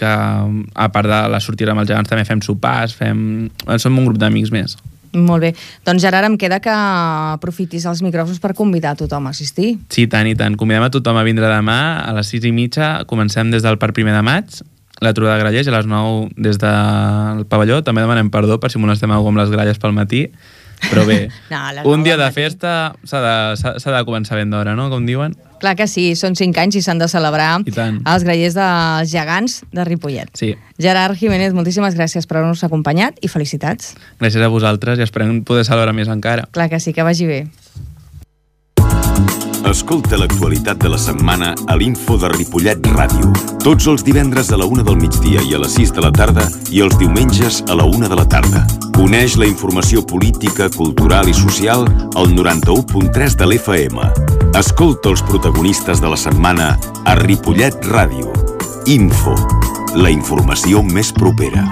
que 0.00 0.06
a 0.08 0.86
part 0.92 1.10
de 1.10 1.18
la 1.28 1.40
sortida 1.44 1.74
amb 1.74 1.82
els 1.82 1.90
gegants 1.90 2.08
també 2.08 2.24
fem 2.24 2.40
sopars, 2.44 2.94
fem... 2.96 3.50
som 3.82 3.98
un 3.98 4.06
grup 4.08 4.20
d'amics 4.20 4.52
més. 4.54 4.78
Molt 5.10 5.42
bé. 5.42 5.50
Doncs 5.84 6.04
Gerard, 6.04 6.28
em 6.28 6.36
queda 6.38 6.60
que 6.62 6.72
aprofitis 6.72 7.84
els 7.90 8.02
micròfons 8.06 8.38
per 8.42 8.54
convidar 8.54 8.94
a 8.94 8.98
tothom 9.00 9.26
a 9.26 9.32
assistir. 9.34 9.72
Sí, 9.90 10.06
tant 10.06 10.28
i 10.30 10.36
tant. 10.38 10.54
Convidem 10.56 10.86
a 10.86 10.92
tothom 10.94 11.18
a 11.18 11.24
vindre 11.26 11.50
demà 11.50 11.80
a 12.04 12.14
les 12.14 12.30
6 12.30 12.46
i 12.46 12.52
mitja. 12.54 12.90
Comencem 13.10 13.50
des 13.50 13.66
del 13.66 13.80
Parc 13.82 13.98
Primer 13.98 14.14
de 14.14 14.22
Maig, 14.22 14.60
la 15.00 15.12
trobada 15.16 15.36
de 15.36 15.44
grallers, 15.44 15.68
a 15.68 15.76
les 15.76 15.86
9 15.88 16.30
des 16.36 16.58
del 16.60 17.44
pavelló. 17.48 17.82
També 17.84 18.04
demanem 18.04 18.30
perdó 18.32 18.60
per 18.60 18.70
si 18.72 18.80
molestem 18.80 19.12
algú 19.12 19.32
amb 19.32 19.42
les 19.42 19.52
gralles 19.52 19.80
pel 19.80 19.96
matí. 19.96 20.26
Però 20.88 21.04
bé, 21.04 21.28
No, 21.52 21.60
un 21.92 22.02
dia 22.04 22.16
de 22.16 22.30
festa 22.32 22.94
s'ha 23.04 23.20
de, 23.20 23.72
de 23.84 24.02
començar 24.08 24.38
ben 24.38 24.52
d'hora, 24.52 24.76
no?, 24.76 24.88
com 24.92 25.04
diuen. 25.08 25.36
Clar 25.60 25.74
que 25.76 25.84
sí, 25.84 26.14
són 26.16 26.38
cinc 26.38 26.56
anys 26.56 26.78
i 26.78 26.82
s'han 26.84 27.02
de 27.02 27.08
celebrar 27.12 27.50
els 27.60 28.24
grallers 28.24 28.56
dels 28.56 29.10
gegants 29.12 29.58
de 29.76 29.84
Ripollet. 29.84 30.32
Sí. 30.40 30.54
Gerard 30.80 31.20
Jiménez, 31.20 31.52
moltíssimes 31.52 31.98
gràcies 31.98 32.24
per 32.24 32.38
haver-nos 32.38 32.64
acompanyat 32.64 33.20
i 33.20 33.28
felicitats. 33.28 33.92
Gràcies 34.22 34.40
a 34.40 34.48
vosaltres 34.48 35.00
i 35.00 35.04
esperem 35.04 35.42
poder 35.44 35.66
celebrar 35.68 35.92
més 35.92 36.08
encara. 36.08 36.48
Clar 36.56 36.70
que 36.72 36.80
sí, 36.80 36.96
que 36.96 37.04
vagi 37.04 37.28
bé. 37.28 37.42
Escolta 39.68 40.16
l'actualitat 40.16 40.78
de 40.80 40.88
la 40.88 40.98
setmana 40.98 41.50
a 41.68 41.74
l'Info 41.76 42.16
de 42.16 42.30
Ripollet 42.32 42.86
Ràdio. 42.94 43.28
Tots 43.60 43.86
els 43.92 44.04
divendres 44.06 44.48
a 44.50 44.56
la 44.56 44.64
una 44.64 44.82
del 44.86 44.96
migdia 44.96 45.42
i 45.44 45.52
a 45.54 45.60
les 45.60 45.74
6 45.76 45.92
de 45.98 46.04
la 46.04 46.10
tarda 46.16 46.46
i 46.72 46.80
els 46.80 46.96
diumenges 46.98 47.60
a 47.68 47.76
la 47.76 47.84
una 47.84 48.08
de 48.08 48.16
la 48.16 48.24
tarda. 48.24 48.64
Coneix 48.96 49.36
la 49.36 49.48
informació 49.48 50.02
política, 50.06 50.70
cultural 50.72 51.28
i 51.28 51.36
social 51.36 51.84
al 52.16 52.32
91.3 52.32 53.36
de 53.36 53.50
l'FM. 53.50 54.08
Escolta 54.56 55.12
els 55.12 55.22
protagonistes 55.28 56.00
de 56.00 56.08
la 56.08 56.16
setmana 56.16 56.72
a 57.04 57.18
Ripollet 57.20 57.84
Ràdio. 57.92 58.32
Info. 58.88 59.36
La 59.94 60.10
informació 60.10 60.82
més 60.82 61.12
propera. 61.12 61.68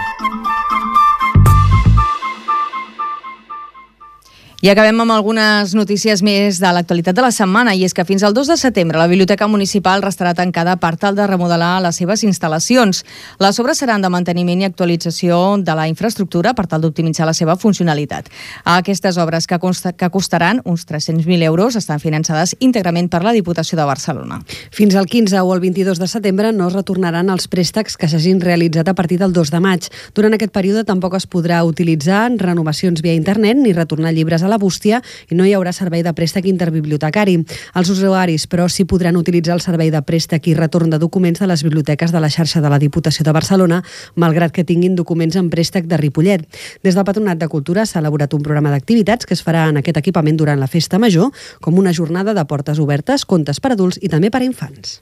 I 4.58 4.72
acabem 4.72 4.98
amb 4.98 5.12
algunes 5.14 5.70
notícies 5.78 6.18
més 6.26 6.56
de 6.58 6.70
l'actualitat 6.74 7.14
de 7.14 7.22
la 7.22 7.30
setmana 7.30 7.76
i 7.78 7.84
és 7.86 7.92
que 7.94 8.02
fins 8.02 8.24
al 8.26 8.32
2 8.34 8.48
de 8.50 8.56
setembre 8.58 8.98
la 8.98 9.06
Biblioteca 9.06 9.46
Municipal 9.46 10.02
restarà 10.02 10.32
tancada 10.34 10.72
per 10.82 10.96
tal 10.98 11.14
de 11.14 11.28
remodelar 11.30 11.76
les 11.84 12.00
seves 12.00 12.24
instal·lacions. 12.26 13.04
Les 13.38 13.60
obres 13.62 13.78
seran 13.78 14.02
de 14.02 14.10
manteniment 14.10 14.58
i 14.58 14.66
actualització 14.66 15.60
de 15.62 15.76
la 15.78 15.84
infraestructura 15.86 16.56
per 16.58 16.64
tal 16.66 16.82
d'optimitzar 16.82 17.28
la 17.30 17.36
seva 17.38 17.54
funcionalitat. 17.54 18.32
Aquestes 18.64 19.20
obres 19.22 19.46
que, 19.46 19.60
consta, 19.62 19.92
que 19.92 20.08
costaran 20.10 20.58
uns 20.64 20.88
300.000 20.90 21.46
euros 21.46 21.78
estan 21.78 22.02
finançades 22.02 22.56
íntegrament 22.58 23.12
per 23.14 23.22
la 23.22 23.36
Diputació 23.38 23.78
de 23.78 23.86
Barcelona. 23.86 24.40
Fins 24.74 24.98
al 24.98 25.06
15 25.06 25.38
o 25.38 25.54
el 25.54 25.62
22 25.62 26.02
de 26.02 26.10
setembre 26.10 26.50
no 26.50 26.66
es 26.66 26.74
retornaran 26.74 27.30
els 27.30 27.46
préstecs 27.46 27.94
que 27.94 28.10
s'hagin 28.10 28.42
realitzat 28.42 28.90
a 28.90 28.98
partir 28.98 29.22
del 29.22 29.30
2 29.38 29.54
de 29.54 29.62
maig. 29.62 29.86
Durant 30.18 30.34
aquest 30.34 30.50
període 30.50 30.82
tampoc 30.82 31.14
es 31.14 31.30
podrà 31.30 31.62
utilitzar 31.62 32.26
renovacions 32.42 33.06
via 33.06 33.14
internet 33.14 33.62
ni 33.62 33.78
retornar 33.78 34.10
llibres 34.18 34.42
a 34.42 34.47
la 34.48 34.58
bústia 34.58 35.02
i 35.30 35.36
no 35.38 35.46
hi 35.46 35.54
haurà 35.56 35.72
servei 35.72 36.02
de 36.02 36.12
préstec 36.16 36.48
interbibliotecari. 36.50 37.38
Els 37.78 37.90
usuaris, 37.92 38.46
però, 38.50 38.68
sí 38.68 38.84
podran 38.88 39.16
utilitzar 39.16 39.54
el 39.54 39.62
servei 39.64 39.92
de 39.94 40.02
préstec 40.02 40.48
i 40.48 40.54
retorn 40.58 40.90
de 40.90 40.98
documents 40.98 41.40
de 41.40 41.46
les 41.46 41.62
biblioteques 41.64 42.12
de 42.12 42.20
la 42.20 42.30
xarxa 42.30 42.62
de 42.64 42.70
la 42.72 42.78
Diputació 42.78 43.24
de 43.24 43.34
Barcelona, 43.36 43.82
malgrat 44.16 44.52
que 44.52 44.64
tinguin 44.64 44.96
documents 44.96 45.36
en 45.36 45.50
préstec 45.50 45.86
de 45.86 45.96
Ripollet. 45.96 46.46
Des 46.82 46.94
del 46.94 47.04
Patronat 47.04 47.38
de 47.38 47.48
Cultura 47.48 47.86
s'ha 47.86 48.00
elaborat 48.00 48.34
un 48.34 48.42
programa 48.42 48.72
d'activitats 48.74 49.26
que 49.26 49.34
es 49.36 49.44
farà 49.44 49.68
en 49.68 49.82
aquest 49.82 50.00
equipament 50.00 50.36
durant 50.38 50.60
la 50.60 50.70
Festa 50.70 50.98
Major, 50.98 51.30
com 51.60 51.78
una 51.78 51.92
jornada 51.92 52.34
de 52.34 52.44
portes 52.48 52.78
obertes, 52.78 53.24
contes 53.24 53.60
per 53.60 53.74
adults 53.76 54.00
i 54.02 54.08
també 54.08 54.30
per 54.30 54.42
a 54.42 54.48
infants. 54.48 55.00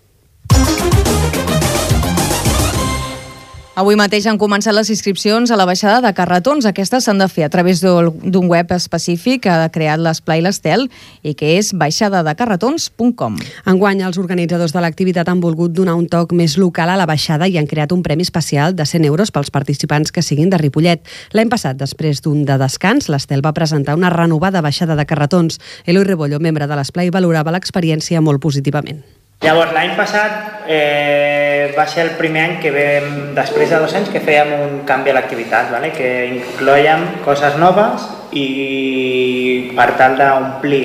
Avui 3.76 3.92
mateix 4.00 4.24
han 4.24 4.38
començat 4.40 4.72
les 4.72 4.88
inscripcions 4.88 5.50
a 5.52 5.56
la 5.60 5.66
baixada 5.68 5.98
de 6.00 6.08
carretons. 6.16 6.64
Aquestes 6.64 7.04
s'han 7.04 7.18
de 7.20 7.26
fer 7.28 7.42
a 7.44 7.50
través 7.52 7.82
d'un 7.84 8.46
web 8.48 8.70
específic 8.72 9.42
que 9.44 9.50
ha 9.52 9.66
creat 9.68 10.00
l'Esplai 10.00 10.40
l'Estel 10.40 10.86
i 11.20 11.34
que 11.36 11.50
és 11.58 11.74
baixadadecarretons.com. 11.76 13.36
Enguany, 13.68 14.00
els 14.06 14.16
organitzadors 14.22 14.72
de 14.72 14.80
l'activitat 14.80 15.28
han 15.28 15.42
volgut 15.44 15.74
donar 15.76 15.98
un 16.00 16.06
toc 16.08 16.32
més 16.32 16.56
local 16.56 16.88
a 16.88 16.96
la 16.96 17.04
baixada 17.04 17.50
i 17.52 17.58
han 17.60 17.68
creat 17.68 17.92
un 17.92 18.00
premi 18.06 18.24
especial 18.24 18.72
de 18.72 18.88
100 18.88 19.04
euros 19.10 19.28
pels 19.28 19.52
participants 19.52 20.08
que 20.08 20.24
siguin 20.24 20.48
de 20.48 20.62
Ripollet. 20.62 21.04
L'any 21.36 21.52
passat, 21.52 21.76
després 21.76 22.24
d'un 22.24 22.46
de 22.48 22.56
descans, 22.56 23.10
l'Estel 23.12 23.44
va 23.44 23.52
presentar 23.52 23.98
una 24.00 24.08
renovada 24.08 24.64
baixada 24.64 24.96
de 24.96 25.04
carretons. 25.04 25.60
Eloi 25.84 26.08
Rebollo, 26.08 26.40
membre 26.40 26.64
de 26.64 26.80
l'Esplai, 26.80 27.12
valorava 27.12 27.52
l'experiència 27.52 28.24
molt 28.24 28.40
positivament. 28.40 29.04
Llavors, 29.44 29.72
l'any 29.76 29.92
passat 29.98 30.64
eh, 30.66 31.72
va 31.76 31.84
ser 31.86 32.06
el 32.06 32.14
primer 32.18 32.42
any 32.42 32.54
que 32.62 32.72
vam, 32.72 33.10
després 33.36 33.70
de 33.70 33.80
dos 33.82 33.94
anys, 33.98 34.08
que 34.10 34.22
fèiem 34.24 34.52
un 34.56 34.78
canvi 34.88 35.12
a 35.12 35.16
l'activitat, 35.18 35.68
vale? 35.74 35.92
que 35.94 36.08
incloïem 36.38 37.04
coses 37.26 37.58
noves 37.60 38.08
i 38.32 39.72
per 39.76 39.90
tal 40.00 40.16
d'omplir 40.18 40.84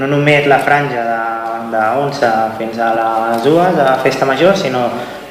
no 0.00 0.08
només 0.08 0.48
la 0.48 0.58
franja 0.64 1.04
de, 1.04 1.20
de 1.74 1.82
11 2.02 2.30
fins 2.58 2.80
a 2.80 2.92
les 2.96 3.44
2 3.44 3.76
de 3.76 3.88
festa 4.04 4.28
major, 4.28 4.56
sinó 4.56 4.86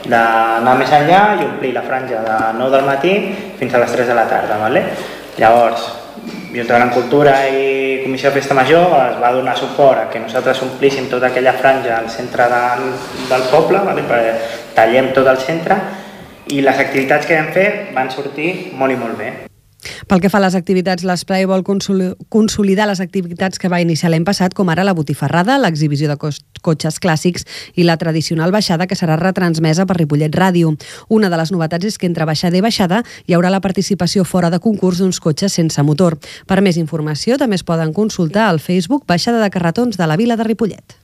d'anar 0.05 0.75
més 0.79 0.93
enllà 0.95 1.23
i 1.39 1.47
omplir 1.49 1.73
la 1.75 1.83
franja 1.87 2.21
de 2.25 2.37
9 2.59 2.75
del 2.77 2.85
matí 2.87 3.15
fins 3.59 3.73
a 3.73 3.81
les 3.81 3.97
3 3.97 4.13
de 4.13 4.19
la 4.21 4.27
tarda. 4.29 4.61
Vale? 4.61 4.85
Llavors, 5.41 5.89
Ajuntament 6.49 6.87
en 6.87 6.93
Cultura 6.95 7.33
i 7.53 7.99
Comissió 8.01 8.31
de 8.31 8.39
Festa 8.39 8.55
Major 8.57 8.93
es 9.03 9.19
va 9.21 9.29
donar 9.35 9.53
suport 9.57 10.01
a 10.01 10.07
que 10.09 10.21
nosaltres 10.23 10.63
omplíssim 10.65 11.05
tota 11.11 11.29
aquella 11.29 11.53
franja 11.53 11.99
al 11.99 12.09
centre 12.09 12.47
de, 12.49 12.63
del 13.29 13.45
poble, 13.51 13.83
vale? 13.85 14.07
tallem 14.73 15.11
tot 15.13 15.29
el 15.29 15.37
centre, 15.43 15.77
i 16.49 16.63
les 16.65 16.81
activitats 16.81 17.29
que 17.29 17.37
vam 17.37 17.53
fer 17.53 17.69
van 17.93 18.09
sortir 18.09 18.73
molt 18.73 18.97
i 18.97 18.97
molt 18.97 19.21
bé. 19.21 19.48
Pel 20.07 20.19
que 20.19 20.29
fa 20.31 20.39
a 20.39 20.43
les 20.43 20.55
activitats, 20.57 21.05
l'Esplai 21.07 21.45
vol 21.47 21.63
consolidar 21.63 22.87
les 22.89 22.99
activitats 22.99 23.59
que 23.59 23.71
va 23.71 23.81
iniciar 23.81 24.11
l'any 24.11 24.25
passat, 24.27 24.53
com 24.53 24.69
ara 24.69 24.83
la 24.83 24.95
botifarrada, 24.97 25.57
l'exhibició 25.61 26.09
de 26.11 26.17
cotxes 26.61 26.99
clàssics 26.99 27.45
i 27.79 27.87
la 27.87 27.97
tradicional 27.97 28.51
baixada 28.51 28.87
que 28.87 28.97
serà 28.99 29.15
retransmesa 29.19 29.87
per 29.87 29.99
Ripollet 30.01 30.35
Ràdio. 30.35 30.75
Una 31.07 31.31
de 31.31 31.39
les 31.39 31.53
novetats 31.55 31.93
és 31.93 31.97
que 31.97 32.09
entre 32.09 32.27
baixada 32.27 32.59
i 32.59 32.65
baixada 32.65 33.03
hi 33.25 33.37
haurà 33.37 33.53
la 33.53 33.63
participació 33.63 34.25
fora 34.27 34.51
de 34.51 34.59
concurs 34.59 34.99
d'uns 34.99 35.23
cotxes 35.23 35.55
sense 35.55 35.83
motor. 35.83 36.19
Per 36.45 36.61
més 36.61 36.77
informació 36.77 37.39
també 37.39 37.55
es 37.55 37.63
poden 37.63 37.93
consultar 37.93 38.49
al 38.49 38.59
Facebook 38.59 39.07
Baixada 39.07 39.39
de 39.39 39.49
Carretons 39.49 39.97
de 39.97 40.07
la 40.07 40.19
Vila 40.19 40.35
de 40.35 40.43
Ripollet. 40.43 40.98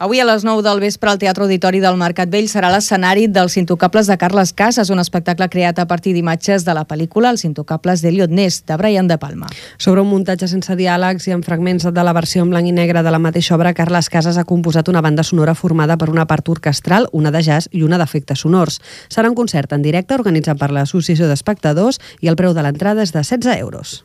Avui 0.00 0.20
a 0.20 0.24
les 0.24 0.44
9 0.44 0.62
del 0.62 0.78
vespre 0.78 1.10
al 1.10 1.18
Teatre 1.18 1.42
Auditori 1.42 1.80
del 1.82 1.96
Mercat 1.98 2.30
Vell 2.30 2.46
serà 2.46 2.68
l'escenari 2.70 3.24
dels 3.26 3.56
Intocables 3.58 4.06
de 4.06 4.14
Carles 4.14 4.52
Casas, 4.54 4.92
un 4.94 5.02
espectacle 5.02 5.48
creat 5.50 5.80
a 5.82 5.88
partir 5.90 6.12
d'imatges 6.14 6.62
de 6.62 6.74
la 6.76 6.84
pel·lícula 6.86 7.32
Els 7.34 7.42
Intocables 7.42 8.04
d'Eliot 8.04 8.30
Ness, 8.30 8.60
de 8.62 8.76
Brian 8.78 9.08
De 9.10 9.16
Palma. 9.18 9.48
Sobre 9.76 10.04
un 10.04 10.06
muntatge 10.06 10.46
sense 10.46 10.76
diàlegs 10.78 11.26
i 11.26 11.34
amb 11.34 11.42
fragments 11.42 11.82
de 11.82 12.04
la 12.06 12.14
versió 12.14 12.44
en 12.46 12.52
blanc 12.54 12.70
i 12.70 12.76
negre 12.76 13.02
de 13.02 13.10
la 13.10 13.18
mateixa 13.18 13.56
obra, 13.56 13.74
Carles 13.74 14.06
Casas 14.06 14.38
ha 14.38 14.46
composat 14.46 14.86
una 14.86 15.02
banda 15.02 15.26
sonora 15.26 15.56
formada 15.58 15.98
per 15.98 16.12
una 16.14 16.28
part 16.30 16.46
orquestral, 16.46 17.10
una 17.10 17.34
de 17.34 17.42
jazz 17.42 17.66
i 17.72 17.82
una 17.82 17.98
d'efectes 17.98 18.46
sonors. 18.46 18.78
Serà 19.10 19.26
un 19.26 19.34
concert 19.34 19.74
en 19.74 19.82
directe 19.82 20.14
organitzat 20.14 20.62
per 20.62 20.70
l'Associació 20.70 21.26
d'Espectadors 21.26 21.98
i 22.22 22.30
el 22.30 22.38
preu 22.38 22.54
de 22.54 22.62
l'entrada 22.62 23.02
és 23.02 23.10
de 23.10 23.26
16 23.26 23.58
euros. 23.58 24.04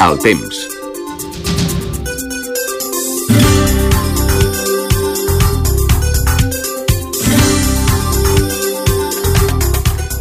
El 0.00 0.18
temps. 0.18 0.79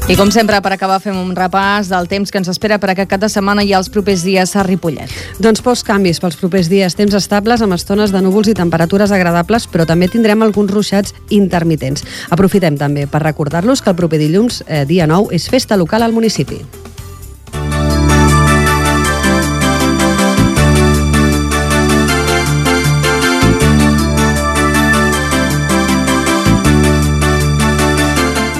I 0.09 0.15
com 0.17 0.31
sempre, 0.33 0.57
per 0.57 0.71
acabar, 0.73 0.95
fem 1.03 1.13
un 1.13 1.35
repàs 1.37 1.91
del 1.91 2.07
temps 2.09 2.31
que 2.33 2.39
ens 2.41 2.49
espera 2.49 2.79
per 2.81 2.89
aquest 2.95 3.11
cap 3.11 3.21
de 3.21 3.29
setmana 3.29 3.61
i 3.61 3.75
els 3.77 3.91
propers 3.93 4.23
dies 4.25 4.55
a 4.57 4.63
Ripollet. 4.65 5.13
Doncs 5.37 5.61
pocs 5.61 5.85
canvis 5.85 6.17
pels 6.23 6.39
propers 6.41 6.65
dies. 6.71 6.97
Temps 6.97 7.13
estables 7.13 7.61
amb 7.61 7.77
estones 7.77 8.09
de 8.09 8.23
núvols 8.25 8.49
i 8.49 8.57
temperatures 8.57 9.13
agradables, 9.13 9.69
però 9.69 9.85
també 9.85 10.09
tindrem 10.09 10.41
alguns 10.41 10.73
ruixats 10.73 11.13
intermitents. 11.29 12.07
Aprofitem 12.33 12.81
també 12.81 13.05
per 13.05 13.21
recordar-los 13.21 13.85
que 13.85 13.93
el 13.93 14.01
proper 14.01 14.17
dilluns, 14.17 14.63
eh, 14.65 14.87
dia 14.89 15.05
9, 15.05 15.29
és 15.29 15.45
festa 15.45 15.77
local 15.77 16.01
al 16.01 16.17
municipi. 16.17 16.63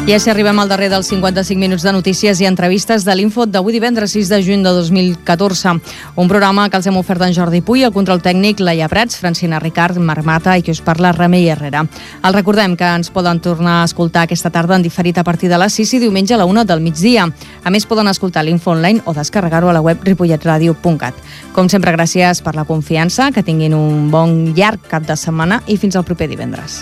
I 0.10 0.16
així 0.16 0.32
arribem 0.32 0.58
al 0.58 0.72
darrer 0.72 0.88
dels 0.90 1.06
55 1.12 1.62
minuts 1.62 1.84
de 1.86 1.92
notícies 1.94 2.40
i 2.42 2.48
entrevistes 2.50 3.04
de 3.06 3.14
l'Info 3.14 3.44
d'avui 3.46 3.76
divendres 3.76 4.16
6 4.16 4.32
de 4.32 4.40
juny 4.42 4.64
de 4.66 4.72
2014. 4.74 5.76
Un 6.18 6.32
programa 6.32 6.64
que 6.66 6.80
els 6.80 6.88
hem 6.90 6.98
ofert 6.98 7.22
en 7.28 7.36
Jordi 7.38 7.60
Puy, 7.62 7.84
el 7.86 7.94
control 7.94 8.24
tècnic, 8.26 8.58
Laia 8.58 8.88
Prats, 8.90 9.20
Francina 9.22 9.60
Ricard, 9.62 10.00
Marc 10.02 10.26
Mata 10.26 10.56
i 10.58 10.66
que 10.66 10.74
us 10.74 10.82
parla 10.82 11.12
Remei 11.14 11.46
Herrera. 11.54 11.86
El 12.26 12.34
recordem 12.34 12.74
que 12.74 12.90
ens 12.90 13.14
poden 13.14 13.38
tornar 13.38 13.84
a 13.84 13.86
escoltar 13.86 14.26
aquesta 14.26 14.50
tarda 14.50 14.80
en 14.82 14.88
diferit 14.88 15.22
a 15.22 15.24
partir 15.24 15.54
de 15.54 15.62
les 15.62 15.78
6 15.78 15.94
i 15.94 16.02
diumenge 16.08 16.34
a 16.34 16.42
la 16.42 16.50
1 16.50 16.66
del 16.66 16.82
migdia. 16.82 17.30
A 17.62 17.70
més, 17.70 17.86
poden 17.86 18.10
escoltar 18.10 18.48
l'Info 18.50 18.74
online 18.74 19.06
o 19.06 19.14
descarregar-ho 19.14 19.70
a 19.70 19.78
la 19.78 19.86
web 19.86 20.02
ripolletradio.cat. 20.10 21.22
Com 21.54 21.70
sempre, 21.70 21.94
gràcies 21.94 22.42
per 22.42 22.58
la 22.58 22.66
confiança, 22.66 23.30
que 23.30 23.46
tinguin 23.46 23.78
un 23.78 24.10
bon 24.10 24.56
llarg 24.58 24.90
cap 24.90 25.06
de 25.06 25.14
setmana 25.14 25.62
i 25.68 25.78
fins 25.78 25.94
al 25.94 26.10
proper 26.10 26.34
divendres. 26.34 26.82